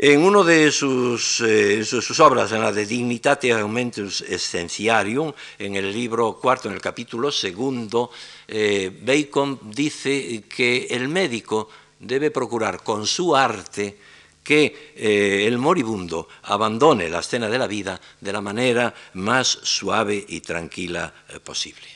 En 0.00 0.22
una 0.22 0.44
de 0.44 0.70
sus, 0.70 1.40
eh, 1.40 1.84
sus, 1.84 2.20
obras, 2.20 2.52
en 2.52 2.60
la 2.60 2.70
de 2.70 2.86
Dignitate 2.86 3.50
Aumentus 3.50 4.20
Essentiarium, 4.20 5.32
en 5.58 5.74
el 5.74 5.92
libro 5.92 6.38
cuarto, 6.38 6.68
en 6.68 6.74
el 6.74 6.80
capítulo 6.80 7.32
segundo, 7.32 8.12
eh, 8.46 8.96
Bacon 9.02 9.58
dice 9.60 10.44
que 10.48 10.86
el 10.88 11.08
médico 11.08 11.68
debe 11.98 12.30
procurar 12.30 12.84
con 12.84 13.08
su 13.08 13.34
arte 13.34 13.98
que 14.44 14.92
eh, 14.94 15.44
el 15.48 15.58
moribundo 15.58 16.28
abandone 16.44 17.08
la 17.08 17.18
escena 17.18 17.48
de 17.48 17.58
la 17.58 17.66
vida 17.66 18.00
de 18.20 18.32
la 18.32 18.40
manera 18.40 18.94
más 19.14 19.48
suave 19.48 20.24
y 20.28 20.42
tranquila 20.42 21.12
posible. 21.42 21.88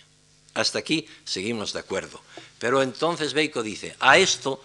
Hasta 0.55 0.81
aquí 0.81 1.07
seguimos 1.23 1.73
de 1.73 1.79
acuerdo. 1.79 2.21
Pero 2.59 2.83
entonces 2.83 3.33
Bacon 3.33 3.63
dice, 3.63 3.95
a 4.01 4.19
esto 4.19 4.61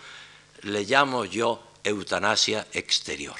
le 0.63 0.85
llamo 0.85 1.23
yo 1.23 1.66
eutanasia 1.87 2.67
exterior. 2.73 3.35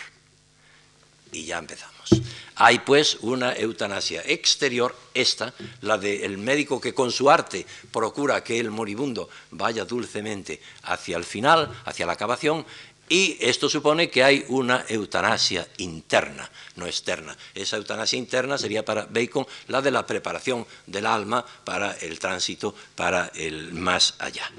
Y 1.32 1.46
ya 1.46 1.58
empezamos. 1.58 2.10
Hay 2.56 2.80
pues 2.80 3.18
una 3.22 3.54
eutanasia 3.54 4.24
exterior, 4.26 4.96
esta, 5.14 5.54
la 5.82 5.98
del 5.98 6.38
médico 6.40 6.82
que 6.82 6.94
con 6.94 7.12
su 7.12 7.30
arte 7.30 7.66
procura 7.92 8.44
que 8.44 8.60
el 8.60 8.72
moribundo 8.72 9.30
vaya 9.52 9.86
dulcemente 9.86 10.60
hacia 10.84 11.18
el 11.18 11.24
final, 11.24 11.72
hacia 11.86 12.08
la 12.08 12.14
acabación, 12.14 12.66
y 13.10 13.38
esto 13.40 13.70
supone 13.70 14.10
que 14.10 14.24
hay 14.24 14.44
una 14.50 14.86
eutanasia 14.90 15.68
interna, 15.78 16.50
no 16.76 16.88
externa. 16.88 17.38
Esa 17.54 17.78
eutanasia 17.78 18.20
interna 18.20 18.58
sería 18.58 18.84
para 18.84 19.06
Bacon 19.06 19.48
la 19.68 19.82
de 19.82 19.92
la 19.92 20.06
preparación 20.06 20.66
del 20.86 21.06
alma 21.06 21.46
para 21.64 21.94
el 21.98 22.20
tránsito, 22.20 22.76
para 22.96 23.32
el 23.36 23.72
más 23.74 24.16
allá. 24.20 24.52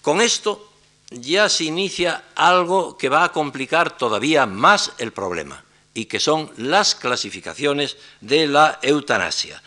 Con 0.00 0.22
esto 0.22 0.75
ya 1.10 1.48
se 1.48 1.64
inicia 1.64 2.24
algo 2.34 2.96
que 2.98 3.08
va 3.08 3.24
a 3.24 3.32
complicar 3.32 3.96
todavía 3.96 4.46
más 4.46 4.92
el 4.98 5.12
problema 5.12 5.64
y 5.94 6.06
que 6.06 6.20
son 6.20 6.50
las 6.56 6.94
clasificaciones 6.94 7.96
de 8.20 8.46
la 8.46 8.78
eutanasia. 8.82 9.62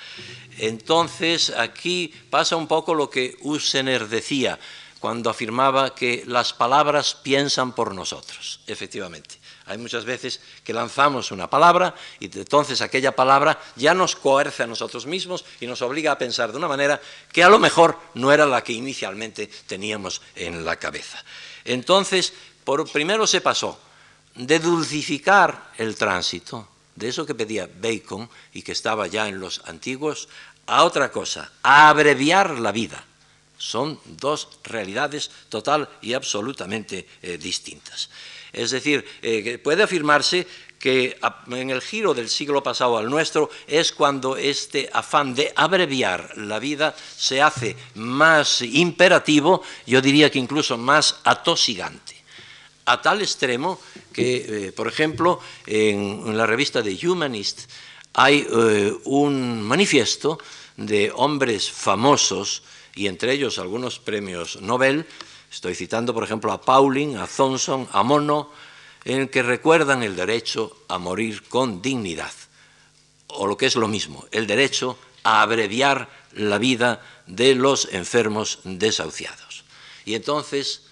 Entonces, 0.58 1.52
aquí 1.52 2.14
pasa 2.30 2.56
un 2.56 2.68
poco 2.68 2.94
lo 2.94 3.10
que 3.10 3.38
Usener 3.42 4.10
decía 4.10 4.60
cuando 5.00 5.30
afirmaba 5.30 5.96
que 5.96 6.24
las 6.28 6.54
palabras 6.54 7.16
piensan 7.16 7.72
por 7.74 7.96
nosotros, 7.96 8.60
efectivamente. 8.68 9.39
Hay 9.70 9.78
muchas 9.78 10.04
veces 10.04 10.42
que 10.64 10.74
lanzamos 10.74 11.32
una 11.32 11.48
palabra 11.48 11.94
y 12.20 12.26
entonces 12.26 12.82
aquella 12.82 13.16
palabra 13.16 13.62
ya 13.76 13.94
nos 13.94 14.16
coerce 14.16 14.64
a 14.64 14.68
nosotros 14.68 15.06
mismos 15.06 15.46
y 15.62 15.68
nos 15.68 15.84
obliga 15.84 16.12
a 16.12 16.18
pensar 16.18 16.52
de 16.52 16.58
una 16.58 16.68
manera 16.68 17.00
que 17.32 17.44
a 17.44 17.50
lo 17.50 17.60
mejor 17.60 17.96
no 18.16 18.32
era 18.32 18.48
la 18.48 18.64
que 18.64 18.74
inicialmente 18.74 19.48
teníamos 19.68 20.24
en 20.36 20.66
la 20.66 20.78
cabeza. 20.78 21.24
Entonces, 21.66 22.34
por 22.64 22.92
primero 22.92 23.28
se 23.28 23.42
pasó 23.42 23.80
de 24.34 24.58
dulcificar 24.58 25.72
el 25.78 25.96
tránsito, 25.96 26.68
de 26.96 27.10
eso 27.10 27.28
que 27.28 27.36
pedía 27.36 27.70
Bacon 27.72 28.28
y 28.52 28.64
que 28.64 28.72
estaba 28.72 29.06
ya 29.06 29.28
en 29.28 29.40
los 29.40 29.62
antiguos, 29.66 30.30
a 30.66 30.84
otra 30.84 31.12
cosa, 31.12 31.52
a 31.62 31.90
abreviar 31.90 32.58
la 32.58 32.72
vida. 32.72 33.06
Son 33.60 34.00
dos 34.06 34.48
realidades 34.64 35.30
total 35.50 35.88
y 36.02 36.14
absolutamente 36.14 37.08
eh, 37.22 37.38
distintas. 37.38 38.10
Es 38.54 38.72
decir, 38.72 39.06
eh, 39.22 39.60
puede 39.64 39.84
afirmarse 39.84 40.48
que 40.80 41.20
en 41.52 41.70
el 41.70 41.82
giro 41.82 42.14
del 42.14 42.30
siglo 42.30 42.64
pasado 42.64 42.98
al 42.98 43.10
nuestro 43.10 43.50
es 43.68 43.92
cuando 43.92 44.38
este 44.38 44.90
afán 44.94 45.36
de 45.36 45.52
abreviar 45.56 46.38
la 46.38 46.58
vida 46.58 46.96
se 47.18 47.42
hace 47.42 47.76
más 47.96 48.62
imperativo, 48.62 49.62
yo 49.86 50.02
diría 50.02 50.32
que 50.32 50.40
incluso 50.40 50.78
más 50.78 51.20
atosigante, 51.26 52.16
a 52.86 53.02
tal 53.02 53.22
extremo 53.22 53.80
que, 54.14 54.68
eh, 54.68 54.72
por 54.72 54.88
ejemplo, 54.88 55.42
en, 55.68 56.36
la 56.36 56.48
revista 56.48 56.82
de 56.82 56.98
Humanist 57.06 57.70
hay 58.14 58.48
eh, 58.50 58.94
un 59.04 59.62
manifiesto 59.62 60.40
de 60.78 61.12
hombres 61.14 61.70
famosos, 61.70 62.64
y 62.96 63.08
entre 63.08 63.34
ellos 63.34 63.60
algunos 63.60 64.00
premios 64.00 64.62
Nobel, 64.62 65.06
Estoy 65.52 65.76
citando, 65.76 66.14
por 66.14 66.24
ejemplo, 66.24 66.52
a 66.52 66.62
Pauling, 66.62 67.18
a 67.18 67.28
Thompson, 67.28 67.88
a 67.92 68.04
Mono, 68.04 68.52
en 69.06 69.22
el 69.22 69.30
que 69.30 69.44
recuerdan 69.44 70.04
el 70.04 70.16
derecho 70.16 70.78
a 70.88 70.98
morir 70.98 71.44
con 71.48 71.82
dignidad, 71.82 72.32
o 73.28 73.48
lo 73.48 73.58
que 73.58 73.66
es 73.66 73.76
lo 73.76 73.88
mismo, 73.88 74.26
el 74.32 74.46
derecho 74.46 74.98
a 75.24 75.42
abreviar 75.42 76.10
la 76.34 76.58
vida 76.58 77.04
de 77.26 77.56
los 77.56 77.90
enfermos 77.92 78.60
desahuciados. 78.64 79.64
Y 80.06 80.16
entonces 80.16 80.84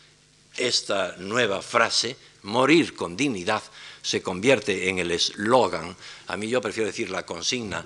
esta 0.58 1.16
nueva 1.18 1.62
frase, 1.62 2.18
morir 2.44 2.96
con 2.96 3.16
dignidad, 3.16 3.62
se 4.02 4.22
convierte 4.22 4.90
en 4.90 5.00
el 5.00 5.12
eslogan, 5.12 5.96
a 6.28 6.38
mí 6.38 6.48
yo 6.48 6.62
prefiero 6.62 6.88
decir 6.88 7.10
la 7.10 7.26
consigna, 7.26 7.86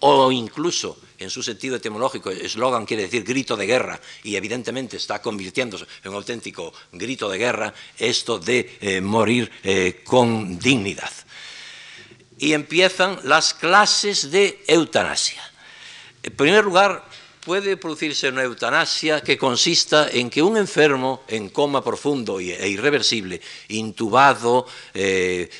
o 0.00 0.32
incluso 0.32 0.98
en 1.20 1.30
su 1.30 1.42
sentido 1.42 1.76
etimológico, 1.76 2.30
eslogan 2.30 2.86
quiere 2.86 3.04
decir 3.04 3.22
grito 3.22 3.56
de 3.56 3.66
guerra 3.66 4.00
y 4.24 4.36
evidentemente 4.36 4.96
está 4.96 5.20
convirtiéndose 5.20 5.84
en 6.02 6.10
un 6.10 6.16
auténtico 6.16 6.72
grito 6.92 7.28
de 7.28 7.38
guerra 7.38 7.74
esto 7.98 8.38
de 8.38 8.78
eh, 8.80 9.00
morir 9.02 9.50
eh, 9.62 10.00
con 10.02 10.58
dignidad. 10.58 11.12
Y 12.38 12.54
empiezan 12.54 13.20
las 13.24 13.52
clases 13.52 14.30
de 14.30 14.64
eutanasia. 14.66 15.42
En 16.22 16.34
primer 16.34 16.64
lugar, 16.64 17.04
puede 17.50 17.76
producirse 17.76 18.28
una 18.28 18.44
eutanasia 18.44 19.22
que 19.22 19.36
consista 19.36 20.08
en 20.08 20.30
que 20.30 20.40
un 20.40 20.56
enfermo 20.56 21.26
en 21.26 21.48
coma 21.50 21.82
profundo 21.82 22.38
e 22.38 22.68
irreversible, 22.70 23.42
intubado, 23.74 24.70
eh, 24.94 25.50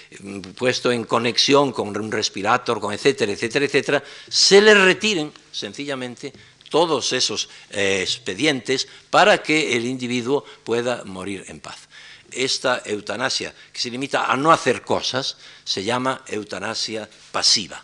puesto 0.54 0.92
en 0.92 1.02
conexión 1.02 1.72
con 1.72 1.90
un 1.90 2.12
respirador, 2.12 2.78
con 2.78 2.94
etcétera, 2.94 3.32
etcétera, 3.32 3.64
etcétera, 3.66 4.04
se 4.28 4.62
le 4.62 4.72
retiren 4.72 5.32
sencillamente 5.50 6.32
todos 6.70 7.12
esos 7.12 7.50
eh, 7.70 8.02
expedientes 8.06 8.86
para 9.10 9.42
que 9.42 9.74
el 9.74 9.84
individuo 9.84 10.44
pueda 10.62 11.02
morir 11.02 11.42
en 11.48 11.58
paz. 11.58 11.88
Esta 12.30 12.82
eutanasia, 12.86 13.52
que 13.72 13.80
se 13.80 13.90
limita 13.90 14.30
a 14.30 14.36
no 14.36 14.52
hacer 14.52 14.82
cosas, 14.82 15.38
se 15.64 15.82
llama 15.82 16.22
eutanasia 16.28 17.10
pasiva. 17.32 17.82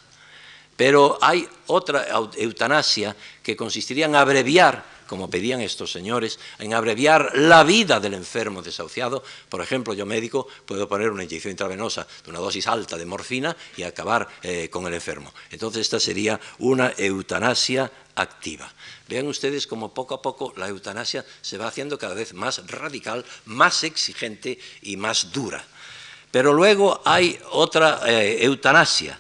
Pero 0.77 1.19
hay 1.23 1.49
otra 1.69 2.07
eutanasia 2.37 3.17
que 3.43 3.57
consistiría 3.57 4.07
en 4.07 4.15
abreviar, 4.15 4.85
como 5.07 5.31
pedían 5.31 5.61
estos 5.61 5.91
señores, 5.91 6.39
en 6.59 6.75
abreviar 6.75 7.33
la 7.35 7.65
vida 7.65 7.99
del 7.99 8.15
enfermo 8.15 8.61
desahuciado. 8.61 9.23
Por 9.49 9.63
ejemplo, 9.63 9.95
yo 9.95 10.05
médico 10.05 10.47
puedo 10.67 10.87
poner 10.89 11.11
una 11.11 11.25
inyección 11.25 11.53
intravenosa 11.53 12.07
de 12.25 12.31
una 12.31 12.41
dosis 12.41 12.67
alta 12.67 12.99
de 12.99 13.07
morfina 13.07 13.57
y 13.77 13.85
acabar 13.85 14.29
eh, 14.43 14.69
con 14.69 14.87
el 14.87 14.95
enfermo. 14.95 15.33
Entonces 15.51 15.83
esta 15.83 15.99
sería 15.99 16.39
una 16.59 16.93
eutanasia 16.99 17.91
activa. 18.15 18.71
Vean 19.09 19.29
ustedes 19.29 19.67
cómo 19.67 19.95
poco 19.95 20.15
a 20.15 20.23
poco 20.23 20.53
la 20.57 20.69
eutanasia 20.69 21.25
se 21.41 21.57
va 21.57 21.69
haciendo 21.69 21.99
cada 21.99 22.15
vez 22.15 22.35
más 22.35 22.67
radical, 22.67 23.25
más 23.47 23.85
exigente 23.85 24.59
y 24.83 24.97
más 24.97 25.33
dura. 25.33 25.65
Pero 26.31 26.53
luego 26.53 27.01
hay 27.05 27.39
otra 27.53 28.01
eh, 28.07 28.45
eutanasia 28.45 29.19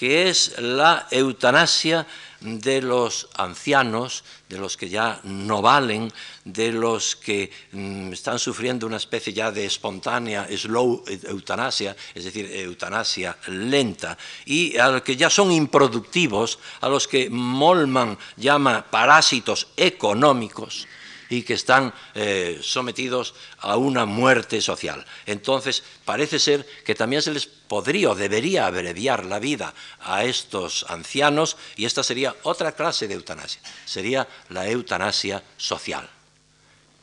que 0.00 0.30
es 0.30 0.58
la 0.58 1.08
eutanasia 1.10 2.06
de 2.40 2.80
los 2.80 3.28
ancianos, 3.36 4.24
de 4.48 4.56
los 4.56 4.78
que 4.78 4.88
ya 4.88 5.20
no 5.24 5.60
valen, 5.60 6.10
de 6.42 6.72
los 6.72 7.16
que 7.16 7.52
mm, 7.72 8.10
están 8.10 8.38
sufriendo 8.38 8.86
una 8.86 8.96
especie 8.96 9.34
ya 9.34 9.52
de 9.52 9.66
espontánea 9.66 10.48
slow 10.56 11.04
eutanasia, 11.24 11.94
es 12.14 12.24
decir, 12.24 12.50
eutanasia 12.50 13.36
lenta, 13.48 14.16
y 14.46 14.78
a 14.78 14.88
los 14.88 15.02
que 15.02 15.16
ya 15.16 15.28
son 15.28 15.52
improductivos, 15.52 16.58
a 16.80 16.88
los 16.88 17.06
que 17.06 17.28
Molman 17.28 18.16
llama 18.38 18.86
parásitos 18.90 19.66
económicos, 19.76 20.88
y 21.30 21.44
que 21.44 21.54
están 21.54 21.94
eh, 22.14 22.58
sometidos 22.60 23.34
a 23.60 23.76
una 23.76 24.04
muerte 24.04 24.60
social. 24.60 25.06
Entonces, 25.24 25.82
parece 26.04 26.38
ser 26.38 26.66
que 26.84 26.94
también 26.94 27.22
se 27.22 27.32
les 27.32 27.46
podría 27.46 28.10
o 28.10 28.14
debería 28.14 28.66
abreviar 28.66 29.24
la 29.24 29.38
vida 29.38 29.72
a 30.00 30.24
estos 30.24 30.84
ancianos 30.88 31.56
y 31.76 31.86
esta 31.86 32.02
sería 32.02 32.34
otra 32.42 32.72
clase 32.72 33.06
de 33.06 33.14
eutanasia, 33.14 33.62
sería 33.86 34.28
la 34.50 34.68
eutanasia 34.68 35.42
social. 35.56 36.10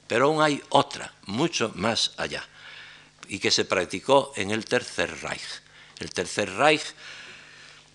Pero 0.08 0.26
aún 0.26 0.42
hay 0.42 0.62
otra, 0.70 1.14
mucho 1.26 1.72
más 1.76 2.12
allá, 2.18 2.46
y 3.30 3.40
que 3.40 3.52
se 3.52 3.66
practicó 3.66 4.34
en 4.36 4.52
el 4.52 4.66
Tercer 4.66 5.22
Reich. 5.22 5.62
El 6.00 6.12
Tercer 6.12 6.54
Reich 6.54 6.84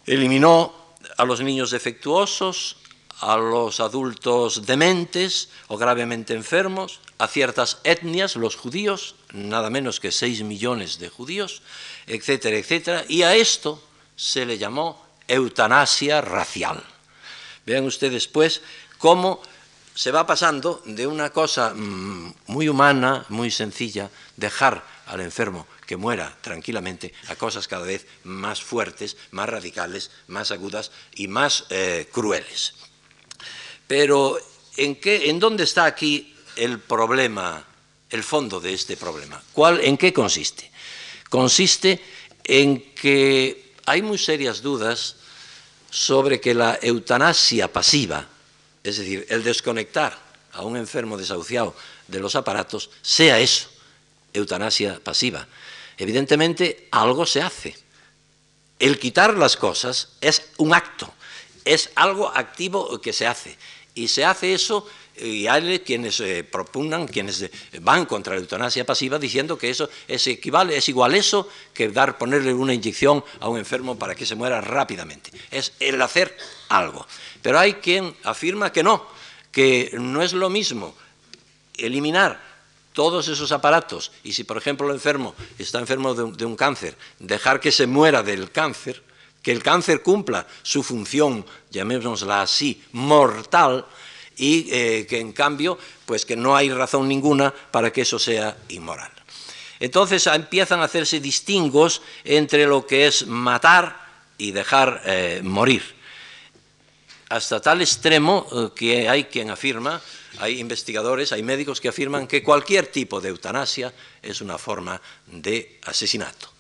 eliminó 0.07 0.95
a 1.17 1.25
los 1.25 1.41
niños 1.41 1.71
defectuosos, 1.71 2.77
a 3.21 3.37
los 3.37 3.81
adultos 3.81 4.67
dementes 4.67 5.49
o 5.69 5.77
gravemente 5.77 6.35
enfermos, 6.35 7.01
a 7.19 7.29
ciertas 7.29 7.79
etnias, 7.85 8.37
los 8.37 8.57
judíos, 8.57 9.15
nada 9.33 9.71
menos 9.71 10.01
que 10.01 10.11
6 10.11 10.43
millones 10.43 10.99
de 10.99 11.09
judíos, 11.09 11.63
etcétera, 12.07 12.57
etcétera, 12.57 13.05
y 13.09 13.23
a 13.23 13.37
esto 13.37 13.83
se 14.17 14.45
le 14.45 14.59
llamó 14.59 15.05
eutanasia 15.29 16.21
racial. 16.21 16.83
Vean 17.65 17.85
ustedes, 17.85 18.27
pues, 18.27 18.63
cómo 18.99 19.41
se 19.95 20.11
va 20.11 20.27
pasando 20.27 20.83
de 20.85 21.07
una 21.07 21.31
cosa 21.31 21.75
mm, 21.75 22.35
muy 22.47 22.69
humana, 22.69 23.25
muy 23.29 23.51
sencilla, 23.51 24.11
dejar 24.37 24.85
al 25.07 25.21
enfermo 25.21 25.67
que 25.87 25.97
muera 25.97 26.37
tranquilamente, 26.41 27.13
a 27.29 27.37
cosas 27.37 27.69
cada 27.69 27.85
vez 27.85 28.07
más 28.25 28.63
fuertes, 28.63 29.17
más 29.31 29.49
radicales, 29.49 30.11
más 30.29 30.51
agudas 30.51 30.91
y 31.15 31.29
más 31.29 31.67
eh, 31.71 32.09
crueles. 32.11 32.75
Pero 33.93 34.39
¿en, 34.79 34.97
qué, 34.97 35.29
¿en 35.29 35.39
dónde 35.39 35.65
está 35.65 35.85
aquí 35.85 36.35
el 36.57 36.79
problema, 36.79 37.63
el 38.09 38.23
fondo 38.23 38.59
de 38.59 38.73
este 38.73 38.97
problema? 38.97 39.43
¿Cuál, 39.53 39.83
¿En 39.83 39.99
qué 39.99 40.15
consiste? 40.15 40.73
Consiste 41.29 42.03
en 42.43 42.95
que 42.95 43.75
hay 43.85 44.01
muy 44.01 44.17
serias 44.17 44.63
dudas 44.63 45.17
sobre 45.91 46.41
que 46.41 46.55
la 46.55 46.79
eutanasia 46.81 47.71
pasiva, 47.71 48.27
es 48.83 48.97
decir, 48.97 49.27
el 49.29 49.45
desconectar 49.45 50.19
a 50.53 50.63
un 50.63 50.79
enfermo 50.79 51.19
desahuciado 51.19 51.77
de 52.09 52.19
los 52.19 52.35
aparatos, 52.35 52.89
sea 53.03 53.41
eso, 53.41 53.69
eutanasia 54.33 55.01
pasiva. 55.05 55.47
Evidentemente, 55.99 56.89
algo 56.93 57.27
se 57.27 57.43
hace. 57.43 57.77
El 58.79 58.99
quitar 58.99 59.37
las 59.37 59.59
cosas 59.59 60.13
es 60.23 60.49
un 60.57 60.73
acto, 60.73 61.13
es 61.67 61.91
algo 61.95 62.35
activo 62.35 62.99
que 62.99 63.13
se 63.13 63.27
hace. 63.27 63.59
Y 63.95 64.09
se 64.09 64.25
hace 64.25 64.55
eso 64.55 64.87
y 65.17 65.47
hay 65.47 65.81
quienes 65.81 66.21
eh, 66.21 66.43
propugnan, 66.43 67.07
quienes 67.07 67.43
eh, 67.43 67.51
van 67.81 68.07
contra 68.07 68.35
la 68.35 68.41
eutanasia 68.41 68.87
pasiva 68.87 69.19
diciendo 69.19 69.59
que 69.59 69.69
eso 69.69 69.89
es, 70.09 70.27
equivale, 70.27 70.77
es 70.77 70.89
igual 70.89 71.15
eso 71.15 71.49
que 71.75 71.89
dar, 71.89 72.17
ponerle 72.17 72.55
una 72.55 72.73
inyección 72.73 73.23
a 73.41 73.49
un 73.49 73.59
enfermo 73.59 73.99
para 73.99 74.15
que 74.15 74.25
se 74.25 74.35
muera 74.35 74.61
rápidamente. 74.61 75.31
Es 75.51 75.75
el 75.81 76.01
hacer 76.01 76.37
algo. 76.71 77.07
Pero 77.43 77.59
hay 77.59 77.75
quien 77.75 78.15
afirma 78.25 78.73
que 78.73 78.83
no, 78.83 79.07
que 79.51 79.91
no 79.93 80.23
es 80.23 80.33
lo 80.33 80.49
mismo 80.49 80.95
eliminar 81.77 82.41
todos 82.95 83.29
esos 83.29 83.53
aparatos 83.53 84.13
y 84.23 84.35
si 84.35 84.45
por 84.45 84.59
ejemplo 84.59 84.87
el 84.87 84.95
enfermo 84.95 85.35
está 85.59 85.79
enfermo 85.79 86.15
de 86.15 86.45
un 86.45 86.57
cáncer, 86.57 86.97
dejar 87.19 87.61
que 87.61 87.73
se 87.73 87.87
muera 87.87 88.23
del 88.23 88.51
cáncer, 88.51 89.03
que 89.43 89.51
el 89.53 89.63
cáncer 89.63 90.03
cumpla 90.03 90.47
su 90.63 90.83
función, 90.83 91.45
llamémosla 91.71 92.43
así, 92.43 92.83
mortal, 92.93 93.85
y 94.37 94.69
eh, 94.73 95.07
que 95.09 95.19
en 95.19 95.33
cambio, 95.33 95.79
pues 96.07 96.25
que 96.25 96.37
no 96.37 96.57
hay 96.57 96.71
razón 96.71 97.09
ninguna 97.09 97.53
para 97.53 97.93
que 97.93 98.03
eso 98.03 98.19
sea 98.19 98.57
inmoral. 98.69 99.11
Entonces 99.81 100.27
empiezan 100.29 100.81
a 100.81 100.85
hacerse 100.85 101.21
distingos 101.21 102.03
entre 102.25 102.67
lo 102.67 102.87
que 102.87 103.09
es 103.09 103.27
matar 103.27 104.07
y 104.39 104.53
dejar 104.53 105.03
eh, 105.05 105.41
morir. 105.43 105.83
Hasta 107.29 107.61
tal 107.61 107.83
extremo 107.83 108.47
eh, 108.53 108.69
que 108.75 109.09
hay 109.09 109.25
quien 109.25 109.51
afirma, 109.51 110.01
hay 110.39 110.61
investigadores, 110.61 111.33
hay 111.33 111.43
médicos 111.43 111.81
que 111.81 111.89
afirman 111.89 112.27
que 112.27 112.43
cualquier 112.43 112.87
tipo 112.87 113.21
de 113.21 113.31
eutanasia 113.31 113.93
es 114.23 114.41
una 114.41 114.57
forma 114.57 115.01
de 115.27 115.81
asesinato. 115.85 116.53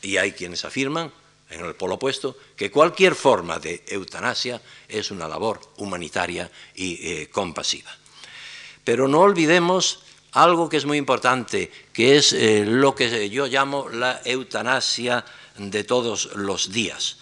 Y 0.00 0.16
hay 0.16 0.32
quienes 0.32 0.64
afirman 0.64 1.12
en 1.54 1.64
el 1.64 1.74
polo 1.74 1.94
opuesto, 1.94 2.36
que 2.56 2.70
cualquier 2.70 3.14
forma 3.14 3.58
de 3.58 3.84
eutanasia 3.88 4.60
es 4.88 5.10
una 5.10 5.28
labor 5.28 5.60
humanitaria 5.76 6.50
y 6.74 6.98
eh, 7.00 7.28
compasiva. 7.30 7.90
Pero 8.82 9.08
no 9.08 9.20
olvidemos 9.20 10.00
algo 10.32 10.68
que 10.68 10.76
es 10.76 10.84
muy 10.84 10.98
importante, 10.98 11.70
que 11.92 12.16
es 12.16 12.32
eh, 12.32 12.64
lo 12.66 12.94
que 12.94 13.30
yo 13.30 13.46
llamo 13.46 13.88
la 13.88 14.20
eutanasia 14.24 15.24
de 15.56 15.84
todos 15.84 16.34
los 16.34 16.72
días. 16.72 17.18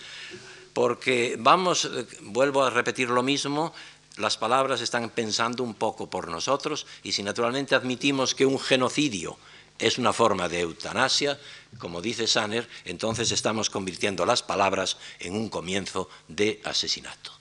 Porque 0.72 1.36
vamos, 1.38 1.84
eh, 1.84 2.06
vuelvo 2.22 2.64
a 2.64 2.70
repetir 2.70 3.10
lo 3.10 3.22
mismo, 3.22 3.74
las 4.16 4.36
palabras 4.36 4.80
están 4.80 5.10
pensando 5.10 5.62
un 5.62 5.74
poco 5.74 6.08
por 6.08 6.28
nosotros 6.28 6.86
y 7.02 7.12
si 7.12 7.22
naturalmente 7.22 7.74
admitimos 7.74 8.34
que 8.34 8.46
un 8.46 8.58
genocidio 8.58 9.38
es 9.82 9.98
una 9.98 10.12
forma 10.12 10.48
de 10.48 10.60
eutanasia, 10.60 11.38
como 11.78 12.00
dice 12.00 12.28
Sanner, 12.28 12.68
entonces 12.84 13.32
estamos 13.32 13.68
convirtiendo 13.68 14.24
las 14.24 14.42
palabras 14.42 14.96
en 15.18 15.34
un 15.34 15.48
comienzo 15.48 16.08
de 16.28 16.60
asesinato. 16.64 17.32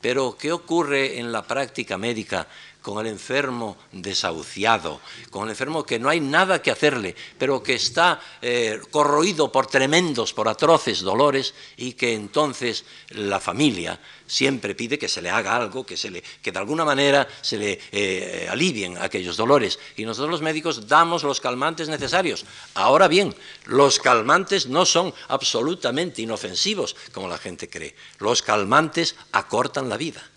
Pero, 0.00 0.36
¿qué 0.38 0.52
ocurre 0.52 1.18
en 1.18 1.32
la 1.32 1.42
práctica 1.42 1.98
médica 1.98 2.46
con 2.82 2.98
el 2.98 3.10
enfermo 3.10 3.76
desahuciado, 3.92 5.00
con 5.30 5.44
el 5.44 5.50
enfermo 5.50 5.86
que 5.86 5.98
no 5.98 6.08
hay 6.08 6.20
nada 6.20 6.60
que 6.60 6.70
hacerle, 6.70 7.14
pero 7.38 7.62
que 7.62 7.74
está 7.74 8.20
eh, 8.42 8.80
corroído 8.90 9.50
por 9.50 9.66
tremendos, 9.68 10.34
por 10.34 10.48
atroces 10.48 11.00
dolores 11.00 11.54
y 11.76 11.92
que 11.94 12.12
entonces 12.12 12.84
la 13.10 13.40
familia 13.40 13.98
siempre 14.26 14.74
pide 14.74 14.98
que 14.98 15.08
se 15.08 15.22
le 15.22 15.30
haga 15.30 15.54
algo, 15.54 15.86
que, 15.86 15.96
se 15.96 16.10
le, 16.10 16.22
que 16.42 16.52
de 16.52 16.58
alguna 16.58 16.84
manera 16.84 17.28
se 17.40 17.58
le 17.58 17.80
eh, 17.92 18.48
alivien 18.50 18.96
aquellos 18.98 19.36
dolores. 19.36 19.78
Y 19.96 20.04
nosotros 20.04 20.30
los 20.30 20.42
médicos 20.42 20.88
damos 20.88 21.22
los 21.22 21.40
calmantes 21.40 21.88
necesarios. 21.88 22.44
Ahora 22.74 23.08
bien, 23.08 23.34
los 23.66 24.00
calmantes 24.00 24.66
no 24.66 24.84
son 24.86 25.14
absolutamente 25.28 26.22
inofensivos 26.22 26.96
como 27.12 27.28
la 27.28 27.38
gente 27.38 27.68
cree. 27.68 27.94
Los 28.18 28.42
calmantes 28.42 29.16
acortan 29.32 29.88
la 29.88 29.96
vida. 29.96 30.31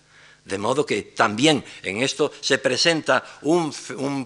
De 0.46 0.58
modo 0.58 0.86
que 0.86 1.02
también 1.02 1.64
en 1.82 2.02
esto 2.02 2.30
se 2.40 2.58
presenta 2.58 3.24
un, 3.42 3.74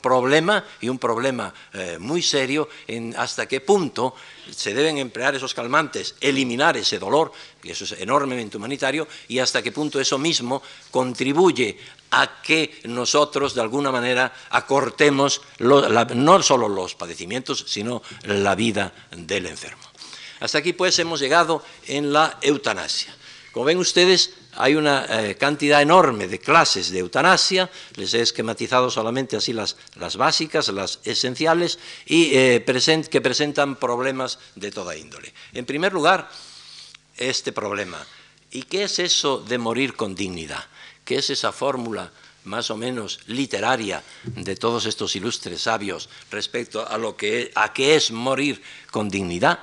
problema 0.03 0.63
y 0.79 0.91
un 0.91 0.99
problema 0.99 1.53
eh, 1.73 1.97
muy 1.99 2.21
serio 2.21 2.69
en 2.87 3.15
hasta 3.17 3.49
qué 3.49 3.63
punto 3.63 4.15
se 4.55 4.75
deben 4.75 4.99
emplear 4.99 5.35
esos 5.35 5.55
calmantes, 5.55 6.17
eliminar 6.21 6.77
ese 6.77 6.99
dolor, 6.99 7.33
y 7.63 7.71
eso 7.71 7.85
es 7.85 7.93
enormemente 7.93 8.59
humanitario, 8.59 9.09
y 9.29 9.39
hasta 9.39 9.63
qué 9.63 9.73
punto 9.73 9.99
eso 9.99 10.19
mismo 10.19 10.63
contribuye 10.91 11.79
a 12.11 12.43
que 12.43 12.81
nosotros 12.85 13.55
de 13.55 13.63
alguna 13.63 13.91
manera 13.91 14.31
acortemos 14.51 15.41
no 15.59 16.43
solo 16.43 16.69
los 16.69 16.95
padecimientos, 16.97 17.65
sino 17.67 18.03
la 18.25 18.55
vida 18.55 18.93
del 19.11 19.47
enfermo. 19.47 19.83
Hasta 20.41 20.59
aquí 20.59 20.75
pues 20.75 20.99
hemos 20.99 21.19
llegado 21.19 21.63
en 21.87 22.13
la 22.13 22.39
eutanasia. 22.43 23.17
Como 23.53 23.65
ven 23.65 23.79
ustedes, 23.79 24.35
hay 24.57 24.75
una 24.75 25.07
eh, 25.09 25.37
cantidad 25.37 25.83
enorme 25.83 26.27
de 26.29 26.39
clases 26.39 26.91
de 26.91 26.99
eutanasia, 26.99 27.71
les 27.97 28.15
he 28.15 28.21
esquematizado 28.21 28.91
solamente 28.91 29.37
así 29.37 29.53
las, 29.53 29.77
básicas, 30.17 30.69
las 30.69 31.01
esenciales, 31.05 31.79
y 32.07 32.35
eh, 32.35 32.65
que 33.11 33.21
presentan 33.21 33.77
problemas 33.77 34.39
de 34.57 34.71
toda 34.71 34.97
índole. 34.97 35.33
En 35.53 35.65
primer 35.65 35.93
lugar, 35.93 36.29
este 37.17 37.53
problema. 37.53 38.05
¿Y 38.51 38.63
qué 38.63 38.85
es 38.85 38.99
eso 38.99 39.39
de 39.39 39.59
morir 39.59 39.95
con 39.95 40.15
dignidad? 40.15 40.65
¿Qué 41.05 41.17
es 41.17 41.31
esa 41.31 41.53
fórmula 41.53 42.11
más 42.45 42.71
o 42.71 42.77
menos 42.77 43.21
literaria 43.27 44.03
de 44.25 44.57
todos 44.57 44.87
estos 44.87 45.15
ilustres 45.15 45.63
sabios 45.63 46.09
respecto 46.31 46.87
a 46.89 46.99
lo 46.99 47.17
que 47.17 47.53
a 47.55 47.73
qué 47.73 47.95
es 47.95 48.11
morir 48.11 48.63
con 48.91 49.09
dignidad? 49.09 49.61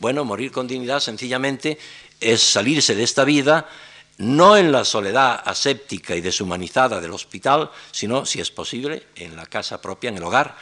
Bueno, 0.00 0.24
morir 0.24 0.50
con 0.50 0.66
dignidad 0.66 1.00
sencillamente 1.00 1.78
es 2.20 2.40
salirse 2.42 2.94
de 2.94 3.04
esta 3.04 3.24
vida 3.24 3.68
no 4.18 4.56
en 4.56 4.72
la 4.72 4.84
soledad 4.84 5.42
aséptica 5.44 6.14
y 6.14 6.20
deshumanizada 6.20 7.00
del 7.00 7.12
hospital, 7.12 7.70
sino, 7.92 8.26
si 8.26 8.40
es 8.40 8.50
posible, 8.50 9.06
en 9.14 9.36
la 9.36 9.46
casa 9.46 9.80
propia, 9.80 10.10
en 10.10 10.16
el 10.16 10.24
hogar, 10.24 10.56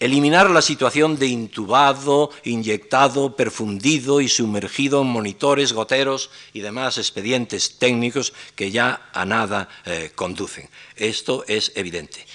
eliminar 0.00 0.50
la 0.50 0.62
situación 0.62 1.18
de 1.18 1.26
intubado, 1.26 2.30
inyectado, 2.44 3.36
perfundido 3.36 4.20
y 4.20 4.28
sumergido 4.28 5.02
en 5.02 5.08
monitores, 5.08 5.72
goteros 5.72 6.30
y 6.54 6.60
demás 6.60 6.96
expedientes 6.96 7.78
técnicos 7.78 8.32
que 8.54 8.70
ya 8.70 9.10
a 9.12 9.24
nada 9.24 9.68
eh, 9.84 10.10
conducen. 10.14 10.68
Esto 10.96 11.44
es 11.48 11.72
evidente. 11.76 12.26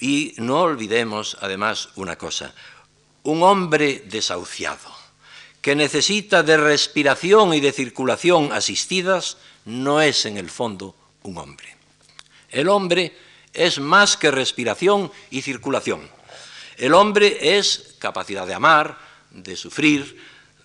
Y 0.00 0.34
no 0.38 0.62
olvidemos, 0.62 1.36
además, 1.40 1.90
una 1.94 2.16
cosa. 2.16 2.54
Un 3.22 3.42
hombre 3.42 4.02
desahuciado, 4.06 4.90
que 5.60 5.76
necesita 5.76 6.42
de 6.42 6.56
respiración 6.56 7.54
y 7.54 7.60
de 7.60 7.70
circulación 7.70 8.50
asistidas, 8.52 9.36
no 9.64 10.00
es 10.00 10.26
en 10.26 10.36
el 10.36 10.50
fondo 10.50 10.94
un 11.22 11.38
hombre. 11.38 11.76
El 12.48 12.68
hombre 12.68 13.16
es 13.52 13.78
más 13.78 14.16
que 14.16 14.30
respiración 14.30 15.10
y 15.30 15.42
circulación. 15.42 16.08
El 16.76 16.94
hombre 16.94 17.58
es 17.58 17.94
capacidad 17.98 18.46
de 18.46 18.54
amar, 18.54 18.98
de 19.30 19.56
sufrir, 19.56 20.16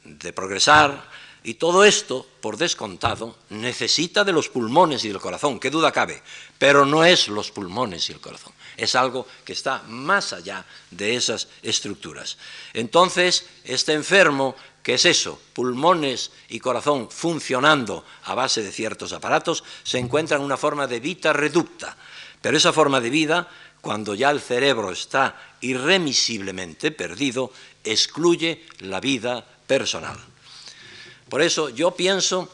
de 0.04 0.34
progresar, 0.34 1.16
y 1.46 1.56
todo 1.56 1.84
esto, 1.84 2.26
por 2.42 2.58
descontado, 2.58 3.38
necesita 3.50 4.24
de 4.24 4.34
los 4.34 4.50
pulmones 4.50 5.06
y 5.06 5.10
del 5.10 5.20
corazón, 5.20 5.60
qué 5.60 5.70
duda 5.70 5.92
cabe, 5.92 6.24
pero 6.58 6.88
no 6.88 7.06
es 7.06 7.28
los 7.28 7.52
pulmones 7.52 8.10
y 8.10 8.14
el 8.14 8.20
corazón, 8.20 8.52
es 8.76 8.96
algo 8.96 9.28
que 9.44 9.54
está 9.54 9.84
más 9.88 10.34
allá 10.34 10.66
de 10.90 11.16
esas 11.16 11.48
estructuras. 11.62 12.40
Entonces, 12.74 13.46
este 13.64 13.94
enfermo 13.94 14.56
¿Qué 14.86 14.94
es 14.94 15.06
eso? 15.06 15.42
Pulmones 15.54 16.30
y 16.48 16.60
corazón 16.60 17.10
funcionando 17.10 18.06
a 18.26 18.36
base 18.36 18.62
de 18.62 18.72
ciertos 18.72 19.14
aparatos, 19.14 19.64
se 19.82 19.98
encuentra 19.98 20.38
en 20.38 20.44
una 20.44 20.58
forma 20.58 20.86
de 20.86 21.00
vida 21.00 21.34
reducta. 21.34 21.98
Pero 22.40 22.56
esa 22.56 22.72
forma 22.72 23.02
de 23.02 23.10
vida, 23.10 23.50
cuando 23.82 24.14
ya 24.14 24.30
el 24.30 24.40
cerebro 24.40 24.92
está 24.92 25.42
irremisiblemente 25.62 26.92
perdido, 26.92 27.52
excluye 27.84 28.64
la 28.82 29.00
vida 29.00 29.44
personal. 29.66 30.20
Por 31.30 31.42
eso 31.42 31.70
yo 31.70 31.90
pienso 31.90 32.48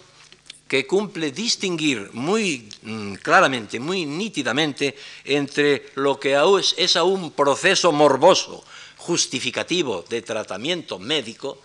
que 0.70 0.88
cumple 0.88 1.34
distinguir 1.34 2.12
muy 2.14 2.70
mm, 2.84 3.16
claramente, 3.16 3.78
muy 3.78 4.06
nítidamente 4.06 4.96
entre 5.26 5.92
lo 5.96 6.18
que 6.18 6.40
es 6.78 6.96
aún 6.96 7.32
proceso 7.32 7.92
morboso, 7.92 8.64
justificativo 8.96 10.06
de 10.08 10.22
tratamiento 10.22 10.98
médico 10.98 11.60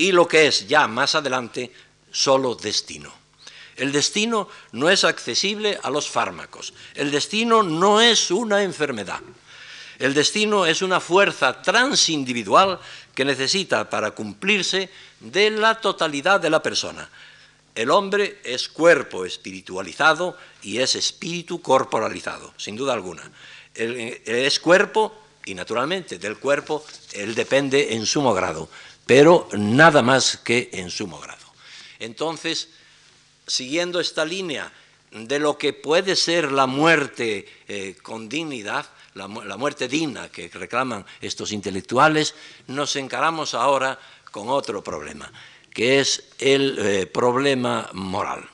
y 0.00 0.12
lo 0.12 0.26
que 0.26 0.46
es 0.46 0.66
ya 0.66 0.88
más 0.88 1.14
adelante 1.14 1.70
solo 2.10 2.54
destino. 2.54 3.12
El 3.76 3.92
destino 3.92 4.48
no 4.72 4.88
es 4.88 5.04
accesible 5.04 5.78
a 5.82 5.90
los 5.90 6.08
fármacos, 6.08 6.72
el 6.94 7.10
destino 7.10 7.62
no 7.62 8.00
es 8.00 8.30
una 8.30 8.62
enfermedad, 8.62 9.20
el 9.98 10.14
destino 10.14 10.64
es 10.64 10.80
una 10.80 11.00
fuerza 11.00 11.60
transindividual 11.60 12.80
que 13.14 13.26
necesita 13.26 13.90
para 13.90 14.12
cumplirse 14.12 14.88
de 15.20 15.50
la 15.50 15.78
totalidad 15.78 16.40
de 16.40 16.48
la 16.48 16.62
persona. 16.62 17.06
El 17.74 17.90
hombre 17.90 18.40
es 18.42 18.70
cuerpo 18.70 19.26
espiritualizado 19.26 20.36
y 20.62 20.78
es 20.78 20.94
espíritu 20.94 21.60
corporalizado, 21.60 22.54
sin 22.56 22.74
duda 22.74 22.94
alguna. 22.94 23.30
Él, 23.74 24.22
es 24.24 24.60
cuerpo 24.60 25.14
y 25.44 25.54
naturalmente 25.54 26.18
del 26.18 26.38
cuerpo 26.38 26.84
él 27.12 27.34
depende 27.34 27.94
en 27.94 28.06
sumo 28.06 28.32
grado 28.32 28.68
pero 29.10 29.48
nada 29.58 30.02
más 30.02 30.36
que 30.36 30.70
en 30.72 30.88
sumo 30.88 31.18
grado. 31.18 31.44
Entonces, 31.98 32.68
siguiendo 33.44 33.98
esta 33.98 34.24
línea 34.24 34.72
de 35.10 35.40
lo 35.40 35.58
que 35.58 35.72
puede 35.72 36.14
ser 36.14 36.52
la 36.52 36.68
muerte 36.68 37.44
eh, 37.66 37.96
con 38.04 38.28
dignidad, 38.28 38.86
la, 39.14 39.26
muerte 39.26 39.88
digna 39.88 40.28
que 40.28 40.48
reclaman 40.48 41.04
estos 41.20 41.50
intelectuales, 41.50 42.36
nos 42.68 42.94
encaramos 42.94 43.54
ahora 43.54 43.98
con 44.30 44.48
otro 44.48 44.80
problema, 44.84 45.32
que 45.74 45.98
es 45.98 46.28
el 46.38 46.78
eh, 46.78 47.06
problema 47.06 47.90
moral. 47.92 48.48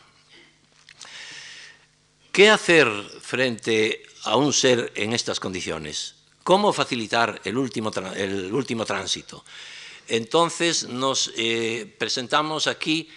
¿Qué 2.32 2.48
hacer 2.48 2.88
frente 3.20 4.04
a 4.22 4.36
un 4.36 4.54
ser 4.54 4.90
en 4.94 5.12
estas 5.12 5.38
condiciones? 5.38 6.14
¿Cómo 6.42 6.72
facilitar 6.72 7.42
el 7.44 7.58
último, 7.58 7.90
tránsito? 8.86 9.44
Entonces 10.08 10.88
nos 10.88 11.32
eh, 11.36 11.94
presentamos 11.98 12.66
aquí 12.66 13.08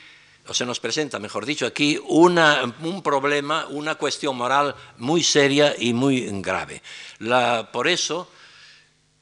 o 0.50 0.54
se 0.54 0.66
nos 0.66 0.80
presenta, 0.80 1.20
mejor 1.20 1.46
dicho, 1.46 1.66
aquí 1.66 2.00
un 2.08 3.02
problema, 3.04 3.68
una 3.68 3.96
cuestión 3.96 4.36
moral 4.36 4.76
muy 4.98 5.24
seria 5.24 5.76
y 5.78 5.94
muy 5.94 6.28
grave. 6.42 6.82
por 7.72 7.88
eso, 7.88 8.28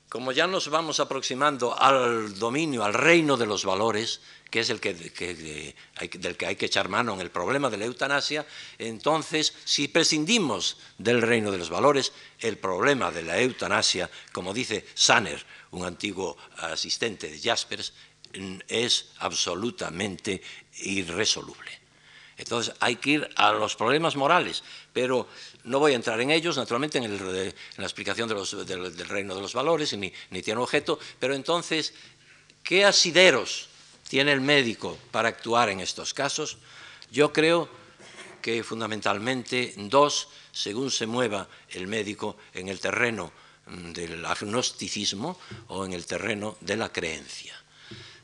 como 0.08 0.32
ya 0.32 0.48
nos 0.48 0.70
vamos 0.70 1.02
aproximando 1.02 1.78
al 1.78 2.40
dominio, 2.40 2.86
al 2.86 2.94
reino 2.94 3.36
de 3.36 3.46
los 3.46 3.66
valores, 3.66 4.22
que 4.50 4.62
es 4.62 4.70
el 4.70 4.80
que, 4.80 4.94
del 4.94 6.38
que 6.38 6.46
hay 6.46 6.56
que 6.56 6.68
echar 6.68 6.88
mano 6.88 7.14
en 7.14 7.20
el 7.20 7.30
problema 7.30 7.70
de 7.70 7.76
la 7.76 7.86
eutanasia, 7.86 8.46
entonces, 8.78 9.54
si 9.66 9.90
prescindimos 9.90 10.78
del 10.98 11.22
reino 11.22 11.52
de 11.52 11.58
los 11.58 11.70
valores, 11.70 12.14
el 12.40 12.58
problema 12.58 13.12
de 13.12 13.24
la 13.24 13.38
eutanasia, 13.42 14.10
como 14.32 14.54
dice 14.54 14.86
Sanner, 14.94 15.46
un 15.72 15.86
antiguo 15.86 16.38
asistente 16.58 17.30
de 17.30 17.40
Jaspers, 17.40 17.94
es 18.68 19.12
absolutamente 19.20 20.42
irresoluble. 20.80 21.72
Entonces 22.38 22.74
hay 22.80 22.98
que 22.98 23.10
ir 23.12 23.30
a 23.36 23.52
los 23.52 23.76
problemas 23.76 24.16
morales, 24.16 24.64
pero 24.94 25.28
no 25.64 25.80
voy 25.80 25.94
a 25.94 25.96
entrar 25.96 26.22
en 26.22 26.30
ellos, 26.30 26.56
naturalmente, 26.56 27.00
en, 27.00 27.54
la 27.78 27.84
explicación 27.84 28.30
del, 28.30 29.08
reino 29.08 29.36
de 29.36 29.42
los 29.42 29.54
valores, 29.54 29.98
ni, 29.98 30.14
ni 30.30 30.42
tiene 30.44 30.62
objeto, 30.62 31.00
pero 31.20 31.34
entonces, 31.34 31.94
¿qué 32.64 32.86
asideros 32.86 33.70
tiene 34.08 34.32
el 34.34 34.42
médico 34.42 34.98
para 35.12 35.30
actuar 35.30 35.70
en 35.70 35.80
estos 35.80 36.14
casos? 36.14 36.58
Yo 37.12 37.34
creo 37.34 37.70
que 38.42 38.64
fundamentalmente 38.64 39.74
dos, 39.76 40.30
según 40.52 40.92
se 40.92 41.08
mueva 41.08 41.50
el 41.70 41.88
médico 41.88 42.38
en 42.54 42.68
el 42.68 42.80
terreno 42.80 43.32
del 43.94 44.26
agnosticismo 44.26 45.40
o 45.68 45.86
en 45.86 45.94
el 45.94 46.06
terreno 46.06 46.58
de 46.62 46.78
la 46.78 46.92
creencia. 46.92 47.56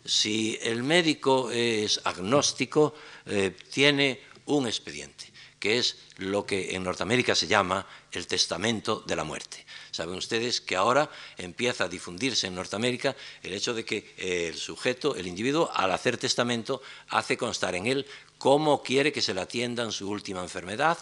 Si 0.06 0.60
el 0.62 0.84
médico 0.84 1.50
es 1.52 2.02
agnóstico, 2.04 2.94
eh, 3.26 3.56
tiene 3.72 4.22
un 4.46 4.68
expediente, 4.68 5.32
que 5.60 5.78
es 5.78 5.98
lo 6.18 6.46
que 6.46 6.76
en 6.76 6.84
Norteamérica 6.84 7.36
se 7.36 7.48
llama 7.48 7.88
el 8.12 8.28
testamento 8.28 9.02
de 9.08 9.16
la 9.16 9.24
muerte. 9.24 9.66
Saben 9.92 10.16
ustedes 10.16 10.60
que 10.60 10.76
ahora 10.76 11.10
empieza 11.38 11.86
a 11.86 11.88
difundirse 11.88 12.48
en 12.48 12.56
Norteamérica 12.56 13.16
el 13.44 13.54
hecho 13.54 13.74
de 13.74 13.86
que 13.86 14.14
el 14.18 14.58
sujeto, 14.58 15.16
el 15.16 15.28
individuo, 15.28 15.70
al 15.74 15.92
hacer 15.92 16.18
testamento, 16.18 16.82
hace 17.10 17.38
constar 17.38 17.76
en 17.76 17.86
él 17.86 18.06
cómo 18.44 18.84
quiere 18.84 19.14
que 19.14 19.22
se 19.22 19.34
le 19.34 19.40
atienda 19.40 19.84
en 19.84 19.94
su 19.94 20.10
última 20.10 20.42
enfermedad, 20.42 20.98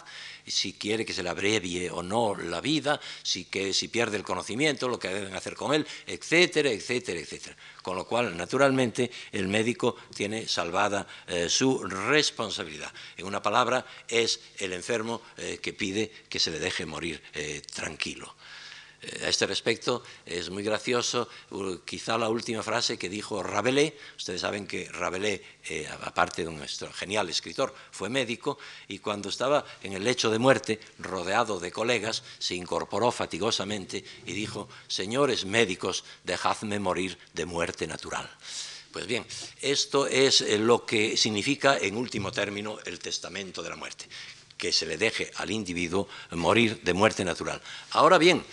si 0.46 0.74
quiere 0.74 1.04
que 1.04 1.12
se 1.12 1.24
le 1.24 1.28
abrevie 1.28 1.90
o 1.90 2.00
no 2.00 2.36
la 2.36 2.60
vida, 2.60 3.00
si, 3.24 3.46
que, 3.46 3.74
si 3.74 3.88
pierde 3.88 4.16
el 4.16 4.22
conocimiento, 4.22 4.86
lo 4.86 4.96
que 4.96 5.08
deben 5.08 5.34
hacer 5.34 5.56
con 5.56 5.74
él, 5.74 5.84
etcétera, 6.06 6.70
etcétera, 6.70 7.18
etcétera. 7.18 7.56
Con 7.82 7.96
lo 7.96 8.06
cual, 8.06 8.36
naturalmente, 8.36 9.10
el 9.32 9.48
médico 9.48 9.96
tiene 10.14 10.46
salvada 10.46 11.04
eh, 11.26 11.48
su 11.48 11.82
responsabilidad. 11.82 12.92
En 13.16 13.26
una 13.26 13.42
palabra, 13.42 13.84
es 14.06 14.38
el 14.58 14.72
enfermo 14.72 15.20
eh, 15.36 15.58
que 15.60 15.72
pide 15.72 16.12
que 16.28 16.38
se 16.38 16.52
le 16.52 16.60
deje 16.60 16.86
morir 16.86 17.20
eh, 17.34 17.60
tranquilo. 17.74 18.36
A 19.02 19.28
este 19.28 19.46
respecto 19.46 20.04
es 20.24 20.48
muy 20.50 20.62
gracioso 20.62 21.28
quizá 21.84 22.16
la 22.16 22.28
última 22.28 22.62
frase 22.62 22.96
que 22.96 23.08
dijo 23.08 23.42
Rabelais. 23.42 23.94
Ustedes 24.16 24.40
saben 24.40 24.64
que 24.64 24.88
Rabelais, 24.92 25.40
eh, 25.68 25.88
aparte 26.02 26.42
de 26.42 26.48
un 26.48 26.62
genial 26.94 27.28
escritor, 27.28 27.74
fue 27.90 28.08
médico 28.08 28.58
y 28.86 29.00
cuando 29.00 29.28
estaba 29.28 29.64
en 29.82 29.94
el 29.94 30.04
lecho 30.04 30.30
de 30.30 30.38
muerte, 30.38 30.78
rodeado 31.00 31.58
de 31.58 31.72
colegas, 31.72 32.22
se 32.38 32.54
incorporó 32.54 33.10
fatigosamente 33.10 34.04
y 34.24 34.34
dijo, 34.34 34.68
señores 34.86 35.46
médicos, 35.46 36.04
dejadme 36.22 36.78
morir 36.78 37.18
de 37.34 37.44
muerte 37.44 37.88
natural. 37.88 38.30
Pues 38.92 39.08
bien, 39.08 39.26
esto 39.62 40.06
es 40.06 40.42
eh, 40.42 40.58
lo 40.58 40.86
que 40.86 41.16
significa 41.16 41.76
en 41.76 41.96
último 41.96 42.30
término 42.30 42.78
el 42.84 43.00
testamento 43.00 43.64
de 43.64 43.70
la 43.70 43.76
muerte, 43.76 44.06
que 44.56 44.72
se 44.72 44.86
le 44.86 44.96
deje 44.96 45.32
al 45.36 45.50
individuo 45.50 46.06
morir 46.30 46.82
de 46.82 46.92
muerte 46.92 47.24
natural. 47.24 47.60
Ahora 47.90 48.18
bien, 48.18 48.44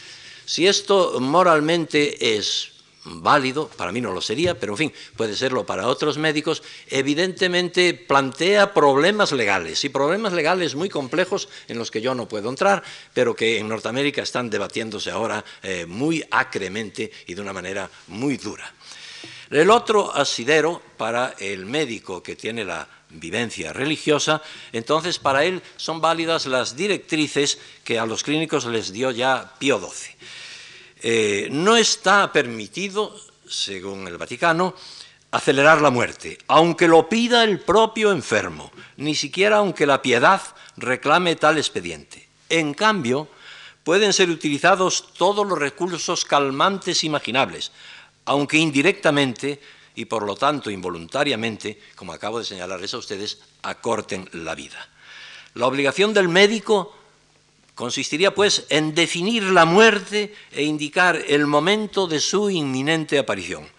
si 0.50 0.66
esto 0.66 1.20
moralmente 1.20 2.36
es 2.36 2.72
válido, 3.04 3.68
para 3.68 3.92
mí 3.92 4.02
no 4.02 4.12
lo 4.12 4.20
sería, 4.20 4.60
pero 4.60 4.74
en 4.74 4.78
fin, 4.78 4.94
puede 5.16 5.36
serlo 5.36 5.64
para 5.64 5.88
otros 5.88 6.18
médicos, 6.18 6.64
evidentemente 6.88 7.94
plantea 7.94 8.74
problemas 8.74 9.32
legales, 9.32 9.86
y 9.86 9.90
problemas 9.90 10.34
legales 10.34 10.74
muy 10.74 10.90
complejos 10.90 11.50
en 11.68 11.78
los 11.78 11.92
que 11.92 12.02
yo 12.02 12.16
no 12.16 12.28
puedo 12.28 12.50
entrar, 12.50 12.82
pero 13.14 13.36
que 13.36 13.60
en 13.60 13.70
Norteamérica 13.70 14.24
están 14.24 14.50
debatiéndose 14.50 15.12
ahora 15.12 15.46
eh, 15.62 15.86
muy 15.86 16.26
acremente 16.32 17.12
y 17.28 17.36
de 17.36 17.42
una 17.42 17.54
manera 17.54 17.88
muy 18.08 18.38
dura. 18.38 18.74
El 19.50 19.72
otro 19.72 20.16
asidero 20.16 20.82
para 20.98 21.34
el 21.40 21.66
médico 21.66 22.22
que 22.22 22.36
tiene 22.36 22.64
la 22.64 22.88
vivencia 23.10 23.74
religiosa, 23.74 24.44
entonces 24.72 25.18
para 25.18 25.44
él 25.44 25.64
son 25.76 26.02
válidas 26.02 26.46
las 26.46 26.76
directrices 26.76 27.58
que 27.84 27.98
a 27.98 28.06
los 28.06 28.24
clínicos 28.24 28.66
les 28.66 28.92
dio 28.92 29.10
ya 29.10 29.56
Pío 29.58 29.80
XII. 29.80 30.16
Eh, 31.02 31.48
no 31.52 31.78
está 31.78 32.32
permitido, 32.32 33.16
según 33.48 34.08
el 34.08 34.18
Vaticano, 34.18 34.76
acelerar 35.32 35.82
la 35.82 35.90
muerte, 35.90 36.38
aunque 36.48 36.88
lo 36.88 37.10
pida 37.10 37.44
el 37.44 37.60
propio 37.60 38.12
enfermo, 38.12 38.72
ni 38.98 39.16
siquiera 39.16 39.58
aunque 39.58 39.88
la 39.88 40.02
piedad 40.02 40.42
reclame 40.78 41.36
tal 41.36 41.58
expediente. 41.58 42.28
En 42.50 42.74
cambio, 42.74 43.28
pueden 43.84 44.14
ser 44.14 44.30
utilizados 44.30 45.14
todos 45.14 45.48
los 45.48 45.58
recursos 45.58 46.26
calmantes 46.26 47.04
imaginables, 47.04 47.72
aunque 48.30 48.58
indirectamente 48.58 49.60
y 49.96 50.06
por 50.06 50.22
lo 50.22 50.36
tanto 50.36 50.70
involuntariamente, 50.70 51.82
como 51.96 52.14
acabo 52.14 52.38
de 52.38 52.46
señalarles 52.46 52.94
a 52.94 53.00
ustedes, 53.00 53.40
acorten 53.64 54.30
la 54.34 54.54
vida. 54.54 54.78
La 55.56 55.66
obligación 55.66 56.14
del 56.14 56.30
médico 56.30 56.94
Consistiría, 57.74 58.36
pues, 58.36 58.66
en 58.68 58.94
definir 58.94 59.42
la 59.42 59.64
muerte 59.64 60.36
e 60.52 60.64
indicar 60.64 61.16
el 61.16 61.48
momento 61.48 62.08
de 62.08 62.20
su 62.20 62.50
inminente 62.50 63.18
aparición. 63.18 63.70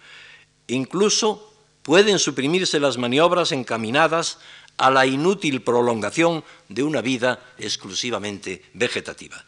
Incluso 0.65 1.53
pueden 1.83 2.17
suprimirse 2.17 2.79
las 2.79 2.97
maniobras 2.97 3.51
encaminadas 3.51 4.39
a 4.77 4.89
la 4.89 5.05
inútil 5.05 5.61
prolongación 5.61 6.43
de 6.67 6.81
una 6.81 7.01
vida 7.01 7.45
exclusivamente 7.59 8.65
vegetativa. 8.73 9.45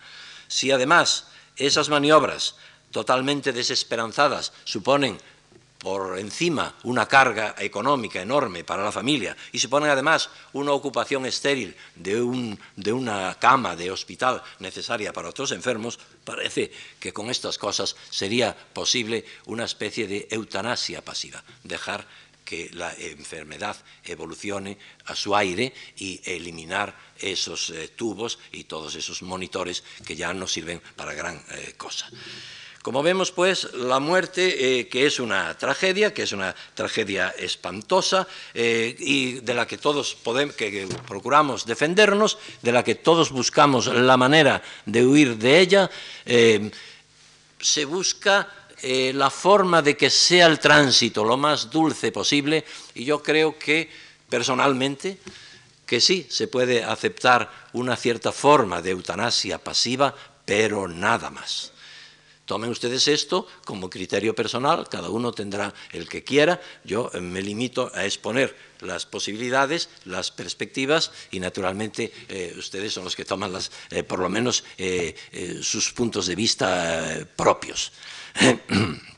Si 0.47 0.69
además 0.69 1.29
esas 1.55 1.89
maniobras 1.89 2.55
totalmente 2.93 3.51
desesperanzadas 3.51 4.53
suponen 4.63 5.17
por 5.83 6.17
encima 6.17 6.73
una 6.83 7.05
carga 7.05 7.55
económica 7.59 8.21
enorme 8.21 8.63
para 8.63 8.85
la 8.85 8.91
familia 8.93 9.35
y 9.51 9.59
se 9.59 9.67
pone 9.67 9.89
además 9.89 10.29
una 10.53 10.71
ocupación 10.71 11.25
estéril 11.25 11.75
de, 11.95 12.21
una 12.21 13.35
cama 13.37 13.75
de 13.75 13.91
hospital 13.91 14.41
necesaria 14.59 15.11
para 15.11 15.27
otros 15.27 15.51
enfermos, 15.51 15.99
parece 16.23 16.71
que 17.01 17.11
con 17.11 17.29
estas 17.29 17.57
cosas 17.57 17.97
sería 18.09 18.55
posible 18.55 19.25
una 19.45 19.65
especie 19.65 20.07
de 20.07 20.25
eutanasia 20.31 21.03
pasiva, 21.03 21.43
dejar 21.65 22.07
que 22.45 22.69
la 22.73 22.93
enfermedad 22.93 23.75
evolucione 24.05 24.77
a 25.05 25.15
su 25.15 25.35
aire 25.35 25.73
y 25.97 26.21
eliminar 26.23 26.95
esos 27.19 27.71
eh, 27.71 27.89
tubos 27.89 28.39
y 28.51 28.65
todos 28.65 28.95
esos 28.95 29.21
monitores 29.21 29.83
que 30.05 30.15
ya 30.15 30.33
no 30.33 30.47
sirven 30.47 30.81
para 30.95 31.13
gran 31.13 31.43
eh, 31.51 31.73
cosa. 31.77 32.09
Como 32.84 33.01
vemos, 33.01 33.31
pues, 33.31 33.73
la 33.75 34.01
muerte, 34.01 34.79
eh, 34.79 34.89
que 34.89 35.05
es 35.05 35.21
una 35.21 35.57
tragedia, 35.57 36.13
que 36.13 36.23
es 36.23 36.34
una 36.34 36.53
tragedia 36.73 37.29
espantosa 37.29 38.27
eh, 38.53 38.93
y 38.99 39.39
de 39.39 39.53
la 39.53 39.65
que 39.65 39.77
todos 39.77 40.15
podemos, 40.15 40.53
que, 40.57 40.86
procuramos 41.07 41.65
defendernos, 41.65 42.38
de 42.61 42.73
la 42.73 42.84
que 42.84 42.95
todos 42.95 43.31
buscamos 43.31 43.88
la 43.88 44.17
manera 44.17 44.61
de 44.86 45.05
huir 45.05 45.38
de 45.38 45.61
ella, 45.61 45.89
eh, 46.25 46.69
se 47.57 47.86
busca 47.86 48.49
la 48.84 49.29
forma 49.29 49.81
de 49.81 49.95
que 49.95 50.09
sea 50.09 50.47
el 50.47 50.59
tránsito 50.59 51.23
lo 51.23 51.38
más 51.38 51.71
dulce 51.71 52.11
posible 52.11 52.65
y 52.93 53.05
yo 53.05 53.23
creo 53.23 53.57
que 53.57 53.89
personalmente 54.29 55.19
que 55.86 56.01
sí 56.01 56.27
se 56.29 56.49
puede 56.49 56.84
aceptar 56.84 57.69
una 57.71 57.95
cierta 57.95 58.34
forma 58.34 58.81
de 58.81 58.91
eutanasia 58.91 59.57
pasiva, 59.57 60.13
pero 60.43 60.89
nada 60.89 61.29
más. 61.29 61.72
Tomen 62.45 62.69
ustedes 62.69 63.07
esto 63.07 63.47
como 63.63 63.89
criterio 63.89 64.35
personal, 64.35 64.89
cada 64.89 65.09
uno 65.09 65.31
tendrá 65.31 65.73
el 65.93 66.09
que 66.09 66.25
quiera, 66.25 66.59
yo 66.83 67.09
eh, 67.13 67.21
me 67.21 67.41
limito 67.41 67.89
a 67.95 68.03
exponer 68.03 68.53
las 68.81 69.05
posibilidades, 69.05 69.87
las 70.03 70.29
perspectivas 70.29 71.11
y 71.31 71.39
naturalmente 71.39 72.11
eh, 72.27 72.53
ustedes 72.57 72.91
son 72.91 73.05
los 73.05 73.15
que 73.15 73.23
toman 73.23 73.53
las, 73.53 73.71
eh, 73.91 74.03
por 74.03 74.19
lo 74.19 74.27
menos 74.27 74.65
sus 75.61 75.93
puntos 75.93 76.27
de 76.27 76.35
vista 76.35 77.25
propios. 77.37 77.93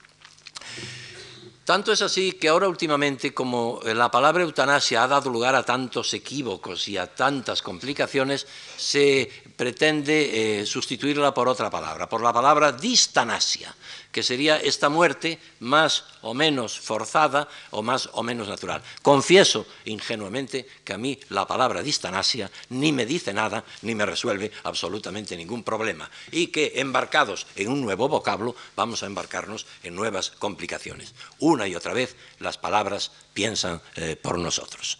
Tanto 1.65 1.91
es 1.91 2.03
así 2.03 2.33
que 2.33 2.47
ahora 2.47 2.69
últimamente, 2.69 3.33
como 3.33 3.79
la 3.83 4.11
palabra 4.11 4.43
eutanasia 4.43 5.01
ha 5.01 5.07
dado 5.07 5.31
lugar 5.31 5.55
a 5.55 5.65
tantos 5.65 6.13
equívocos 6.13 6.87
y 6.87 6.95
a 6.95 7.07
tantas 7.07 7.63
complicaciones, 7.63 8.45
se 8.77 9.31
pretende 9.55 10.61
eh, 10.61 10.65
sustituirla 10.65 11.33
por 11.33 11.47
otra 11.47 11.69
palabra, 11.69 12.07
por 12.07 12.21
la 12.21 12.33
palabra 12.33 12.71
distanasia, 12.71 13.73
que 14.11 14.23
sería 14.23 14.57
esta 14.57 14.89
muerte 14.89 15.39
más 15.59 16.05
o 16.21 16.33
menos 16.33 16.79
forzada 16.79 17.47
o 17.71 17.81
más 17.81 18.09
o 18.13 18.23
menos 18.23 18.47
natural. 18.47 18.81
Confieso 19.01 19.65
ingenuamente 19.85 20.67
que 20.83 20.93
a 20.93 20.97
mí 20.97 21.19
la 21.29 21.47
palabra 21.47 21.81
distanasia 21.81 22.51
ni 22.69 22.91
me 22.91 23.05
dice 23.05 23.33
nada 23.33 23.63
ni 23.81 23.95
me 23.95 24.05
resuelve 24.05 24.51
absolutamente 24.63 25.35
ningún 25.35 25.63
problema 25.63 26.09
y 26.31 26.47
que 26.47 26.73
embarcados 26.75 27.47
en 27.55 27.69
un 27.69 27.81
nuevo 27.81 28.07
vocablo 28.07 28.55
vamos 28.75 29.03
a 29.03 29.05
embarcarnos 29.05 29.65
en 29.83 29.95
nuevas 29.95 30.31
complicaciones. 30.31 31.13
Una 31.39 31.67
y 31.67 31.75
otra 31.75 31.93
vez 31.93 32.15
las 32.39 32.57
palabras 32.57 33.11
piensan 33.33 33.81
eh, 33.95 34.15
por 34.15 34.39
nosotros. 34.39 34.97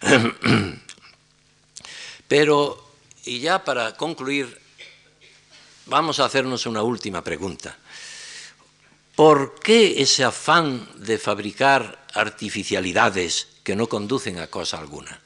Pero, 2.28 2.83
y 3.24 3.40
ya 3.40 3.64
para 3.64 3.96
concluir, 3.96 4.60
vamos 5.86 6.20
a 6.20 6.26
hacernos 6.26 6.66
una 6.66 6.82
última 6.82 7.22
pregunta. 7.22 7.76
¿Por 9.14 9.60
qué 9.60 10.02
ese 10.02 10.24
afán 10.24 10.88
de 10.96 11.18
fabricar 11.18 12.06
artificialidades 12.14 13.48
que 13.62 13.76
no 13.76 13.88
conducen 13.88 14.38
a 14.38 14.48
cosa 14.48 14.78
alguna? 14.78 15.20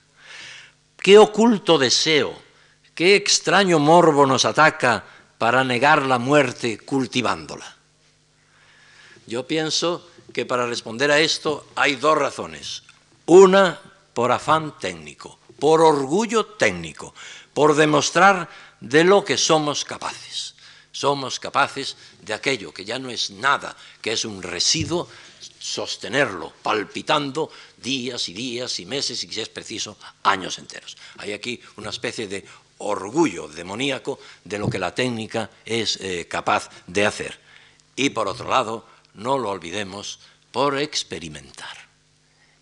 ¿Qué 0.99 1.17
oculto 1.19 1.79
deseo, 1.79 2.37
qué 2.95 3.17
extraño 3.17 3.79
morbo 3.79 4.27
nos 4.27 4.45
ataca 4.45 5.05
para 5.39 5.65
negar 5.65 6.03
la 6.03 6.19
muerte 6.19 6.79
cultivándola? 6.79 7.77
Yo 9.27 9.47
pienso 9.47 10.09
que 10.33 10.45
para 10.45 10.67
responder 10.67 11.11
a 11.11 11.21
esto 11.21 11.67
hay 11.75 11.97
dos 11.97 12.17
razones. 12.19 12.83
Una, 13.27 13.81
por 14.13 14.33
afán 14.33 14.79
técnico, 14.79 15.38
por 15.59 15.81
orgullo 15.81 16.47
técnico, 16.47 17.15
por 17.55 17.75
demostrar 17.75 18.49
de 18.81 19.05
lo 19.05 19.25
que 19.25 19.37
somos 19.37 19.85
capaces. 19.85 20.55
Somos 20.93 21.39
capaces 21.39 21.97
de 22.23 22.35
aquello 22.35 22.73
que 22.73 22.85
ya 22.85 22.99
no 22.99 23.11
es 23.11 23.31
nada, 23.31 23.77
que 24.01 24.13
es 24.13 24.25
un 24.25 24.43
residuo, 24.43 25.09
sostenerlo 25.59 26.53
palpitando 26.63 27.51
días 27.77 28.29
y 28.29 28.35
días 28.35 28.81
y 28.81 28.87
meses 28.87 29.23
y 29.23 29.33
si 29.33 29.41
es 29.41 29.49
preciso 29.49 29.97
años 30.23 30.59
enteros. 30.59 30.97
Hay 31.19 31.33
aquí 31.33 31.61
una 31.77 31.91
especie 31.91 32.27
de 32.27 32.45
orgullo 32.79 33.49
demoníaco 33.49 34.19
de 34.45 34.59
lo 34.59 34.71
que 34.71 34.79
la 34.79 34.95
técnica 34.95 35.51
es 35.65 35.99
eh, 36.01 36.27
capaz 36.29 36.71
de 36.87 37.07
hacer. 37.07 37.39
Y 37.97 38.11
por 38.11 38.29
otro 38.29 38.49
lado, 38.49 38.87
no 39.15 39.39
lo 39.39 39.51
olvidemos, 39.51 40.21
por 40.53 40.79
experimentar. 40.79 41.89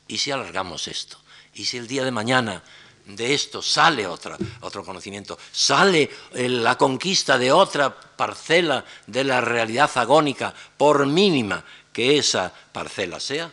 ¿Y 0.08 0.18
si 0.18 0.30
alargamos 0.30 0.88
esto? 0.88 1.18
¿Y 1.54 1.66
si 1.66 1.76
el 1.76 1.86
día 1.86 2.04
de 2.04 2.10
mañana 2.10 2.62
de 3.06 3.34
esto 3.34 3.62
sale 3.62 4.06
otro 4.06 4.84
conocimiento, 4.84 5.38
sale 5.52 6.10
eh, 6.34 6.48
la 6.48 6.76
conquista 6.76 7.38
de 7.38 7.52
otra 7.52 7.94
parcela 7.94 8.84
de 9.06 9.24
la 9.24 9.40
realidad 9.40 9.90
agónica, 9.94 10.52
por 10.76 11.06
mínima 11.06 11.64
que 11.92 12.18
esa 12.18 12.52
parcela 12.72 13.20
sea, 13.20 13.50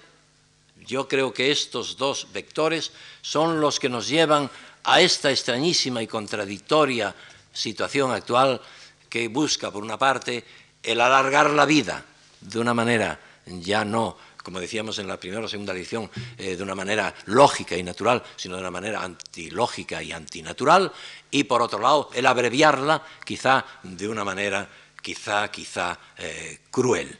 yo 0.85 1.07
creo 1.07 1.33
que 1.33 1.51
estos 1.51 1.97
dos 1.97 2.27
vectores 2.33 2.91
son 3.21 3.61
los 3.61 3.79
que 3.79 3.89
nos 3.89 4.07
llevan 4.07 4.49
a 4.83 4.99
esta 4.99 5.31
extrañísima 5.31 6.01
y 6.01 6.07
contradictoria 6.07 7.15
situación 7.53 8.11
actual 8.11 8.59
que 9.07 9.27
busca, 9.27 9.71
por 9.71 9.83
una 9.83 9.97
parte, 9.97 10.43
el 10.81 10.99
alargar 10.99 11.51
la 11.51 11.65
vida 11.65 12.03
de 12.41 12.59
una 12.59 12.73
manera 12.73 13.19
ya 13.45 13.85
no 13.85 14.17
como 14.43 14.59
decíamos 14.59 14.99
en 14.99 15.07
la 15.07 15.17
primera 15.17 15.45
o 15.45 15.47
segunda 15.47 15.73
edición, 15.73 16.11
eh, 16.37 16.55
de 16.55 16.63
una 16.63 16.75
manera 16.75 17.15
lógica 17.25 17.77
y 17.77 17.81
natural, 17.81 18.21
sino 18.35 18.55
de 18.55 18.61
una 18.61 18.71
manera 18.71 19.01
antilógica 19.01 20.03
y 20.03 20.11
antinatural, 20.11 20.91
y 21.31 21.45
por 21.45 21.61
otro 21.61 21.79
lado, 21.79 22.11
el 22.13 22.25
abreviarla 22.25 23.01
quizá 23.25 23.65
de 23.81 24.07
una 24.07 24.23
manera 24.23 24.69
quizá, 25.01 25.49
quizá 25.49 25.97
eh, 26.17 26.59
cruel. 26.69 27.17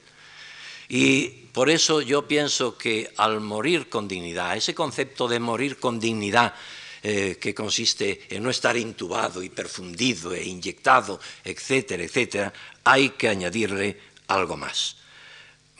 Y 0.89 1.27
por 1.53 1.69
eso 1.69 2.01
yo 2.01 2.27
pienso 2.27 2.77
que 2.77 3.09
al 3.17 3.39
morir 3.39 3.87
con 3.87 4.07
dignidad, 4.07 4.57
ese 4.57 4.75
concepto 4.75 5.27
de 5.27 5.39
morir 5.39 5.79
con 5.79 5.99
dignidad, 5.99 6.53
eh, 7.01 7.37
que 7.39 7.53
consiste 7.55 8.27
en 8.29 8.43
no 8.43 8.49
estar 8.49 8.77
intubado 8.77 9.43
y 9.43 9.49
perfundido 9.49 10.33
e 10.33 10.43
inyectado, 10.43 11.19
etcétera, 11.43 12.03
etcétera, 12.03 12.53
hay 12.83 13.09
que 13.11 13.27
añadirle 13.27 13.99
algo 14.27 14.55
más 14.55 15.02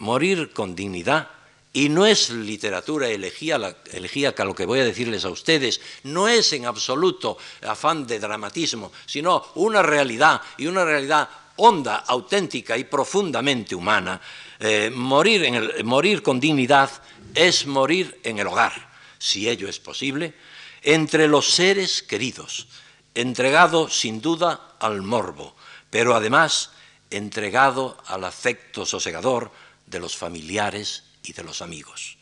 morir 0.04 0.52
con 0.52 0.76
dignidad, 0.76 1.30
y 1.72 1.90
no 1.90 2.06
es 2.06 2.30
literatura 2.30 3.10
elegía, 3.10 3.58
elegíaca 3.92 4.46
lo 4.46 4.54
que 4.54 4.68
voy 4.68 4.82
a 4.82 4.86
decirles 4.86 5.26
a 5.26 5.30
ustedes, 5.30 5.82
no 6.04 6.28
es 6.28 6.54
en 6.54 6.66
absoluto 6.66 7.38
afán 7.66 8.06
de 8.06 8.20
dramatismo, 8.20 8.92
sino 9.08 9.44
una 9.56 9.82
realidad 9.82 10.40
y 10.58 10.68
una 10.68 10.86
realidad 10.86 11.28
honda, 11.56 12.04
auténtica 12.06 12.78
y 12.78 12.84
profundamente 12.84 13.74
humana. 13.74 14.22
Eh, 14.60 14.92
morir, 14.94 15.46
en 15.46 15.56
el, 15.56 15.84
morir 15.84 16.22
con 16.22 16.40
dignidad 16.40 16.92
es 17.34 17.66
morir 17.66 18.20
en 18.24 18.38
el 18.38 18.48
hogar, 18.48 18.74
si 19.18 19.50
ello 19.50 19.68
es 19.68 19.80
posible, 19.80 20.36
entre 20.84 21.28
los 21.28 21.50
seres 21.50 22.04
queridos, 22.04 22.68
entregado 23.16 23.90
sin 23.90 24.22
duda 24.22 24.76
al 24.80 25.02
morbo, 25.02 25.56
pero 25.90 26.14
además 26.14 26.72
entregado 27.10 27.98
al 28.08 28.26
afecto 28.26 28.86
sosegador, 28.86 29.52
de 29.94 30.00
los 30.00 30.18
familiares 30.18 31.04
y 31.24 31.32
de 31.32 31.44
los 31.44 31.62
amigos, 31.62 32.18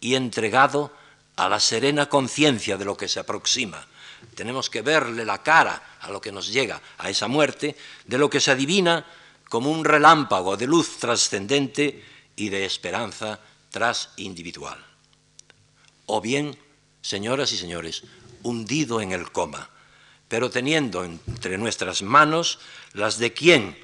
y 0.00 0.16
entregado 0.16 0.92
a 1.36 1.48
la 1.48 1.60
serena 1.60 2.10
conciencia 2.10 2.76
de 2.76 2.84
lo 2.84 2.96
que 2.96 3.08
se 3.08 3.20
aproxima. 3.20 3.86
Tenemos 4.34 4.68
que 4.68 4.82
verle 4.82 5.24
la 5.24 5.42
cara 5.42 5.96
a 6.00 6.10
lo 6.10 6.20
que 6.20 6.32
nos 6.32 6.52
llega, 6.52 6.82
a 6.98 7.08
esa 7.08 7.28
muerte, 7.28 7.76
de 8.04 8.18
lo 8.18 8.28
que 8.28 8.40
se 8.40 8.50
adivina 8.50 9.06
como 9.48 9.70
un 9.70 9.84
relámpago 9.84 10.56
de 10.56 10.66
luz 10.66 10.98
trascendente 10.98 12.04
y 12.36 12.48
de 12.48 12.64
esperanza 12.64 13.40
tras 13.70 14.10
individual. 14.16 14.84
O 16.06 16.20
bien, 16.20 16.56
señoras 17.00 17.52
y 17.52 17.56
señores, 17.56 18.02
hundido 18.42 19.00
en 19.00 19.12
el 19.12 19.30
coma, 19.30 19.70
pero 20.28 20.50
teniendo 20.50 21.04
entre 21.04 21.58
nuestras 21.58 22.02
manos 22.02 22.58
las 22.92 23.18
de 23.18 23.32
quien, 23.32 23.78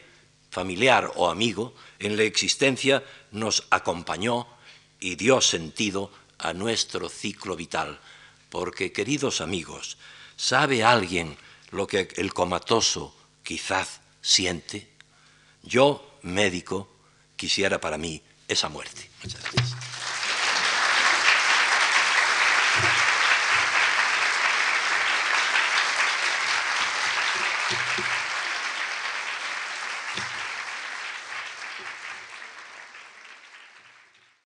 familiar 0.51 1.13
o 1.17 1.31
amigo, 1.31 1.75
en 2.01 2.17
la 2.17 2.25
existencia 2.25 3.05
nos 3.31 3.67
acompañó 3.71 4.49
y 4.99 5.15
dio 5.15 5.41
sentido 5.41 6.11
a 6.39 6.53
nuestro 6.53 7.09
ciclo 7.09 7.55
vital. 7.55 8.01
Porque, 8.49 8.91
queridos 8.93 9.41
amigos, 9.41 9.97
¿sabe 10.37 10.83
alguien 10.83 11.37
lo 11.71 11.87
que 11.87 12.09
el 12.17 12.35
comatoso 12.35 13.15
quizás 13.45 14.01
siente? 14.21 14.89
Yo, 15.63 16.19
médico, 16.23 16.89
quisiera 17.37 17.81
para 17.81 17.99
mí 17.99 18.23
esa 18.49 18.69
muerte. 18.69 19.09
Muchas 19.23 19.43
gracias. 19.43 19.77